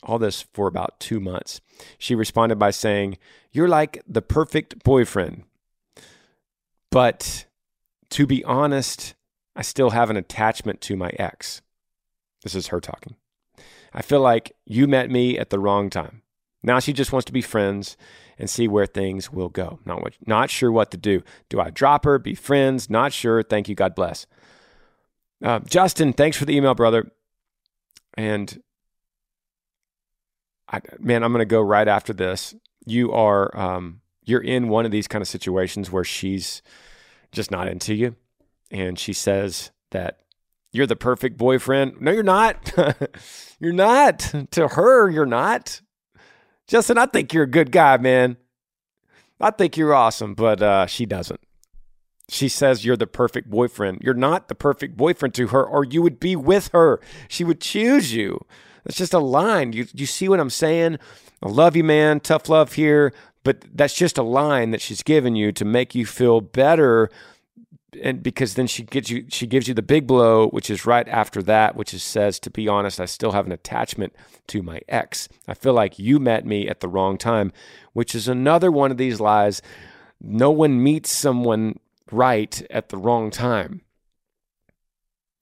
All 0.04 0.20
this 0.20 0.42
for 0.54 0.68
about 0.68 1.00
two 1.00 1.20
months. 1.20 1.62
She 1.98 2.16
responded 2.16 2.58
by 2.58 2.72
saying, 2.72 3.18
You're 3.52 3.68
like 3.68 4.04
the 4.08 4.22
perfect 4.22 4.84
boyfriend. 4.84 5.44
But 6.90 7.46
to 8.12 8.26
be 8.28 8.44
honest, 8.44 9.16
I 9.56 9.62
still 9.62 9.92
have 9.92 10.10
an 10.10 10.18
attachment 10.18 10.82
to 10.82 10.96
my 10.96 11.12
ex. 11.18 11.62
This 12.44 12.56
is 12.56 12.68
her 12.68 12.80
talking. 12.80 13.16
I 13.94 14.02
feel 14.02 14.22
like 14.22 14.56
you 14.66 14.88
met 14.88 15.10
me 15.10 15.38
at 15.38 15.50
the 15.50 15.60
wrong 15.60 15.90
time. 15.90 16.22
Now 16.64 16.80
she 16.80 16.94
just 16.94 17.12
wants 17.12 17.26
to 17.26 17.34
be 17.34 17.42
friends 17.42 17.98
and 18.38 18.50
see 18.50 18.68
where 18.68 18.86
things 18.86 19.32
will 19.32 19.50
go. 19.50 19.80
Not, 19.86 20.02
what, 20.02 20.14
not 20.26 20.50
sure 20.50 20.72
what 20.72 20.92
to 20.92 20.98
do. 20.98 21.24
Do 21.50 21.60
I 21.60 21.70
drop 21.70 22.06
her, 22.06 22.18
be 22.20 22.36
friends? 22.36 22.90
Not 22.90 23.14
sure. 23.14 23.44
Thank 23.44 23.68
you. 23.68 23.76
God 23.76 23.96
bless. 23.96 24.26
Uh, 25.44 25.60
Justin, 25.60 26.14
thanks 26.14 26.38
for 26.38 26.46
the 26.46 26.56
email, 26.56 26.76
brother. 26.76 27.12
And 28.16 28.62
I, 30.72 30.82
man, 31.00 31.24
I'm 31.24 31.32
going 31.32 31.42
to 31.42 31.46
go 31.46 31.62
right 31.62 31.88
after 31.88 32.14
this. 32.14 32.56
You 32.86 33.12
are, 33.12 33.56
um, 33.58 34.02
you're 34.24 34.42
in 34.42 34.70
one 34.70 34.86
of 34.86 34.92
these 34.92 35.08
kind 35.08 35.22
of 35.22 35.28
situations 35.28 35.92
where 35.92 36.04
she's 36.04 36.62
just 37.32 37.52
not 37.52 37.68
into 37.68 37.94
you. 37.94 38.16
And 38.72 38.98
she 38.98 39.14
says 39.14 39.72
that 39.92 40.20
you're 40.72 40.88
the 40.88 40.96
perfect 40.96 41.38
boyfriend. 41.38 42.00
No, 42.00 42.12
you're 42.12 42.24
not. 42.24 42.72
you're 43.60 43.74
not. 43.74 44.34
To 44.52 44.70
her, 44.70 45.10
you're 45.10 45.26
not. 45.26 45.82
Justin, 46.68 46.98
I 46.98 47.06
think 47.06 47.34
you're 47.34 47.44
a 47.44 47.48
good 47.48 47.72
guy, 47.72 47.98
man. 47.98 48.38
I 49.42 49.52
think 49.52 49.76
you're 49.76 49.94
awesome, 49.94 50.36
but 50.36 50.62
uh, 50.62 50.86
she 50.86 51.06
doesn't. 51.06 51.42
She 52.30 52.48
says 52.48 52.86
you're 52.86 52.96
the 52.96 53.08
perfect 53.08 53.50
boyfriend. 53.50 54.00
You're 54.02 54.14
not 54.14 54.48
the 54.48 54.56
perfect 54.56 54.96
boyfriend 54.96 55.34
to 55.36 55.48
her, 55.48 55.66
or 55.66 55.84
you 55.84 56.02
would 56.02 56.20
be 56.20 56.38
with 56.38 56.70
her. 56.70 57.02
She 57.28 57.44
would 57.44 57.60
choose 57.60 58.14
you. 58.14 58.46
That's 58.84 58.98
just 58.98 59.14
a 59.14 59.20
line. 59.20 59.74
You, 59.74 59.88
you 59.94 60.06
see 60.06 60.28
what 60.30 60.40
I'm 60.40 60.50
saying? 60.50 60.98
I 61.44 61.50
love 61.50 61.76
you, 61.76 61.84
man. 61.84 62.20
Tough 62.20 62.50
love 62.50 62.74
here. 62.74 63.14
But 63.44 63.66
that's 63.74 63.96
just 63.96 64.18
a 64.18 64.24
line 64.24 64.72
that 64.72 64.82
she's 64.82 65.04
given 65.04 65.36
you 65.36 65.52
to 65.54 65.66
make 65.66 65.96
you 65.96 66.06
feel 66.06 66.42
better. 66.42 67.10
And 68.02 68.22
because 68.22 68.54
then 68.54 68.68
she 68.68 68.84
gives 68.84 69.10
you 69.10 69.26
she 69.30 69.48
gives 69.48 69.68
you 69.68 69.74
the 69.74 69.82
big 69.82 70.08
blow, 70.08 70.48
which 70.50 70.70
is 70.70 70.86
right 70.86 71.08
after 71.08 71.42
that, 71.44 71.76
which 71.76 71.94
is 71.94 72.04
says, 72.04 72.40
to 72.42 72.50
be 72.50 72.68
honest, 72.68 73.00
I 73.00 73.06
still 73.06 73.32
have 73.32 73.46
an 73.46 73.52
attachment 73.52 74.16
to 74.48 74.62
my 74.62 74.82
ex. 74.88 75.28
I 75.48 75.56
feel 75.56 75.74
like 75.74 76.00
you 76.00 76.20
met 76.20 76.46
me 76.46 76.70
at 76.70 76.80
the 76.80 76.88
wrong 76.88 77.18
time, 77.18 77.52
which 77.94 78.16
is 78.16 78.28
another 78.28 78.72
one 78.72 78.92
of 78.92 78.98
these 78.98 79.20
lies. 79.20 79.62
No 80.22 80.52
one 80.52 80.82
meets 80.82 81.12
someone 81.12 81.80
right 82.12 82.62
at 82.70 82.90
the 82.90 82.98
wrong 82.98 83.32
time. 83.32 83.82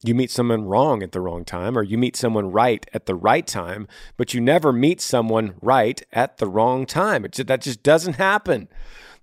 You 0.01 0.15
meet 0.15 0.31
someone 0.31 0.63
wrong 0.65 1.03
at 1.03 1.11
the 1.11 1.19
wrong 1.19 1.43
time, 1.43 1.77
or 1.77 1.83
you 1.83 1.97
meet 1.97 2.15
someone 2.15 2.51
right 2.51 2.85
at 2.93 3.05
the 3.05 3.15
right 3.15 3.45
time, 3.45 3.87
but 4.15 4.33
you 4.33 4.39
never 4.39 4.71
meet 4.71 5.01
someone 5.01 5.55
right 5.61 6.01
at 6.13 6.37
the 6.37 6.47
wrong 6.47 6.85
time. 6.85 7.25
It, 7.25 7.35
that 7.47 7.61
just 7.61 7.83
doesn't 7.83 8.15
happen. 8.15 8.69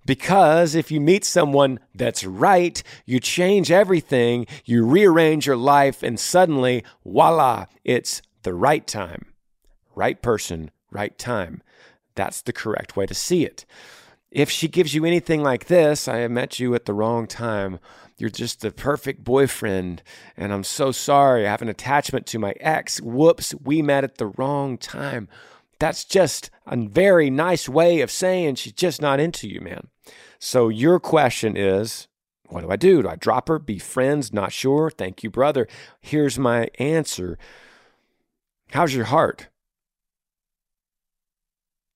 Because 0.05 0.75
if 0.75 0.91
you 0.91 1.01
meet 1.01 1.25
someone 1.25 1.79
that's 1.93 2.23
right, 2.23 2.81
you 3.05 3.19
change 3.19 3.71
everything, 3.71 4.45
you 4.63 4.85
rearrange 4.85 5.47
your 5.47 5.57
life, 5.57 6.03
and 6.03 6.19
suddenly, 6.19 6.83
voila, 7.03 7.65
it's 7.83 8.21
the 8.43 8.53
right 8.53 8.85
time. 8.87 9.33
Right 9.95 10.21
person, 10.21 10.71
right 10.91 11.17
time. 11.17 11.61
That's 12.15 12.41
the 12.41 12.53
correct 12.53 12.95
way 12.95 13.05
to 13.07 13.13
see 13.13 13.43
it. 13.45 13.65
If 14.31 14.49
she 14.49 14.67
gives 14.67 14.93
you 14.93 15.05
anything 15.05 15.41
like 15.41 15.65
this, 15.65 16.07
I 16.07 16.27
met 16.27 16.59
you 16.59 16.75
at 16.75 16.85
the 16.85 16.93
wrong 16.93 17.27
time. 17.27 17.79
You're 18.17 18.29
just 18.29 18.61
the 18.61 18.71
perfect 18.71 19.23
boyfriend, 19.23 20.01
and 20.35 20.51
I'm 20.51 20.63
so 20.63 20.91
sorry. 20.91 21.45
I 21.45 21.51
have 21.51 21.61
an 21.61 21.69
attachment 21.69 22.25
to 22.27 22.39
my 22.39 22.53
ex. 22.59 22.99
Whoops, 22.99 23.53
we 23.63 23.81
met 23.81 24.03
at 24.03 24.17
the 24.17 24.27
wrong 24.27 24.77
time. 24.77 25.27
That's 25.79 26.03
just 26.03 26.49
a 26.65 26.75
very 26.75 27.29
nice 27.29 27.69
way 27.69 28.01
of 28.01 28.09
saying 28.09 28.55
she's 28.55 28.73
just 28.73 29.01
not 29.01 29.19
into 29.19 29.47
you, 29.47 29.61
man. 29.61 29.89
So 30.39 30.69
your 30.69 30.99
question 30.99 31.55
is, 31.55 32.07
what 32.49 32.61
do 32.61 32.71
I 32.71 32.75
do? 32.75 33.03
Do 33.03 33.09
I 33.09 33.15
drop 33.15 33.49
her? 33.49 33.59
Be 33.59 33.77
friends? 33.77 34.33
Not 34.33 34.51
sure. 34.51 34.89
Thank 34.89 35.21
you, 35.21 35.29
brother. 35.29 35.67
Here's 36.01 36.39
my 36.39 36.69
answer. 36.79 37.37
How's 38.71 38.95
your 38.95 39.05
heart? 39.05 39.49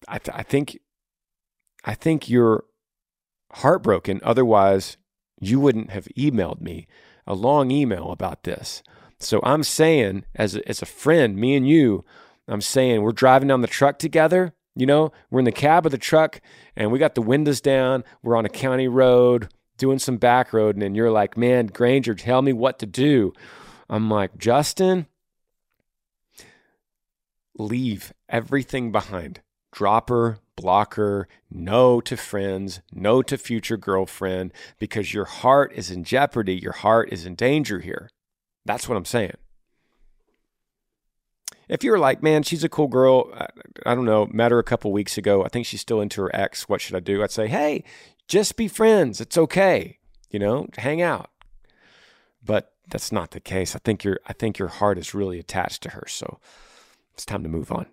I, 0.08 0.18
th- 0.20 0.36
I 0.38 0.44
think 0.44 0.80
I 1.84 1.94
think 1.94 2.30
you're 2.30 2.66
heartbroken. 3.54 4.20
Otherwise, 4.24 4.98
you 5.42 5.60
wouldn't 5.60 5.90
have 5.90 6.08
emailed 6.18 6.62
me 6.62 6.88
a 7.28 7.34
long 7.34 7.72
email 7.72 8.12
about 8.12 8.44
this. 8.44 8.82
So 9.20 9.42
I'm 9.44 9.64
saying, 9.64 10.26
as 10.36 10.56
a, 10.56 10.68
as 10.68 10.82
a 10.82 10.86
friend, 10.86 11.36
me 11.36 11.56
and 11.56 11.68
you, 11.68 12.06
I'm 12.48 12.62
saying 12.62 13.02
we're 13.02 13.12
driving 13.12 13.50
down 13.50 13.62
the 13.62 13.68
truck 13.68 14.00
together. 14.00 14.54
You 14.76 14.86
know, 14.86 15.12
we're 15.30 15.40
in 15.40 15.46
the 15.46 15.52
cab 15.52 15.86
of 15.86 15.92
the 15.92 15.98
truck 15.98 16.40
and 16.76 16.92
we 16.92 17.00
got 17.00 17.16
the 17.16 17.22
windows 17.22 17.60
down. 17.60 18.04
We're 18.24 18.38
on 18.38 18.46
a 18.46 18.50
county 18.50 18.88
road 18.88 19.50
doing 19.78 20.00
some 20.00 20.18
back 20.18 20.54
road. 20.54 20.78
And 20.78 20.96
you're 20.96 21.12
like, 21.12 21.36
man, 21.36 21.68
Granger, 21.68 22.16
tell 22.16 22.42
me 22.42 22.54
what 22.54 22.80
to 22.80 22.86
do. 22.86 23.34
I'm 23.90 24.10
like, 24.10 24.38
Justin, 24.38 25.08
leave 27.58 28.14
everything 28.30 28.92
behind. 28.92 29.42
Drop 29.72 30.12
blocker, 30.56 31.28
no 31.50 32.02
to 32.02 32.18
friends, 32.18 32.82
no 32.94 33.22
to 33.22 33.38
future 33.38 33.78
girlfriend, 33.78 34.54
because 34.80 35.14
your 35.14 35.26
heart 35.26 35.72
is 35.74 35.90
in 35.90 36.04
jeopardy. 36.04 36.56
Your 36.56 36.74
heart 36.74 37.10
is 37.12 37.26
in 37.26 37.36
danger 37.36 37.80
here. 37.80 38.10
That's 38.66 38.88
what 38.88 38.98
I'm 38.98 39.06
saying. 39.06 39.38
If 41.68 41.86
you're 41.86 41.98
like, 41.98 42.22
man, 42.22 42.44
she's 42.44 42.66
a 42.66 42.70
cool 42.70 42.90
girl, 42.90 43.34
I, 43.86 43.96
don't 43.96 44.06
know, 44.06 44.28
met 44.32 44.52
her 44.52 44.60
a 44.60 44.64
couple 44.64 44.92
weeks 44.92 45.18
ago. 45.18 45.46
I 45.46 45.48
think 45.48 45.66
she's 45.66 45.80
still 45.80 46.02
into 46.02 46.22
her 46.22 46.36
ex. 46.36 46.68
What 46.68 46.82
should 46.82 46.96
I 46.96 47.00
do? 47.00 47.24
I'd 47.24 47.32
say, 47.32 47.48
hey, 47.48 47.86
just 48.28 48.58
be 48.58 48.68
friends. 48.68 49.22
It's 49.22 49.38
okay. 49.38 49.98
You 50.30 50.40
know, 50.40 50.68
hang 50.78 51.02
out. 51.02 51.30
But 52.44 52.74
that's 52.90 53.12
not 53.12 53.32
the 53.32 53.40
case. 53.40 53.76
I 53.76 53.80
think 53.80 54.04
your 54.04 54.20
I 54.28 54.34
think 54.34 54.58
your 54.58 54.68
heart 54.68 54.98
is 54.98 55.14
really 55.14 55.40
attached 55.40 55.82
to 55.84 55.90
her. 55.90 56.06
So 56.08 56.40
it's 57.14 57.26
time 57.26 57.44
to 57.44 57.50
move 57.50 57.72
on. 57.72 57.86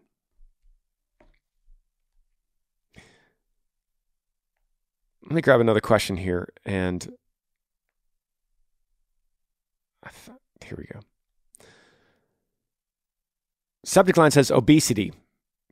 Let 5.29 5.35
me 5.35 5.43
grab 5.43 5.61
another 5.61 5.83
question 5.83 6.17
here. 6.17 6.49
And 6.65 7.07
here 10.65 10.77
we 10.79 10.85
go. 10.85 11.01
Subject 13.85 14.17
line 14.17 14.31
says 14.31 14.51
obesity. 14.51 15.13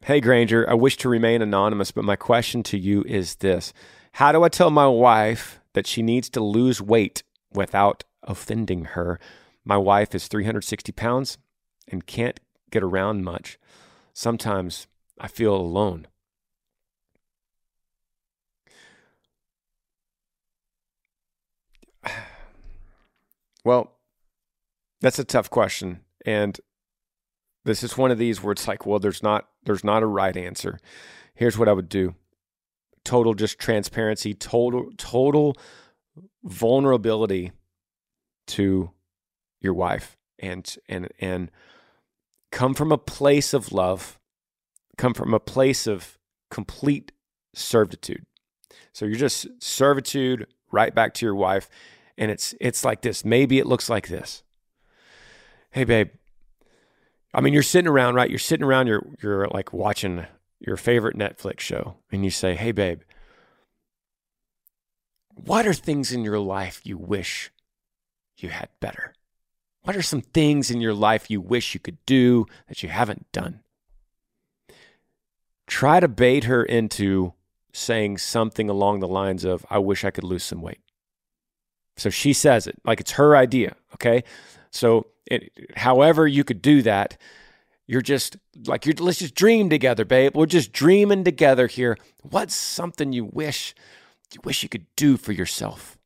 Hey, 0.02 0.20
Granger, 0.20 0.68
I 0.68 0.74
wish 0.74 0.98
to 0.98 1.08
remain 1.08 1.40
anonymous, 1.40 1.90
but 1.90 2.04
my 2.04 2.16
question 2.16 2.62
to 2.64 2.78
you 2.78 3.02
is 3.04 3.36
this 3.36 3.72
How 4.12 4.30
do 4.30 4.42
I 4.44 4.50
tell 4.50 4.68
my 4.68 4.86
wife 4.88 5.58
that 5.72 5.86
she 5.86 6.02
needs 6.02 6.28
to 6.30 6.44
lose 6.44 6.82
weight 6.82 7.22
without 7.50 8.04
offending 8.22 8.84
her? 8.84 9.18
My 9.64 9.78
wife 9.78 10.14
is 10.14 10.28
360 10.28 10.92
pounds 10.92 11.38
and 11.88 12.06
can't 12.06 12.40
get 12.70 12.82
around 12.82 13.24
much. 13.24 13.58
Sometimes 14.12 14.86
I 15.18 15.28
feel 15.28 15.54
alone. 15.54 16.08
Well, 23.66 23.98
that's 25.00 25.18
a 25.18 25.24
tough 25.24 25.50
question. 25.50 26.02
And 26.24 26.60
this 27.64 27.82
is 27.82 27.98
one 27.98 28.12
of 28.12 28.18
these 28.18 28.40
where 28.40 28.52
it's 28.52 28.68
like, 28.68 28.86
well, 28.86 29.00
there's 29.00 29.24
not 29.24 29.48
there's 29.64 29.82
not 29.82 30.04
a 30.04 30.06
right 30.06 30.36
answer. 30.36 30.78
Here's 31.34 31.58
what 31.58 31.68
I 31.68 31.72
would 31.72 31.88
do. 31.88 32.14
Total 33.04 33.34
just 33.34 33.58
transparency, 33.58 34.34
total 34.34 34.92
total 34.96 35.56
vulnerability 36.44 37.50
to 38.46 38.92
your 39.60 39.74
wife 39.74 40.16
and 40.38 40.76
and 40.88 41.08
and 41.18 41.50
come 42.52 42.72
from 42.72 42.92
a 42.92 42.98
place 42.98 43.52
of 43.52 43.72
love, 43.72 44.20
come 44.96 45.12
from 45.12 45.34
a 45.34 45.40
place 45.40 45.88
of 45.88 46.18
complete 46.52 47.10
servitude. 47.52 48.26
So 48.92 49.06
you're 49.06 49.16
just 49.16 49.48
servitude 49.58 50.46
right 50.70 50.94
back 50.94 51.14
to 51.14 51.26
your 51.26 51.34
wife 51.34 51.68
and 52.18 52.30
it's 52.30 52.54
it's 52.60 52.84
like 52.84 53.02
this. 53.02 53.24
Maybe 53.24 53.58
it 53.58 53.66
looks 53.66 53.88
like 53.88 54.08
this. 54.08 54.42
Hey 55.70 55.84
babe. 55.84 56.10
I 57.34 57.40
mean, 57.40 57.52
you're 57.52 57.62
sitting 57.62 57.88
around, 57.88 58.14
right? 58.14 58.30
You're 58.30 58.38
sitting 58.38 58.64
around, 58.64 58.86
you're 58.86 59.06
you're 59.22 59.46
like 59.48 59.72
watching 59.72 60.26
your 60.58 60.76
favorite 60.76 61.16
Netflix 61.16 61.60
show, 61.60 61.96
and 62.10 62.24
you 62.24 62.30
say, 62.30 62.54
Hey 62.54 62.72
babe, 62.72 63.00
what 65.34 65.66
are 65.66 65.74
things 65.74 66.12
in 66.12 66.24
your 66.24 66.38
life 66.38 66.80
you 66.84 66.96
wish 66.96 67.50
you 68.38 68.48
had 68.48 68.68
better? 68.80 69.14
What 69.82 69.96
are 69.96 70.02
some 70.02 70.22
things 70.22 70.70
in 70.70 70.80
your 70.80 70.94
life 70.94 71.30
you 71.30 71.40
wish 71.40 71.74
you 71.74 71.80
could 71.80 72.04
do 72.06 72.46
that 72.68 72.82
you 72.82 72.88
haven't 72.88 73.30
done? 73.32 73.60
Try 75.66 76.00
to 76.00 76.08
bait 76.08 76.44
her 76.44 76.62
into 76.64 77.34
saying 77.72 78.18
something 78.18 78.70
along 78.70 79.00
the 79.00 79.08
lines 79.08 79.44
of, 79.44 79.66
I 79.68 79.78
wish 79.78 80.04
I 80.04 80.10
could 80.10 80.24
lose 80.24 80.42
some 80.42 80.62
weight. 80.62 80.80
So 81.96 82.10
she 82.10 82.32
says 82.32 82.66
it 82.66 82.76
like 82.84 83.00
it's 83.00 83.12
her 83.12 83.36
idea. 83.36 83.76
Okay. 83.94 84.24
So, 84.70 85.06
it, 85.26 85.50
however, 85.76 86.26
you 86.26 86.44
could 86.44 86.62
do 86.62 86.82
that, 86.82 87.16
you're 87.86 88.02
just 88.02 88.36
like, 88.66 88.84
you're, 88.84 88.94
let's 88.98 89.18
just 89.18 89.34
dream 89.34 89.70
together, 89.70 90.04
babe. 90.04 90.36
We're 90.36 90.46
just 90.46 90.72
dreaming 90.72 91.24
together 91.24 91.66
here. 91.66 91.96
What's 92.22 92.54
something 92.54 93.12
you 93.12 93.24
wish, 93.24 93.74
you 94.32 94.40
wish 94.44 94.62
you 94.62 94.68
could 94.68 94.86
do 94.96 95.16
for 95.16 95.32
yourself? 95.32 95.96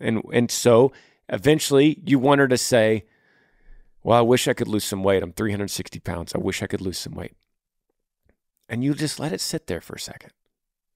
And, 0.00 0.22
and 0.32 0.50
so 0.50 0.92
eventually 1.28 2.00
you 2.04 2.18
want 2.18 2.40
her 2.40 2.48
to 2.48 2.58
say, 2.58 3.04
well, 4.02 4.18
I 4.18 4.22
wish 4.22 4.48
I 4.48 4.54
could 4.54 4.68
lose 4.68 4.84
some 4.84 5.02
weight. 5.02 5.22
I'm 5.22 5.32
360 5.32 6.00
pounds. 6.00 6.34
I 6.34 6.38
wish 6.38 6.62
I 6.62 6.66
could 6.66 6.80
lose 6.80 6.98
some 6.98 7.14
weight. 7.14 7.34
And 8.68 8.82
you 8.82 8.94
just 8.94 9.20
let 9.20 9.32
it 9.32 9.40
sit 9.40 9.66
there 9.66 9.80
for 9.80 9.94
a 9.94 10.00
second. 10.00 10.32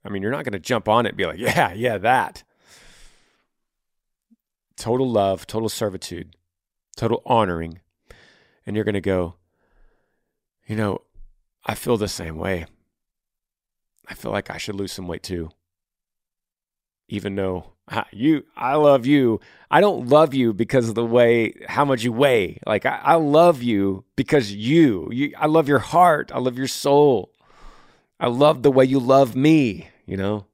I 0.05 0.09
mean, 0.09 0.22
you're 0.22 0.33
not 0.33 0.44
going 0.44 0.52
to 0.52 0.59
jump 0.59 0.88
on 0.88 1.05
it 1.05 1.11
and 1.11 1.18
be 1.18 1.26
like, 1.26 1.38
yeah, 1.38 1.72
yeah, 1.72 1.98
that 1.98 2.42
total 4.77 5.11
love, 5.11 5.47
total 5.47 5.69
servitude, 5.69 6.37
total 6.97 7.23
honoring. 7.27 7.81
And 8.67 8.75
you're 8.75 8.85
going 8.85 8.95
to 8.95 9.01
go, 9.01 9.37
you 10.67 10.77
know, 10.77 11.03
I 11.65 11.75
feel 11.75 11.97
the 11.97 12.09
same 12.09 12.37
way. 12.37 12.67
I 14.09 14.15
feel 14.15 14.33
like 14.33 14.51
I 14.51 14.59
should 14.59 14.75
lose 14.75 14.93
some 14.93 15.09
weight 15.09 15.23
too. 15.23 15.51
Even 17.09 17.37
though 17.37 17.73
you, 18.12 18.45
I 18.57 18.75
love 18.75 19.07
you. 19.07 19.41
I 19.71 19.81
don't 19.81 20.09
love 20.09 20.35
you 20.35 20.53
because 20.53 20.89
of 20.89 20.95
the 20.95 21.05
way, 21.05 21.55
how 21.69 21.85
much 21.85 22.03
you 22.03 22.12
weigh. 22.12 22.59
Like, 22.67 22.85
I, 22.85 23.01
I 23.03 23.15
love 23.15 23.62
you 23.62 24.05
because 24.17 24.53
you, 24.53 25.09
you, 25.12 25.33
I 25.39 25.47
love 25.47 25.69
your 25.69 25.79
heart. 25.79 26.33
I 26.35 26.39
love 26.39 26.59
your 26.59 26.67
soul. 26.67 27.33
I 28.19 28.29
love 28.29 28.62
the 28.62 28.73
way 28.73 28.85
you 28.85 28.99
love 28.99 29.37
me, 29.37 29.89
you 30.07 30.17
know, 30.17 30.47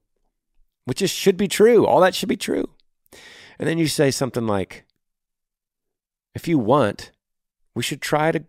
which 0.85 1.01
is, 1.01 1.09
should 1.09 1.37
be 1.37 1.47
true. 1.47 1.85
All 1.85 2.01
that 2.01 2.13
should 2.13 2.29
be 2.29 2.37
true. 2.37 2.69
And 3.59 3.67
then 3.67 3.77
you 3.77 3.87
say 3.87 4.11
something 4.11 4.47
like, 4.47 4.85
if 6.33 6.47
you 6.47 6.57
want, 6.57 7.11
we 7.75 7.83
should 7.83 8.01
try 8.01 8.31
to 8.31 8.43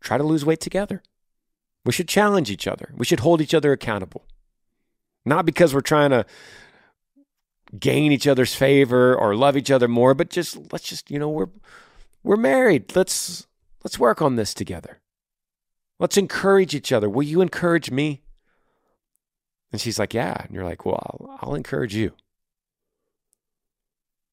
try 0.00 0.18
to 0.18 0.24
lose 0.24 0.44
weight 0.44 0.60
together. 0.60 1.02
We 1.84 1.92
should 1.92 2.08
challenge 2.08 2.50
each 2.50 2.66
other. 2.66 2.92
We 2.96 3.04
should 3.04 3.20
hold 3.20 3.40
each 3.40 3.54
other 3.54 3.72
accountable. 3.72 4.26
Not 5.24 5.46
because 5.46 5.74
we're 5.74 5.80
trying 5.80 6.10
to 6.10 6.26
gain 7.78 8.12
each 8.12 8.26
other's 8.26 8.54
favor 8.54 9.14
or 9.14 9.34
love 9.34 9.56
each 9.56 9.70
other 9.70 9.88
more, 9.88 10.14
but 10.14 10.30
just 10.30 10.72
let's 10.72 10.88
just, 10.88 11.10
you 11.10 11.18
know, 11.18 11.28
we're 11.28 11.48
we're 12.22 12.36
married. 12.36 12.94
Let's 12.96 13.46
let's 13.84 13.98
work 13.98 14.20
on 14.20 14.36
this 14.36 14.54
together. 14.54 15.00
Let's 15.98 16.16
encourage 16.16 16.74
each 16.74 16.92
other. 16.92 17.08
Will 17.08 17.24
you 17.24 17.40
encourage 17.40 17.90
me? 17.90 18.22
And 19.72 19.80
she's 19.80 19.98
like, 19.98 20.14
Yeah. 20.14 20.42
And 20.44 20.54
you're 20.54 20.64
like, 20.64 20.84
Well, 20.84 21.00
I'll, 21.02 21.38
I'll 21.40 21.54
encourage 21.54 21.94
you. 21.94 22.12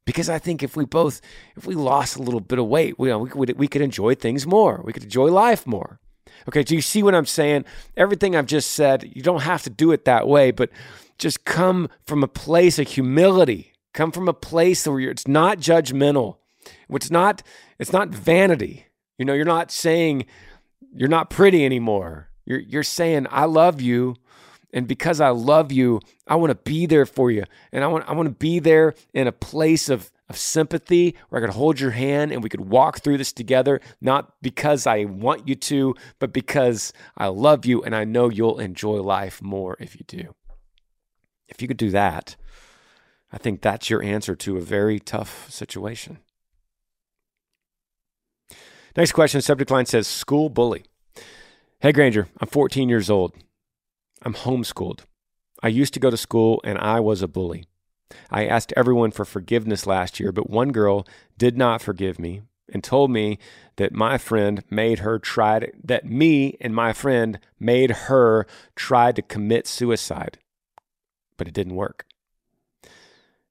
Because 0.06 0.30
I 0.30 0.38
think 0.40 0.62
if 0.62 0.76
we 0.76 0.86
both, 0.86 1.20
if 1.56 1.66
we 1.66 1.76
lost 1.76 2.16
a 2.16 2.22
little 2.22 2.40
bit 2.40 2.60
of 2.60 2.68
weight, 2.68 3.00
we, 3.00 3.14
we, 3.16 3.30
could, 3.30 3.58
we 3.58 3.68
could 3.68 3.82
enjoy 3.82 4.16
things 4.16 4.46
more. 4.46 4.82
We 4.84 4.94
could 4.94 5.04
enjoy 5.04 5.32
life 5.32 5.66
more. 5.66 6.00
Okay, 6.48 6.64
do 6.64 6.76
you 6.76 6.82
see 6.82 7.02
what 7.02 7.16
I'm 7.16 7.26
saying? 7.26 7.66
Everything 7.98 8.36
I've 8.36 8.46
just 8.46 8.72
said, 8.72 9.12
you 9.16 9.24
don't 9.24 9.42
have 9.42 9.64
to 9.64 9.70
do 9.70 9.92
it 9.92 10.06
that 10.06 10.28
way, 10.28 10.52
but 10.52 10.70
just 11.18 11.46
come 11.46 11.90
from 12.06 12.24
a 12.24 12.28
place 12.28 12.78
of 12.78 12.88
humility. 12.88 13.74
Come 13.94 14.12
from 14.12 14.28
a 14.28 14.34
place 14.34 14.86
where 14.86 15.00
it's 15.00 15.28
not 15.28 15.60
judgmental. 15.60 16.38
It's 16.90 17.10
not, 17.10 17.42
it's 17.80 17.94
not 17.94 18.10
vanity. 18.10 18.86
You 19.18 19.26
know, 19.26 19.34
you're 19.34 19.46
not 19.46 19.72
saying 19.72 20.26
you're 20.94 21.10
not 21.10 21.30
pretty 21.30 21.66
anymore. 21.66 22.30
You're, 22.46 22.60
you're 22.60 22.84
saying, 22.84 23.28
I 23.32 23.46
love 23.46 23.82
you 23.82 24.16
and 24.76 24.90
because 24.90 25.22
I 25.22 25.30
love 25.30 25.72
you, 25.72 26.02
I 26.28 26.36
want 26.36 26.52
to 26.52 26.56
be 26.56 26.86
there 26.86 27.06
for 27.06 27.32
you. 27.32 27.46
And 27.72 27.82
I 27.82 27.88
want, 27.88 28.08
I 28.10 28.12
want 28.12 28.28
to 28.28 28.36
be 28.36 28.60
there 28.60 28.94
in 29.14 29.26
a 29.26 29.32
place 29.32 29.88
of, 29.88 30.12
of 30.28 30.38
sympathy 30.38 31.16
where 31.30 31.42
I 31.42 31.46
could 31.46 31.56
hold 31.56 31.80
your 31.80 31.92
hand 31.92 32.34
and 32.34 32.44
we 32.44 32.50
could 32.50 32.70
walk 32.70 33.00
through 33.00 33.18
this 33.18 33.32
together, 33.32 33.80
not 34.02 34.34
because 34.42 34.86
I 34.86 35.06
want 35.06 35.48
you 35.48 35.56
to, 35.56 35.96
but 36.20 36.34
because 36.34 36.92
I 37.18 37.28
love 37.28 37.66
you 37.66 37.84
and 37.84 37.96
I 37.96 38.04
know 38.04 38.30
you'll 38.30 38.60
enjoy 38.60 38.98
life 38.98 39.42
more 39.42 39.78
if 39.80 39.96
you 39.96 40.02
do. 40.06 40.36
If 41.48 41.62
you 41.62 41.70
could 41.70 41.78
do 41.78 41.92
that, 41.92 42.36
I 43.32 43.38
think 43.38 43.62
that's 43.62 43.90
your 43.90 44.04
answer 44.04 44.36
to 44.36 44.58
a 44.58 44.62
very 44.62 45.00
tough 45.00 45.50
situation. 45.50 46.18
Next 48.98 49.14
question, 49.14 49.42
subject 49.42 49.72
line 49.72 49.86
says 49.86 50.06
school 50.06 50.50
bully. 50.50 50.84
Hey 51.80 51.94
Granger, 51.94 52.28
I'm 52.42 52.48
14 52.50 52.90
years 52.90 53.10
old. 53.10 53.34
I'm 54.26 54.34
homeschooled. 54.34 55.02
I 55.62 55.68
used 55.68 55.94
to 55.94 56.00
go 56.00 56.10
to 56.10 56.18
school 56.18 56.60
and 56.64 56.78
I 56.80 57.00
was 57.00 57.22
a 57.22 57.28
bully. 57.28 57.66
I 58.30 58.46
asked 58.46 58.74
everyone 58.76 59.12
for 59.12 59.24
forgiveness 59.24 59.86
last 59.86 60.20
year, 60.20 60.32
but 60.32 60.50
one 60.50 60.72
girl 60.72 61.08
did 61.38 61.58
not 61.58 61.82
forgive 61.82 62.20
me 62.20 62.42
and 62.72 62.84
told 62.84 63.12
me 63.12 63.38
that 63.76 63.94
my 63.94 64.18
friend 64.18 64.64
made 64.70 65.00
her 65.00 65.20
try 65.20 65.60
to, 65.60 65.72
that 65.84 66.06
me 66.06 66.58
and 66.60 66.74
my 66.74 66.92
friend 66.92 67.40
made 67.60 67.92
her 67.92 68.48
try 68.76 69.12
to 69.12 69.22
commit 69.22 69.68
suicide. 69.68 70.40
But 71.38 71.48
it 71.48 71.54
didn't 71.54 71.76
work. 71.76 72.06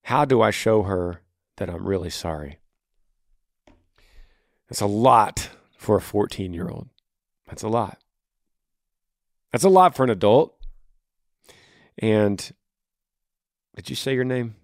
How 0.03 0.25
do 0.25 0.43
I 0.43 0.51
show 0.51 0.83
her 0.83 1.21
that 1.57 1.71
I'm 1.71 1.87
really 1.87 2.11
sorry? 2.11 2.59
That's 4.69 4.81
a 4.81 4.87
lot 4.87 5.51
for 5.77 5.97
a 5.97 6.03
14 6.03 6.53
year 6.53 6.69
old. 6.69 6.89
That's 7.47 7.63
a 7.63 7.69
lot. 7.69 7.99
That's 9.53 9.65
a 9.65 9.69
lot 9.69 9.95
for 9.95 10.03
an 10.03 10.11
adult. 10.11 10.54
And 11.99 12.53
did 13.77 13.91
you 13.91 13.97
say 13.97 14.15
your 14.15 14.25
name? 14.25 14.57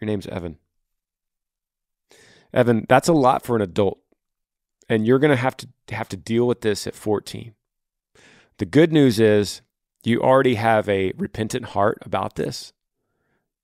Your 0.00 0.06
name's 0.06 0.26
Evan. 0.26 0.58
Evan, 2.52 2.86
that's 2.88 3.08
a 3.08 3.12
lot 3.12 3.44
for 3.44 3.56
an 3.56 3.62
adult. 3.62 3.98
And 4.88 5.06
you're 5.06 5.18
going 5.18 5.30
to 5.30 5.36
have 5.36 5.56
to 5.56 5.68
have 5.90 6.08
to 6.10 6.16
deal 6.16 6.46
with 6.46 6.60
this 6.60 6.86
at 6.86 6.94
14. 6.94 7.54
The 8.58 8.66
good 8.66 8.92
news 8.92 9.18
is 9.18 9.62
you 10.04 10.20
already 10.20 10.56
have 10.56 10.88
a 10.88 11.12
repentant 11.16 11.66
heart 11.66 11.98
about 12.02 12.34
this. 12.36 12.72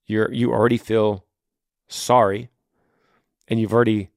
You're 0.05 0.31
you 0.31 0.51
already 0.51 0.77
feel 0.77 1.25
sorry 1.87 2.49
and 3.47 3.59
you've 3.59 3.73
already 3.73 4.09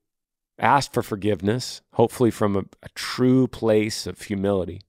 asked 0.59 0.93
for 0.93 1.03
forgiveness, 1.03 1.83
hopefully 1.95 2.31
from 2.31 2.57
a, 2.57 2.65
a 2.83 2.89
true 2.95 3.49
place 3.49 4.07
of 4.07 4.23
humility. 4.23 4.83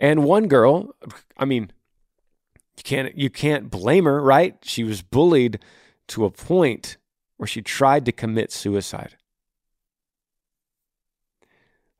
And 0.00 0.24
one 0.24 0.48
girl, 0.48 0.96
I 1.36 1.44
mean, 1.44 1.70
you 2.76 2.82
can't 2.82 3.16
you 3.16 3.28
can't 3.28 3.70
blame 3.70 4.06
her, 4.06 4.20
right? 4.22 4.56
She 4.62 4.82
was 4.82 5.02
bullied 5.02 5.60
to 6.08 6.24
a 6.24 6.30
point 6.30 6.96
where 7.36 7.46
she 7.46 7.60
tried 7.60 8.06
to 8.06 8.12
commit 8.12 8.50
suicide. 8.50 9.16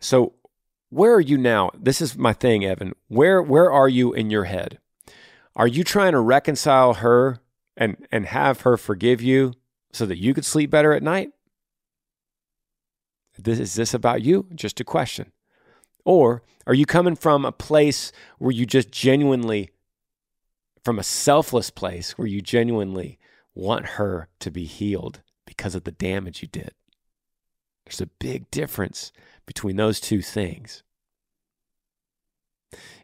So, 0.01 0.33
where 0.89 1.13
are 1.13 1.21
you 1.21 1.37
now? 1.37 1.71
This 1.79 2.01
is 2.01 2.17
my 2.17 2.33
thing, 2.33 2.65
Evan. 2.65 2.95
Where 3.09 3.43
where 3.43 3.71
are 3.71 3.89
you 3.89 4.15
in 4.15 4.31
your 4.31 4.45
head? 4.45 4.79
Are 5.55 5.69
you 5.69 5.85
trying 5.85 6.13
to 6.13 6.21
reconcile 6.21 6.95
her 6.95 7.41
and 7.77 8.07
and 8.11 8.25
have 8.25 8.63
her 8.63 8.79
forgive 8.79 9.21
you 9.21 9.53
so 9.93 10.07
that 10.07 10.19
you 10.19 10.33
could 10.33 10.47
sleep 10.47 10.71
better 10.71 10.95
at 10.95 11.03
night? 11.03 11.33
This 13.39 13.59
is 13.59 13.75
this 13.75 13.93
about 13.93 14.23
you? 14.23 14.47
Just 14.55 14.81
a 14.81 14.85
question. 14.85 15.33
Or 16.07 16.43
are 16.70 16.74
you 16.74 16.87
coming 16.87 17.16
from 17.16 17.44
a 17.44 17.50
place 17.50 18.12
where 18.38 18.52
you 18.52 18.64
just 18.64 18.92
genuinely, 18.92 19.70
from 20.85 21.00
a 21.00 21.02
selfless 21.02 21.68
place 21.68 22.16
where 22.16 22.28
you 22.28 22.40
genuinely 22.40 23.18
want 23.56 23.85
her 23.87 24.28
to 24.38 24.52
be 24.52 24.66
healed 24.66 25.20
because 25.46 25.74
of 25.74 25.83
the 25.83 25.90
damage 25.90 26.42
you 26.42 26.46
did? 26.46 26.70
There's 27.85 28.00
a 28.00 28.06
big 28.06 28.48
difference 28.52 29.11
between 29.46 29.74
those 29.74 29.98
two 29.98 30.22
things. 30.22 30.85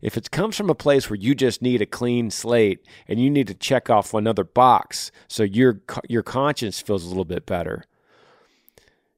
If 0.00 0.16
it 0.16 0.30
comes 0.30 0.56
from 0.56 0.70
a 0.70 0.74
place 0.76 1.10
where 1.10 1.18
you 1.18 1.34
just 1.34 1.60
need 1.60 1.82
a 1.82 1.86
clean 1.86 2.30
slate 2.30 2.86
and 3.08 3.20
you 3.20 3.28
need 3.28 3.48
to 3.48 3.54
check 3.54 3.90
off 3.90 4.14
another 4.14 4.44
box 4.44 5.10
so 5.26 5.42
your 5.42 5.80
your 6.08 6.22
conscience 6.22 6.80
feels 6.80 7.04
a 7.04 7.08
little 7.08 7.24
bit 7.24 7.46
better. 7.46 7.82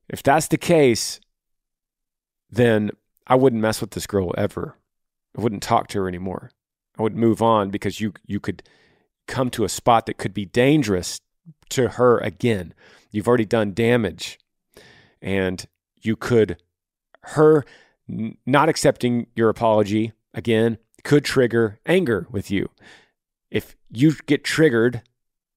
If 0.09 0.23
that's 0.23 0.49
the 0.49 0.57
case, 0.57 1.21
then 2.51 2.93
I 3.29 3.35
wouldn't 3.35 3.63
mess 3.63 3.81
with 3.81 3.91
this 3.91 4.07
girl 4.07 4.33
ever. 4.37 4.77
I 5.37 5.41
wouldn't 5.41 5.63
talk 5.63 5.89
to 5.89 5.99
her 6.01 6.09
anymore. 6.09 6.51
I 6.99 7.03
would 7.03 7.15
move 7.15 7.43
on 7.43 7.71
because 7.71 8.01
you 8.01 8.15
you 8.27 8.41
could 8.41 8.63
come 9.27 9.51
to 9.51 9.65
a 9.65 9.69
spot 9.69 10.07
that 10.07 10.17
could 10.17 10.35
be 10.35 10.47
dangerous 10.47 11.21
to 11.71 11.91
her 11.91 12.19
again. 12.19 12.75
You've 13.11 13.29
already 13.29 13.45
done 13.45 13.75
damage. 13.75 14.39
And 15.21 15.67
you 16.01 16.17
could 16.17 16.57
her 17.23 17.65
not 18.47 18.69
accepting 18.69 19.27
your 19.37 19.49
apology 19.49 20.13
again 20.33 20.79
could 21.05 21.25
trigger 21.25 21.79
anger 21.87 22.27
with 22.31 22.51
you. 22.51 22.71
If 23.51 23.77
you 23.91 24.15
get 24.27 24.45
triggered, 24.45 25.03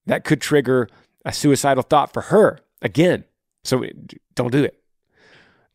that 0.06 0.24
could 0.24 0.42
trigger 0.42 0.88
a 1.26 1.32
suicidal 1.32 1.84
thought 1.84 2.14
for 2.14 2.24
her 2.24 2.60
again. 2.82 3.24
So 3.64 3.86
don't 4.36 4.52
do 4.52 4.64
it 4.64 4.81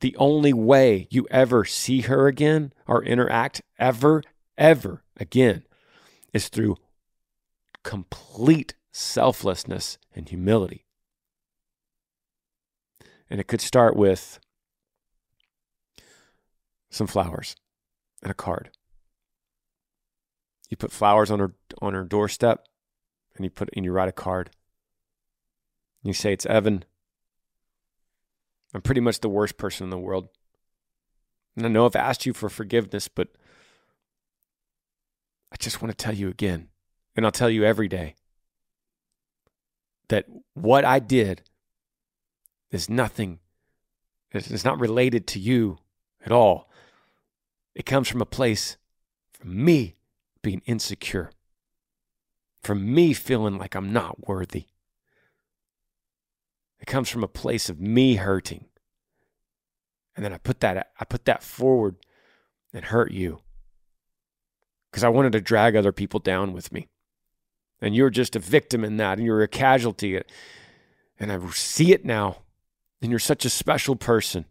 the 0.01 0.17
only 0.17 0.53
way 0.53 1.09
you 1.11 1.27
ever 1.31 1.65
see 1.65 2.03
her 2.03 2.27
again 2.27 2.73
or 2.87 3.05
interact 3.05 3.63
ever, 3.79 4.23
ever 4.59 5.03
again 5.19 5.65
is 6.33 6.49
through 6.49 6.77
complete 7.83 8.75
selflessness 8.93 9.99
and 10.15 10.29
humility. 10.29 10.85
And 13.31 13.41
it 13.41 13.47
could 13.47 13.61
start 13.61 13.97
with 13.97 14.39
some 16.91 17.07
flowers 17.07 17.57
and 18.23 18.31
a 18.31 18.35
card. 18.35 18.71
You 20.69 20.77
put 20.77 20.93
flowers 20.93 21.31
on 21.31 21.39
her 21.39 21.55
on 21.81 21.95
her 21.95 22.05
doorstep 22.05 22.67
and 23.37 23.45
you 23.45 23.51
put 23.51 23.71
and 23.75 23.85
you 23.85 23.93
write 23.93 24.09
a 24.09 24.13
card. 24.13 24.51
You 26.03 26.13
say 26.13 26.33
it's 26.33 26.47
Evan 26.47 26.85
I'm 28.77 28.83
pretty 28.83 29.00
much 29.00 29.20
the 29.20 29.31
worst 29.31 29.56
person 29.56 29.85
in 29.85 29.90
the 29.90 29.98
world. 29.98 30.29
And 31.56 31.64
I 31.64 31.70
know 31.70 31.87
I've 31.87 31.96
asked 31.96 32.27
you 32.27 32.35
for 32.35 32.50
forgiveness, 32.50 33.08
but 33.08 33.29
I 35.50 35.56
just 35.58 35.81
want 35.81 35.96
to 35.96 36.04
tell 36.04 36.12
you 36.12 36.29
again, 36.29 36.68
and 37.16 37.24
I'll 37.24 37.33
tell 37.33 37.48
you 37.48 37.64
every 37.64 37.88
day, 37.88 38.16
that 40.08 40.27
what 40.52 40.85
I 40.85 40.98
did 40.98 41.40
is 42.70 42.90
nothing, 42.90 43.38
it's 44.31 44.64
not 44.64 44.79
related 44.79 45.27
to 45.29 45.38
you 45.40 45.79
at 46.22 46.31
all. 46.31 46.68
It 47.74 47.87
comes 47.87 48.08
from 48.08 48.20
a 48.20 48.27
place 48.27 48.77
from 49.33 49.64
me 49.64 49.94
being 50.42 50.60
insecure, 50.66 51.31
from 52.62 52.92
me 52.94 53.14
feeling 53.14 53.56
like 53.56 53.74
I'm 53.74 53.90
not 53.90 54.29
worthy. 54.29 54.66
It 56.81 56.87
comes 56.87 57.08
from 57.08 57.24
a 57.24 57.29
place 57.29 57.68
of 57.68 57.81
me 57.81 58.16
hurting. 58.16 58.66
And 60.14 60.24
then 60.24 60.33
I 60.33 60.38
put 60.38 60.60
that 60.60 60.92
I 60.98 61.04
put 61.04 61.24
that 61.27 61.42
forward 61.42 61.96
and 62.72 62.87
hurt 62.87 63.12
you. 63.12 63.40
Cuz 64.92 65.04
I 65.04 65.08
wanted 65.08 65.33
to 65.33 65.40
drag 65.40 65.77
other 65.77 65.92
people 65.92 66.20
down 66.20 66.52
with 66.52 66.72
me. 66.72 66.88
And 67.81 67.94
you're 67.94 68.10
just 68.10 68.37
a 68.37 68.40
victim 68.40 68.85
in 68.85 68.96
that 68.96 69.18
and 69.18 69.27
you're 69.27 69.42
a 69.42 69.48
casualty. 69.48 70.20
And 71.18 71.33
I 71.33 71.50
see 71.50 71.92
it 71.92 72.04
now. 72.04 72.42
And 73.02 73.10
you're 73.10 73.18
such 73.18 73.44
a 73.44 73.50
special 73.50 73.96
person. 73.96 74.46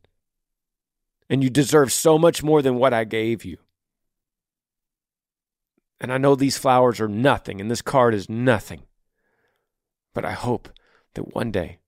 And 1.29 1.43
you 1.43 1.49
deserve 1.49 1.91
so 1.91 2.19
much 2.19 2.43
more 2.43 2.61
than 2.61 2.75
what 2.75 2.93
I 2.93 3.03
gave 3.03 3.43
you. 3.43 3.57
And 5.99 6.13
I 6.13 6.19
know 6.19 6.35
these 6.35 6.57
flowers 6.57 6.99
are 7.01 7.07
nothing 7.07 7.59
and 7.59 7.71
this 7.71 7.81
card 7.81 8.13
is 8.13 8.29
nothing. 8.29 8.83
But 10.13 10.25
I 10.25 10.33
hope 10.33 10.69
that 11.15 11.33
one 11.33 11.51
day 11.51 11.79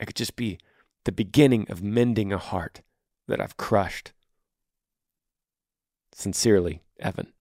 it 0.00 0.06
could 0.06 0.16
just 0.16 0.36
be 0.36 0.58
the 1.04 1.12
beginning 1.12 1.66
of 1.70 1.82
mending 1.82 2.32
a 2.32 2.38
heart 2.38 2.82
that 3.28 3.40
I've 3.40 3.56
crushed. 3.56 4.12
Sincerely, 6.12 6.82
Evan. 6.98 7.32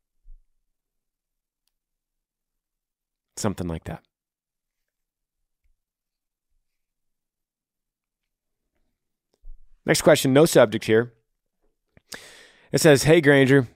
Something 3.38 3.68
like 3.68 3.84
that. 3.86 4.04
Next 9.86 10.02
question, 10.02 10.34
no 10.34 10.46
subject 10.46 10.86
here. 10.86 11.14
It 12.72 12.82
says, 12.82 13.04
Hey 13.04 13.22
Granger, 13.22 13.68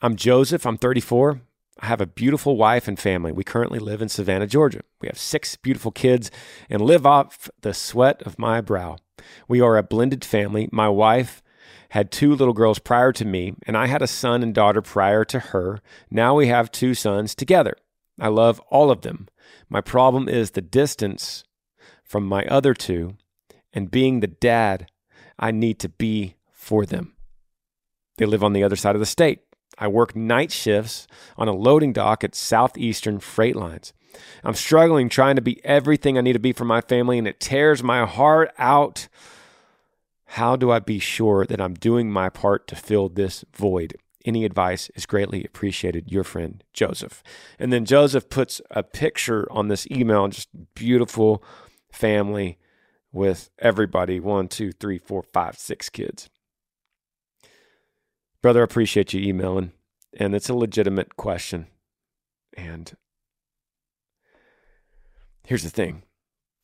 I'm 0.00 0.14
Joseph. 0.14 0.66
I'm 0.66 0.78
34. 0.78 1.40
I 1.78 1.86
have 1.86 2.00
a 2.00 2.06
beautiful 2.06 2.56
wife 2.56 2.88
and 2.88 2.98
family. 2.98 3.32
We 3.32 3.44
currently 3.44 3.78
live 3.78 4.00
in 4.00 4.08
Savannah, 4.08 4.46
Georgia. 4.46 4.80
We 5.00 5.08
have 5.08 5.18
six 5.18 5.56
beautiful 5.56 5.90
kids 5.90 6.30
and 6.70 6.80
live 6.80 7.04
off 7.04 7.50
the 7.60 7.74
sweat 7.74 8.22
of 8.22 8.38
my 8.38 8.60
brow. 8.60 8.96
We 9.46 9.60
are 9.60 9.76
a 9.76 9.82
blended 9.82 10.24
family. 10.24 10.68
My 10.72 10.88
wife 10.88 11.42
had 11.90 12.10
two 12.10 12.34
little 12.34 12.54
girls 12.54 12.78
prior 12.78 13.12
to 13.12 13.24
me, 13.24 13.54
and 13.66 13.76
I 13.76 13.86
had 13.86 14.02
a 14.02 14.06
son 14.06 14.42
and 14.42 14.54
daughter 14.54 14.80
prior 14.80 15.24
to 15.26 15.38
her. 15.38 15.80
Now 16.10 16.34
we 16.34 16.48
have 16.48 16.72
two 16.72 16.94
sons 16.94 17.34
together. 17.34 17.76
I 18.18 18.28
love 18.28 18.60
all 18.70 18.90
of 18.90 19.02
them. 19.02 19.28
My 19.68 19.80
problem 19.80 20.28
is 20.28 20.52
the 20.52 20.62
distance 20.62 21.44
from 22.02 22.24
my 22.24 22.44
other 22.44 22.72
two 22.72 23.16
and 23.72 23.90
being 23.90 24.20
the 24.20 24.26
dad 24.26 24.90
I 25.38 25.50
need 25.50 25.78
to 25.80 25.88
be 25.88 26.36
for 26.50 26.86
them. 26.86 27.14
They 28.16 28.24
live 28.24 28.42
on 28.42 28.54
the 28.54 28.64
other 28.64 28.76
side 28.76 28.96
of 28.96 29.00
the 29.00 29.06
state. 29.06 29.40
I 29.78 29.88
work 29.88 30.16
night 30.16 30.52
shifts 30.52 31.06
on 31.36 31.48
a 31.48 31.52
loading 31.52 31.92
dock 31.92 32.24
at 32.24 32.34
Southeastern 32.34 33.20
Freight 33.20 33.56
Lines. 33.56 33.92
I'm 34.42 34.54
struggling 34.54 35.08
trying 35.08 35.36
to 35.36 35.42
be 35.42 35.64
everything 35.64 36.16
I 36.16 36.22
need 36.22 36.32
to 36.32 36.38
be 36.38 36.52
for 36.52 36.64
my 36.64 36.80
family, 36.80 37.18
and 37.18 37.28
it 37.28 37.40
tears 37.40 37.82
my 37.82 38.06
heart 38.06 38.52
out. 38.58 39.08
How 40.30 40.56
do 40.56 40.70
I 40.70 40.78
be 40.78 40.98
sure 40.98 41.44
that 41.46 41.60
I'm 41.60 41.74
doing 41.74 42.10
my 42.10 42.28
part 42.28 42.66
to 42.68 42.76
fill 42.76 43.08
this 43.08 43.44
void? 43.54 43.96
Any 44.24 44.44
advice 44.44 44.90
is 44.96 45.06
greatly 45.06 45.44
appreciated. 45.44 46.10
Your 46.10 46.24
friend, 46.24 46.64
Joseph. 46.72 47.22
And 47.58 47.72
then 47.72 47.84
Joseph 47.84 48.28
puts 48.28 48.60
a 48.70 48.82
picture 48.82 49.46
on 49.52 49.68
this 49.68 49.86
email, 49.90 50.26
just 50.28 50.48
beautiful 50.74 51.44
family 51.92 52.58
with 53.12 53.50
everybody 53.60 54.18
one, 54.18 54.48
two, 54.48 54.72
three, 54.72 54.98
four, 54.98 55.22
five, 55.22 55.56
six 55.58 55.88
kids. 55.88 56.28
Brother, 58.42 58.60
I 58.60 58.64
appreciate 58.64 59.12
you 59.12 59.20
emailing, 59.20 59.72
and 60.18 60.34
it's 60.34 60.48
a 60.48 60.54
legitimate 60.54 61.16
question. 61.16 61.66
And 62.56 62.96
here's 65.44 65.62
the 65.62 65.70
thing. 65.70 66.02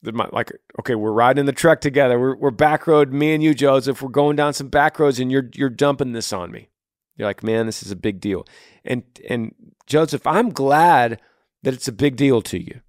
Like, 0.04 0.52
okay, 0.80 0.96
we're 0.96 1.12
riding 1.12 1.46
the 1.46 1.52
truck 1.52 1.80
together. 1.80 2.18
We're, 2.18 2.36
we're 2.36 2.50
back 2.50 2.86
road, 2.86 3.12
me 3.12 3.34
and 3.34 3.42
you, 3.42 3.54
Joseph. 3.54 4.02
We're 4.02 4.08
going 4.08 4.34
down 4.34 4.52
some 4.52 4.68
back 4.68 4.98
roads, 4.98 5.20
and 5.20 5.30
you're 5.30 5.48
you're 5.54 5.70
dumping 5.70 6.12
this 6.12 6.32
on 6.32 6.50
me. 6.50 6.70
You're 7.16 7.28
like, 7.28 7.44
man, 7.44 7.66
this 7.66 7.82
is 7.84 7.92
a 7.92 7.96
big 7.96 8.20
deal. 8.20 8.44
And 8.84 9.04
and 9.28 9.54
Joseph, 9.86 10.26
I'm 10.26 10.50
glad 10.50 11.20
that 11.62 11.74
it's 11.74 11.86
a 11.86 11.92
big 11.92 12.16
deal 12.16 12.42
to 12.42 12.58
you, 12.58 12.80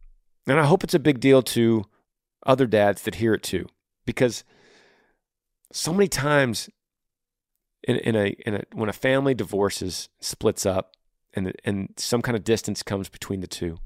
and 0.48 0.60
I 0.60 0.66
hope 0.66 0.84
it's 0.84 0.96
a 0.96 1.00
big 1.00 1.20
deal 1.20 1.44
to 1.44 1.86
other 2.48 2.66
dads 2.66 3.04
that 3.04 3.16
hear 3.16 3.36
it 3.36 3.44
too, 3.44 3.68
because 4.06 4.44
so 5.72 5.94
many 5.94 6.08
times 6.08 6.68
in, 7.84 7.98
in 7.98 8.16
a 8.16 8.28
in 8.46 8.56
a 8.56 8.64
when 8.74 8.90
a 8.90 8.94
family 8.94 9.34
divorces, 9.34 10.10
splits 10.20 10.66
up, 10.66 10.96
and 11.34 11.54
and 11.64 11.94
some 11.98 12.22
kind 12.22 12.36
of 12.36 12.44
distance 12.44 12.84
comes 12.84 13.10
between 13.10 13.42
the 13.42 13.48
two. 13.48 13.80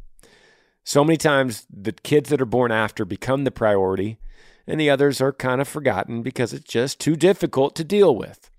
So 0.84 1.04
many 1.04 1.18
times 1.18 1.66
the 1.70 1.92
kids 1.92 2.30
that 2.30 2.42
are 2.42 2.46
born 2.46 2.72
after 2.72 3.04
become 3.06 3.44
the 3.44 3.52
priority, 3.52 4.20
and 4.66 4.80
the 4.80 4.90
others 4.90 5.20
are 5.20 5.34
kind 5.34 5.60
of 5.60 5.68
forgotten 5.68 6.22
because 6.22 6.54
it's 6.54 6.72
just 6.72 7.00
too 7.00 7.16
difficult 7.16 7.76
to 7.76 7.84
deal 7.84 8.16
with 8.16 8.50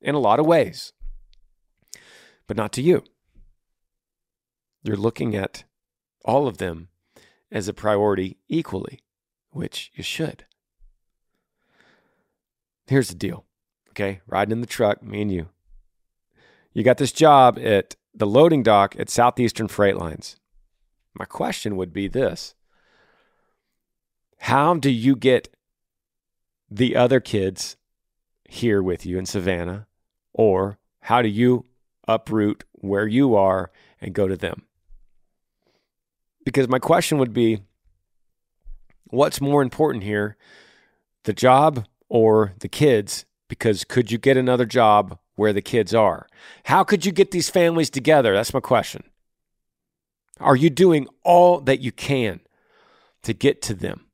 in 0.00 0.14
a 0.14 0.20
lot 0.20 0.38
of 0.38 0.46
ways. 0.46 0.92
But 2.46 2.56
not 2.56 2.72
to 2.72 2.82
you. 2.82 3.04
You're 4.82 4.96
looking 4.96 5.34
at 5.34 5.64
all 6.24 6.46
of 6.46 6.58
them 6.58 6.88
as 7.50 7.68
a 7.68 7.74
priority 7.74 8.38
equally, 8.48 9.00
which 9.50 9.90
you 9.94 10.02
should. 10.02 10.44
Here's 12.86 13.08
the 13.08 13.14
deal 13.14 13.44
okay, 13.92 14.20
riding 14.26 14.52
in 14.52 14.60
the 14.62 14.66
truck, 14.66 15.02
me 15.02 15.22
and 15.22 15.30
you. 15.30 15.48
You 16.72 16.82
got 16.82 16.96
this 16.96 17.12
job 17.12 17.58
at 17.58 17.94
the 18.14 18.26
loading 18.26 18.62
dock 18.62 18.96
at 18.98 19.10
Southeastern 19.10 19.68
Freight 19.68 19.96
Lines. 19.96 20.36
My 21.14 21.26
question 21.26 21.76
would 21.76 21.92
be 21.92 22.08
this 22.08 22.54
How 24.38 24.74
do 24.74 24.90
you 24.90 25.14
get 25.14 25.54
the 26.70 26.96
other 26.96 27.20
kids 27.20 27.76
here 28.48 28.82
with 28.82 29.04
you 29.04 29.18
in 29.18 29.26
Savannah? 29.26 29.86
Or 30.32 30.78
how 31.00 31.20
do 31.20 31.28
you 31.28 31.66
uproot 32.08 32.64
where 32.72 33.06
you 33.06 33.34
are 33.34 33.70
and 34.00 34.14
go 34.14 34.26
to 34.26 34.36
them? 34.36 34.62
Because 36.46 36.68
my 36.68 36.78
question 36.78 37.18
would 37.18 37.34
be 37.34 37.60
what's 39.10 39.42
more 39.42 39.60
important 39.60 40.04
here, 40.04 40.38
the 41.24 41.34
job 41.34 41.86
or 42.08 42.54
the 42.60 42.68
kids 42.68 43.26
because 43.52 43.84
could 43.84 44.10
you 44.10 44.16
get 44.16 44.38
another 44.38 44.64
job 44.64 45.18
where 45.34 45.52
the 45.52 45.60
kids 45.60 45.94
are? 45.94 46.26
How 46.64 46.84
could 46.84 47.04
you 47.04 47.12
get 47.12 47.32
these 47.32 47.50
families 47.50 47.90
together? 47.90 48.32
That's 48.32 48.54
my 48.54 48.60
question. 48.60 49.02
Are 50.40 50.56
you 50.56 50.70
doing 50.70 51.06
all 51.22 51.60
that 51.60 51.80
you 51.80 51.92
can 51.92 52.40
to 53.24 53.34
get 53.34 53.60
to 53.60 53.74
them? 53.74 54.06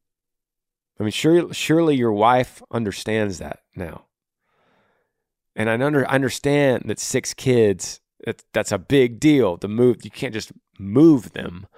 I 0.99 1.05
mean, 1.05 1.13
surely, 1.13 1.55
surely 1.55 1.95
your 1.95 2.13
wife 2.13 2.65
understands 2.73 3.39
that 3.39 3.61
now. 3.77 4.07
And 5.55 5.71
I 5.71 5.75
under, 5.75 6.05
understand 6.09 6.87
that 6.87 6.99
six 6.99 7.33
kids, 7.33 8.01
that, 8.25 8.43
that's 8.53 8.73
a 8.73 8.79
big 8.79 9.21
deal. 9.21 9.57
The 9.57 9.69
move, 9.69 9.99
you 10.05 10.11
can't 10.11 10.35
just 10.35 10.51
move 10.81 11.31
them. 11.31 11.69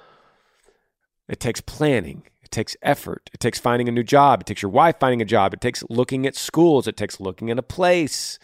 It 1.28 1.40
takes 1.40 1.60
planning. 1.60 2.22
It 2.50 2.54
takes 2.54 2.76
effort. 2.82 3.30
It 3.32 3.38
takes 3.38 3.60
finding 3.60 3.88
a 3.88 3.92
new 3.92 4.02
job. 4.02 4.40
It 4.40 4.46
takes 4.46 4.60
your 4.60 4.72
wife 4.72 4.96
finding 4.98 5.22
a 5.22 5.24
job. 5.24 5.54
It 5.54 5.60
takes 5.60 5.84
looking 5.88 6.26
at 6.26 6.34
schools. 6.34 6.88
It 6.88 6.96
takes 6.96 7.20
looking 7.20 7.48
at 7.48 7.60
a 7.60 7.62
place. 7.62 8.40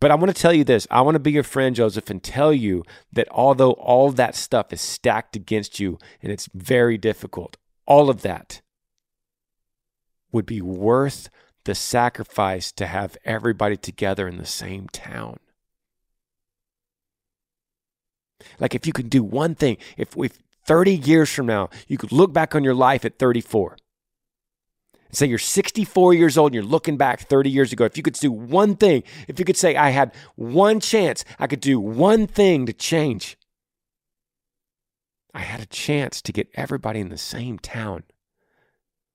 But 0.00 0.10
I 0.10 0.14
want 0.14 0.34
to 0.34 0.40
tell 0.40 0.54
you 0.54 0.64
this. 0.64 0.86
I 0.90 1.02
want 1.02 1.16
to 1.16 1.20
be 1.20 1.32
your 1.32 1.42
friend, 1.42 1.76
Joseph, 1.76 2.08
and 2.08 2.22
tell 2.22 2.54
you 2.54 2.84
that 3.12 3.28
although 3.30 3.72
all 3.72 4.10
that 4.12 4.34
stuff 4.34 4.72
is 4.72 4.80
stacked 4.80 5.36
against 5.36 5.78
you 5.78 5.98
and 6.22 6.32
it's 6.32 6.48
very 6.54 6.96
difficult, 6.96 7.58
all 7.84 8.08
of 8.08 8.22
that 8.22 8.62
would 10.32 10.46
be 10.46 10.62
worth 10.62 11.28
the 11.64 11.74
sacrifice 11.74 12.72
to 12.72 12.86
have 12.86 13.18
everybody 13.26 13.76
together 13.76 14.26
in 14.26 14.38
the 14.38 14.46
same 14.46 14.88
town. 14.88 15.38
Like 18.58 18.74
if 18.74 18.86
you 18.86 18.94
can 18.94 19.10
do 19.10 19.22
one 19.22 19.54
thing, 19.54 19.76
if 19.98 20.16
if 20.16 20.38
30 20.68 20.96
years 20.96 21.32
from 21.32 21.46
now, 21.46 21.70
you 21.88 21.96
could 21.96 22.12
look 22.12 22.32
back 22.32 22.54
on 22.54 22.62
your 22.62 22.74
life 22.74 23.06
at 23.06 23.18
34 23.18 23.78
and 25.08 25.16
say 25.16 25.26
you're 25.26 25.38
64 25.38 26.12
years 26.12 26.36
old 26.36 26.48
and 26.48 26.54
you're 26.54 26.62
looking 26.62 26.98
back 26.98 27.20
30 27.20 27.48
years 27.48 27.72
ago. 27.72 27.86
If 27.86 27.96
you 27.96 28.02
could 28.02 28.12
do 28.14 28.30
one 28.30 28.76
thing, 28.76 29.02
if 29.26 29.38
you 29.38 29.46
could 29.46 29.56
say, 29.56 29.76
I 29.76 29.90
had 29.90 30.14
one 30.36 30.78
chance, 30.78 31.24
I 31.38 31.46
could 31.46 31.60
do 31.60 31.80
one 31.80 32.26
thing 32.26 32.66
to 32.66 32.74
change. 32.74 33.38
I 35.32 35.40
had 35.40 35.60
a 35.60 35.66
chance 35.66 36.20
to 36.20 36.32
get 36.32 36.50
everybody 36.54 37.00
in 37.00 37.08
the 37.08 37.18
same 37.18 37.58
town 37.58 38.04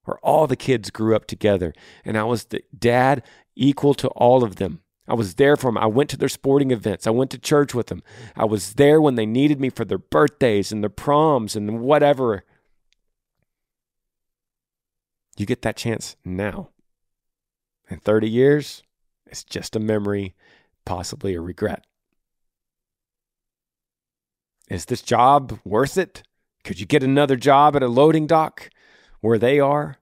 where 0.05 0.17
all 0.17 0.47
the 0.47 0.55
kids 0.55 0.89
grew 0.89 1.15
up 1.15 1.27
together 1.27 1.73
and 2.03 2.17
I 2.17 2.23
was 2.23 2.45
the 2.45 2.63
dad 2.77 3.23
equal 3.55 3.93
to 3.95 4.07
all 4.09 4.43
of 4.43 4.55
them. 4.55 4.82
I 5.07 5.15
was 5.15 5.35
there 5.35 5.57
for 5.57 5.67
them. 5.67 5.77
I 5.77 5.85
went 5.85 6.09
to 6.11 6.17
their 6.17 6.29
sporting 6.29 6.71
events. 6.71 7.05
I 7.05 7.11
went 7.11 7.29
to 7.31 7.37
church 7.37 7.73
with 7.73 7.87
them. 7.87 8.01
I 8.35 8.45
was 8.45 8.75
there 8.75 9.01
when 9.01 9.15
they 9.15 9.25
needed 9.25 9.59
me 9.59 9.69
for 9.69 9.83
their 9.83 9.97
birthdays 9.97 10.71
and 10.71 10.81
their 10.81 10.89
proms 10.89 11.55
and 11.55 11.81
whatever. 11.81 12.45
You 15.37 15.45
get 15.45 15.61
that 15.63 15.75
chance 15.75 16.15
now. 16.23 16.69
In 17.89 17.99
30 17.99 18.29
years, 18.29 18.81
it's 19.25 19.43
just 19.43 19.75
a 19.75 19.79
memory, 19.79 20.35
possibly 20.85 21.33
a 21.33 21.41
regret. 21.41 21.85
Is 24.69 24.85
this 24.85 25.01
job 25.01 25.59
worth 25.65 25.97
it? 25.97 26.23
Could 26.63 26.79
you 26.79 26.85
get 26.85 27.03
another 27.03 27.35
job 27.35 27.75
at 27.75 27.83
a 27.83 27.87
loading 27.87 28.25
dock 28.25 28.69
where 29.19 29.37
they 29.37 29.59
are? 29.59 29.97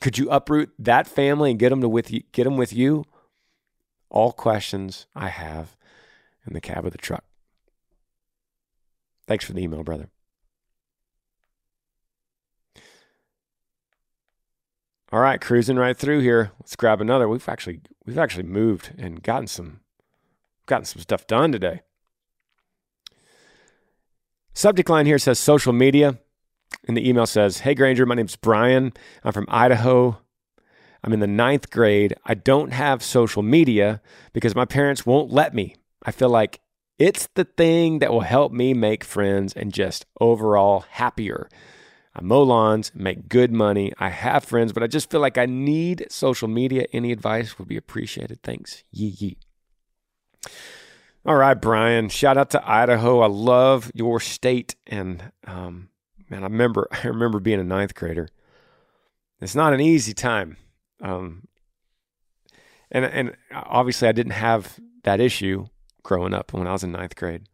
Could 0.00 0.18
you 0.18 0.28
uproot 0.30 0.72
that 0.78 1.06
family 1.06 1.50
and 1.50 1.58
get 1.60 1.70
them 1.70 1.80
to 1.80 1.88
with 1.88 2.10
you, 2.10 2.22
get 2.32 2.44
them 2.44 2.56
with 2.56 2.72
you? 2.72 3.04
All 4.10 4.32
questions 4.32 5.06
I 5.14 5.28
have 5.28 5.76
in 6.46 6.52
the 6.52 6.60
cab 6.60 6.84
of 6.84 6.92
the 6.92 6.98
truck. 6.98 7.24
Thanks 9.26 9.44
for 9.44 9.52
the 9.52 9.62
email, 9.62 9.82
brother. 9.82 10.08
All 15.12 15.20
right, 15.20 15.40
cruising 15.40 15.76
right 15.76 15.96
through 15.96 16.20
here. 16.20 16.52
Let's 16.60 16.76
grab 16.76 17.00
another. 17.00 17.28
We've 17.28 17.48
actually 17.48 17.80
we've 18.04 18.18
actually 18.18 18.42
moved 18.44 18.92
and 18.98 19.22
gotten 19.22 19.46
some 19.46 19.80
gotten 20.66 20.84
some 20.84 21.00
stuff 21.00 21.26
done 21.26 21.52
today. 21.52 21.82
Subject 24.52 24.88
line 24.88 25.06
here 25.06 25.18
says 25.18 25.38
social 25.38 25.72
media. 25.72 26.18
And 26.88 26.96
the 26.96 27.08
email 27.08 27.26
says, 27.26 27.60
Hey 27.60 27.74
Granger, 27.74 28.06
my 28.06 28.14
name's 28.14 28.36
Brian. 28.36 28.92
I'm 29.22 29.32
from 29.32 29.46
Idaho. 29.48 30.18
I'm 31.04 31.12
in 31.12 31.20
the 31.20 31.26
ninth 31.26 31.70
grade. 31.70 32.14
I 32.24 32.34
don't 32.34 32.72
have 32.72 33.02
social 33.02 33.42
media 33.42 34.00
because 34.32 34.54
my 34.54 34.64
parents 34.64 35.06
won't 35.06 35.32
let 35.32 35.54
me. 35.54 35.76
I 36.02 36.10
feel 36.10 36.28
like 36.28 36.60
it's 36.98 37.28
the 37.34 37.44
thing 37.44 37.98
that 37.98 38.12
will 38.12 38.22
help 38.22 38.52
me 38.52 38.74
make 38.74 39.04
friends 39.04 39.52
and 39.52 39.72
just 39.72 40.06
overall 40.20 40.84
happier. 40.90 41.48
I 42.14 42.22
mow 42.22 42.42
lawns, 42.42 42.92
make 42.94 43.28
good 43.28 43.52
money. 43.52 43.92
I 43.98 44.08
have 44.08 44.44
friends, 44.44 44.72
but 44.72 44.82
I 44.82 44.86
just 44.86 45.10
feel 45.10 45.20
like 45.20 45.36
I 45.36 45.44
need 45.44 46.06
social 46.08 46.48
media. 46.48 46.86
Any 46.92 47.12
advice 47.12 47.58
would 47.58 47.68
be 47.68 47.76
appreciated. 47.76 48.42
Thanks. 48.42 48.84
Yee 48.90 49.14
yee. 49.18 49.38
All 51.26 51.36
right, 51.36 51.60
Brian. 51.60 52.08
Shout 52.08 52.38
out 52.38 52.50
to 52.50 52.70
Idaho. 52.70 53.20
I 53.20 53.26
love 53.26 53.90
your 53.94 54.20
state, 54.20 54.76
and 54.86 55.32
um, 55.44 55.90
man, 56.30 56.42
I 56.42 56.46
remember 56.46 56.88
I 56.92 57.08
remember 57.08 57.40
being 57.40 57.60
a 57.60 57.64
ninth 57.64 57.94
grader. 57.94 58.28
It's 59.40 59.54
not 59.54 59.74
an 59.74 59.80
easy 59.80 60.14
time, 60.14 60.56
um, 61.00 61.46
and 62.90 63.04
and 63.04 63.36
obviously 63.52 64.08
I 64.08 64.12
didn't 64.12 64.32
have 64.32 64.78
that 65.04 65.20
issue 65.20 65.66
growing 66.02 66.34
up 66.34 66.52
when 66.52 66.66
I 66.66 66.72
was 66.72 66.84
in 66.84 66.92
ninth 66.92 67.16
grade. 67.16 67.48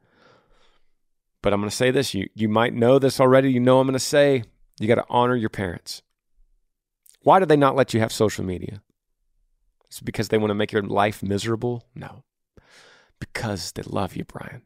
But 1.43 1.53
I'm 1.53 1.61
going 1.61 1.71
to 1.71 1.77
say 1.77 1.91
this: 1.91 2.15
you 2.15 2.29
you 2.35 2.49
might 2.49 2.75
know 2.75 2.99
this 2.99 3.21
already. 3.21 3.51
You 3.51 3.61
know 3.61 3.81
I'm 3.81 3.87
going 3.87 3.95
to 3.95 3.99
say 3.99 4.45
you 4.79 4.87
got 4.87 4.97
to 4.97 5.07
honor 5.09 5.37
your 5.37 5.51
parents. 5.51 6.03
Why 7.23 7.39
do 7.39 7.47
they 7.47 7.57
not 7.57 7.77
let 7.77 7.95
you 7.95 8.01
have 8.01 8.13
social 8.13 8.45
media? 8.45 8.83
Is 9.91 9.99
it 9.99 10.05
because 10.05 10.29
they 10.29 10.39
want 10.39 10.51
to 10.51 10.55
make 10.55 10.73
your 10.73 10.83
life 10.83 11.23
miserable? 11.23 11.85
No, 11.95 12.25
because 13.19 13.73
they 13.73 13.83
love 13.83 14.17
you, 14.17 14.25
Brian. 14.25 14.63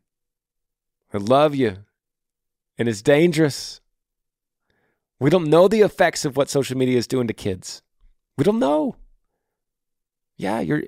They 1.13 1.19
love 1.19 1.55
you, 1.55 1.79
and 2.79 2.89
it's 2.89 3.03
dangerous. 3.03 3.81
We 5.19 5.31
don't 5.31 5.49
know 5.49 5.67
the 5.67 5.81
effects 5.81 6.25
of 6.27 6.37
what 6.37 6.51
social 6.51 6.77
media 6.77 6.99
is 6.99 7.07
doing 7.07 7.27
to 7.29 7.33
kids. 7.33 7.83
We 8.37 8.45
don't 8.45 8.59
know. 8.59 8.97
Yeah, 10.37 10.61
you're 10.61 10.85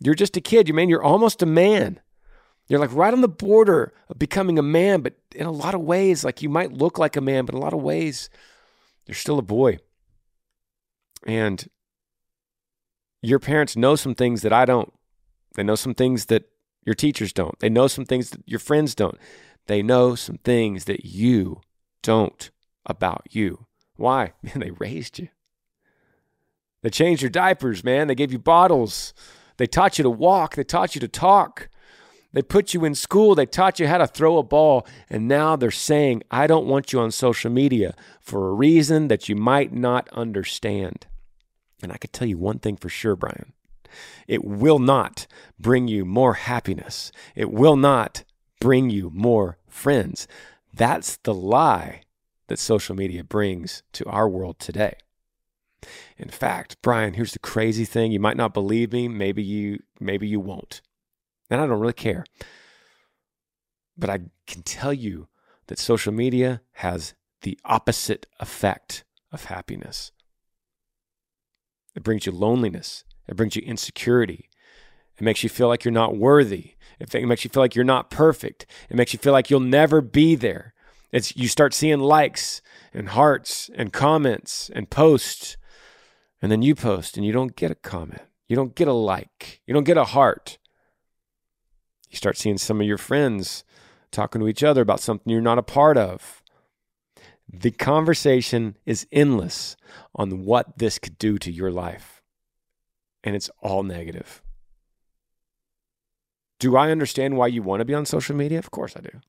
you're 0.00 0.14
just 0.14 0.36
a 0.36 0.40
kid. 0.40 0.68
You 0.68 0.74
mean 0.74 0.88
you're 0.88 1.02
almost 1.02 1.42
a 1.42 1.46
man. 1.46 2.00
You're 2.68 2.80
like 2.80 2.94
right 2.94 3.12
on 3.12 3.20
the 3.20 3.28
border 3.28 3.92
of 4.08 4.18
becoming 4.18 4.58
a 4.58 4.62
man, 4.62 5.00
but 5.00 5.14
in 5.34 5.46
a 5.46 5.52
lot 5.52 5.74
of 5.74 5.80
ways, 5.80 6.24
like 6.24 6.42
you 6.42 6.48
might 6.48 6.72
look 6.72 6.98
like 6.98 7.16
a 7.16 7.20
man, 7.20 7.44
but 7.44 7.54
in 7.54 7.60
a 7.60 7.64
lot 7.64 7.74
of 7.74 7.82
ways, 7.82 8.30
you're 9.06 9.14
still 9.14 9.38
a 9.38 9.42
boy. 9.42 9.78
And 11.26 11.68
your 13.20 13.38
parents 13.38 13.76
know 13.76 13.96
some 13.96 14.14
things 14.14 14.42
that 14.42 14.52
I 14.52 14.64
don't. 14.64 14.92
They 15.54 15.62
know 15.62 15.74
some 15.74 15.94
things 15.94 16.26
that 16.26 16.48
your 16.84 16.94
teachers 16.94 17.32
don't. 17.32 17.58
They 17.60 17.68
know 17.68 17.86
some 17.86 18.04
things 18.04 18.30
that 18.30 18.42
your 18.46 18.58
friends 18.58 18.94
don't. 18.94 19.18
They 19.66 19.82
know 19.82 20.14
some 20.14 20.38
things 20.38 20.84
that 20.86 21.04
you 21.04 21.60
don't 22.02 22.50
about 22.84 23.26
you. 23.30 23.66
Why? 23.96 24.32
Man, 24.42 24.54
they 24.60 24.70
raised 24.70 25.18
you. 25.18 25.28
They 26.82 26.90
changed 26.90 27.22
your 27.22 27.30
diapers, 27.30 27.84
man. 27.84 28.08
They 28.08 28.14
gave 28.14 28.32
you 28.32 28.38
bottles. 28.38 29.14
They 29.56 29.66
taught 29.66 29.98
you 29.98 30.02
to 30.02 30.10
walk. 30.10 30.56
They 30.56 30.64
taught 30.64 30.94
you 30.94 31.00
to 31.00 31.08
talk. 31.08 31.68
They 32.32 32.42
put 32.42 32.74
you 32.74 32.84
in 32.84 32.94
school. 32.94 33.34
They 33.34 33.46
taught 33.46 33.78
you 33.78 33.86
how 33.86 33.98
to 33.98 34.06
throw 34.06 34.38
a 34.38 34.42
ball. 34.42 34.86
And 35.08 35.28
now 35.28 35.54
they're 35.56 35.70
saying, 35.70 36.22
I 36.30 36.46
don't 36.46 36.66
want 36.66 36.92
you 36.92 37.00
on 37.00 37.10
social 37.10 37.50
media 37.50 37.94
for 38.20 38.48
a 38.48 38.54
reason 38.54 39.08
that 39.08 39.28
you 39.28 39.36
might 39.36 39.72
not 39.72 40.08
understand. 40.10 41.06
And 41.82 41.92
I 41.92 41.96
could 41.96 42.12
tell 42.12 42.28
you 42.28 42.38
one 42.38 42.58
thing 42.58 42.76
for 42.76 42.88
sure, 42.88 43.16
Brian 43.16 43.52
it 44.26 44.44
will 44.44 44.78
not 44.78 45.26
bring 45.58 45.88
you 45.88 46.04
more 46.04 46.34
happiness, 46.34 47.12
it 47.34 47.50
will 47.50 47.76
not 47.76 48.24
bring 48.60 48.90
you 48.90 49.10
more 49.12 49.58
friends. 49.68 50.26
That's 50.72 51.16
the 51.18 51.34
lie 51.34 52.02
that 52.48 52.58
social 52.58 52.96
media 52.96 53.24
brings 53.24 53.82
to 53.92 54.06
our 54.06 54.28
world 54.28 54.58
today. 54.58 54.96
In 56.16 56.28
fact, 56.28 56.76
Brian, 56.82 57.14
here's 57.14 57.32
the 57.32 57.38
crazy 57.38 57.84
thing. 57.84 58.12
You 58.12 58.20
might 58.20 58.36
not 58.36 58.54
believe 58.54 58.92
me, 58.92 59.08
maybe 59.08 59.42
you 59.42 59.80
maybe 60.00 60.26
you 60.26 60.40
won't. 60.40 60.80
And 61.50 61.60
I 61.60 61.66
don't 61.66 61.80
really 61.80 61.92
care. 61.92 62.24
But 63.96 64.10
I 64.10 64.20
can 64.46 64.62
tell 64.62 64.92
you 64.92 65.28
that 65.66 65.78
social 65.78 66.12
media 66.12 66.62
has 66.72 67.14
the 67.42 67.58
opposite 67.64 68.26
effect 68.40 69.04
of 69.30 69.44
happiness. 69.44 70.12
It 71.94 72.02
brings 72.02 72.26
you 72.26 72.32
loneliness. 72.32 73.04
It 73.28 73.36
brings 73.36 73.56
you 73.56 73.62
insecurity. 73.62 74.48
It 75.18 75.22
makes 75.22 75.42
you 75.42 75.48
feel 75.48 75.68
like 75.68 75.84
you're 75.84 75.92
not 75.92 76.16
worthy. 76.16 76.74
It 76.98 77.12
makes 77.26 77.44
you 77.44 77.50
feel 77.50 77.62
like 77.62 77.74
you're 77.74 77.84
not 77.84 78.10
perfect. 78.10 78.66
It 78.88 78.96
makes 78.96 79.12
you 79.12 79.18
feel 79.18 79.32
like 79.32 79.50
you'll 79.50 79.60
never 79.60 80.00
be 80.00 80.34
there. 80.34 80.72
It's 81.10 81.36
you 81.36 81.48
start 81.48 81.74
seeing 81.74 82.00
likes 82.00 82.62
and 82.94 83.10
hearts 83.10 83.70
and 83.74 83.92
comments 83.92 84.70
and 84.74 84.88
posts, 84.88 85.56
and 86.42 86.50
then 86.50 86.60
you 86.60 86.74
post 86.74 87.16
and 87.16 87.24
you 87.24 87.32
don't 87.32 87.56
get 87.56 87.70
a 87.70 87.76
comment. 87.76 88.22
You 88.48 88.56
don't 88.56 88.74
get 88.74 88.88
a 88.88 88.92
like. 88.92 89.62
You 89.64 89.72
don't 89.72 89.84
get 89.84 89.96
a 89.96 90.04
heart. 90.04 90.58
You 92.10 92.16
start 92.16 92.36
seeing 92.36 92.58
some 92.58 92.80
of 92.80 92.86
your 92.86 92.98
friends 92.98 93.64
talking 94.10 94.40
to 94.40 94.48
each 94.48 94.62
other 94.62 94.82
about 94.82 95.00
something 95.00 95.30
you're 95.30 95.40
not 95.40 95.56
a 95.56 95.62
part 95.62 95.96
of. 95.96 96.42
The 97.48 97.70
conversation 97.70 98.76
is 98.84 99.06
endless 99.12 99.76
on 100.14 100.44
what 100.44 100.78
this 100.78 100.98
could 100.98 101.16
do 101.16 101.38
to 101.38 101.50
your 101.50 101.70
life. 101.70 102.22
And 103.24 103.36
it's 103.36 103.50
all 103.60 103.84
negative. 103.84 104.42
Do 106.58 106.76
I 106.76 106.90
understand 106.90 107.36
why 107.36 107.46
you 107.46 107.62
want 107.62 107.80
to 107.80 107.84
be 107.84 107.94
on 107.94 108.04
social 108.04 108.36
media? 108.36 108.58
Of 108.58 108.70
course 108.70 108.96
I 108.96 109.00
do. 109.00 109.20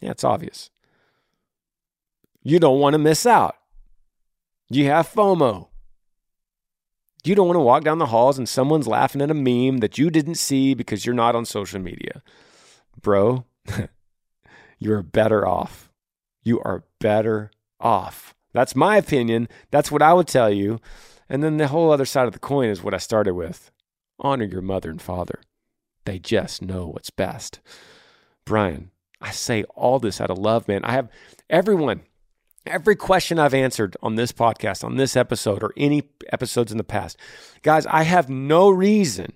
Yeah, 0.00 0.10
it's 0.10 0.24
obvious. 0.24 0.70
You 2.42 2.58
don't 2.60 2.80
want 2.80 2.94
to 2.94 2.98
miss 2.98 3.24
out. 3.26 3.56
You 4.68 4.86
have 4.86 5.08
FOMO. 5.08 5.68
You 7.26 7.34
don't 7.34 7.48
want 7.48 7.56
to 7.56 7.60
walk 7.60 7.82
down 7.82 7.98
the 7.98 8.06
halls 8.06 8.38
and 8.38 8.48
someone's 8.48 8.86
laughing 8.86 9.20
at 9.20 9.30
a 9.30 9.34
meme 9.34 9.78
that 9.78 9.98
you 9.98 10.10
didn't 10.10 10.36
see 10.36 10.74
because 10.74 11.04
you're 11.04 11.14
not 11.14 11.34
on 11.34 11.44
social 11.44 11.80
media. 11.80 12.22
Bro, 13.00 13.44
you're 14.78 15.02
better 15.02 15.46
off. 15.46 15.90
You 16.44 16.60
are 16.60 16.84
better 17.00 17.50
off. 17.80 18.34
That's 18.52 18.76
my 18.76 18.96
opinion. 18.96 19.48
That's 19.70 19.90
what 19.90 20.02
I 20.02 20.12
would 20.12 20.28
tell 20.28 20.50
you. 20.50 20.80
And 21.28 21.42
then 21.42 21.56
the 21.56 21.68
whole 21.68 21.90
other 21.90 22.04
side 22.04 22.26
of 22.26 22.32
the 22.32 22.38
coin 22.38 22.68
is 22.68 22.82
what 22.82 22.94
I 22.94 22.98
started 22.98 23.34
with 23.34 23.72
honor 24.20 24.44
your 24.44 24.62
mother 24.62 24.90
and 24.90 25.02
father. 25.02 25.40
They 26.04 26.18
just 26.18 26.62
know 26.62 26.86
what's 26.86 27.10
best. 27.10 27.60
Brian, 28.44 28.90
I 29.20 29.32
say 29.32 29.64
all 29.74 29.98
this 29.98 30.20
out 30.20 30.30
of 30.30 30.38
love, 30.38 30.68
man. 30.68 30.84
I 30.84 30.92
have 30.92 31.10
everyone, 31.50 32.02
every 32.66 32.96
question 32.96 33.38
I've 33.38 33.54
answered 33.54 33.96
on 34.02 34.16
this 34.16 34.32
podcast, 34.32 34.84
on 34.84 34.96
this 34.96 35.16
episode, 35.16 35.62
or 35.62 35.72
any 35.76 36.10
episodes 36.32 36.72
in 36.72 36.78
the 36.78 36.84
past. 36.84 37.18
Guys, 37.62 37.86
I 37.86 38.02
have 38.02 38.28
no 38.28 38.68
reason, 38.68 39.32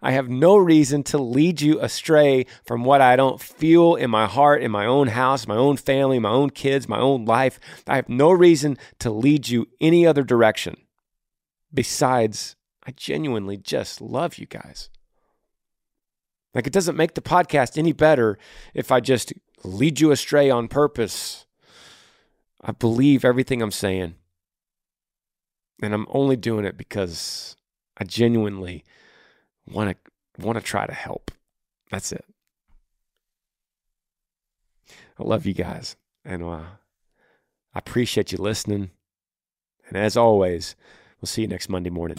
I 0.00 0.12
have 0.12 0.28
no 0.28 0.56
reason 0.56 1.02
to 1.04 1.18
lead 1.18 1.60
you 1.60 1.80
astray 1.80 2.46
from 2.64 2.84
what 2.84 3.00
I 3.00 3.16
don't 3.16 3.40
feel 3.40 3.96
in 3.96 4.10
my 4.10 4.26
heart, 4.26 4.62
in 4.62 4.70
my 4.70 4.86
own 4.86 5.08
house, 5.08 5.48
my 5.48 5.56
own 5.56 5.76
family, 5.76 6.18
my 6.18 6.30
own 6.30 6.50
kids, 6.50 6.88
my 6.88 7.00
own 7.00 7.24
life. 7.24 7.58
I 7.86 7.96
have 7.96 8.08
no 8.08 8.30
reason 8.30 8.78
to 9.00 9.10
lead 9.10 9.48
you 9.48 9.66
any 9.80 10.06
other 10.06 10.22
direction 10.22 10.76
besides 11.74 12.54
I 12.86 12.92
genuinely 12.92 13.56
just 13.56 14.00
love 14.00 14.38
you 14.38 14.46
guys. 14.46 14.88
Like, 16.54 16.66
it 16.66 16.72
doesn't 16.72 16.96
make 16.96 17.14
the 17.14 17.20
podcast 17.20 17.76
any 17.76 17.92
better 17.92 18.38
if 18.74 18.90
I 18.90 19.00
just 19.00 19.32
lead 19.64 20.00
you 20.00 20.12
astray 20.12 20.48
on 20.48 20.68
purpose. 20.68 21.44
I 22.62 22.72
believe 22.72 23.24
everything 23.24 23.62
I'm 23.62 23.70
saying. 23.70 24.14
And 25.82 25.94
I'm 25.94 26.06
only 26.10 26.36
doing 26.36 26.64
it 26.64 26.76
because 26.76 27.56
I 27.96 28.04
genuinely 28.04 28.84
want 29.66 29.90
to 29.90 30.44
want 30.44 30.58
to 30.58 30.64
try 30.64 30.86
to 30.86 30.94
help. 30.94 31.30
That's 31.90 32.12
it. 32.12 32.24
I 35.18 35.22
love 35.22 35.46
you 35.46 35.54
guys. 35.54 35.96
And 36.24 36.42
uh, 36.42 36.62
I 37.74 37.78
appreciate 37.78 38.32
you 38.32 38.38
listening. 38.38 38.90
And 39.88 39.96
as 39.96 40.16
always, 40.16 40.76
we'll 41.20 41.26
see 41.26 41.42
you 41.42 41.48
next 41.48 41.68
Monday 41.68 41.90
morning. 41.90 42.18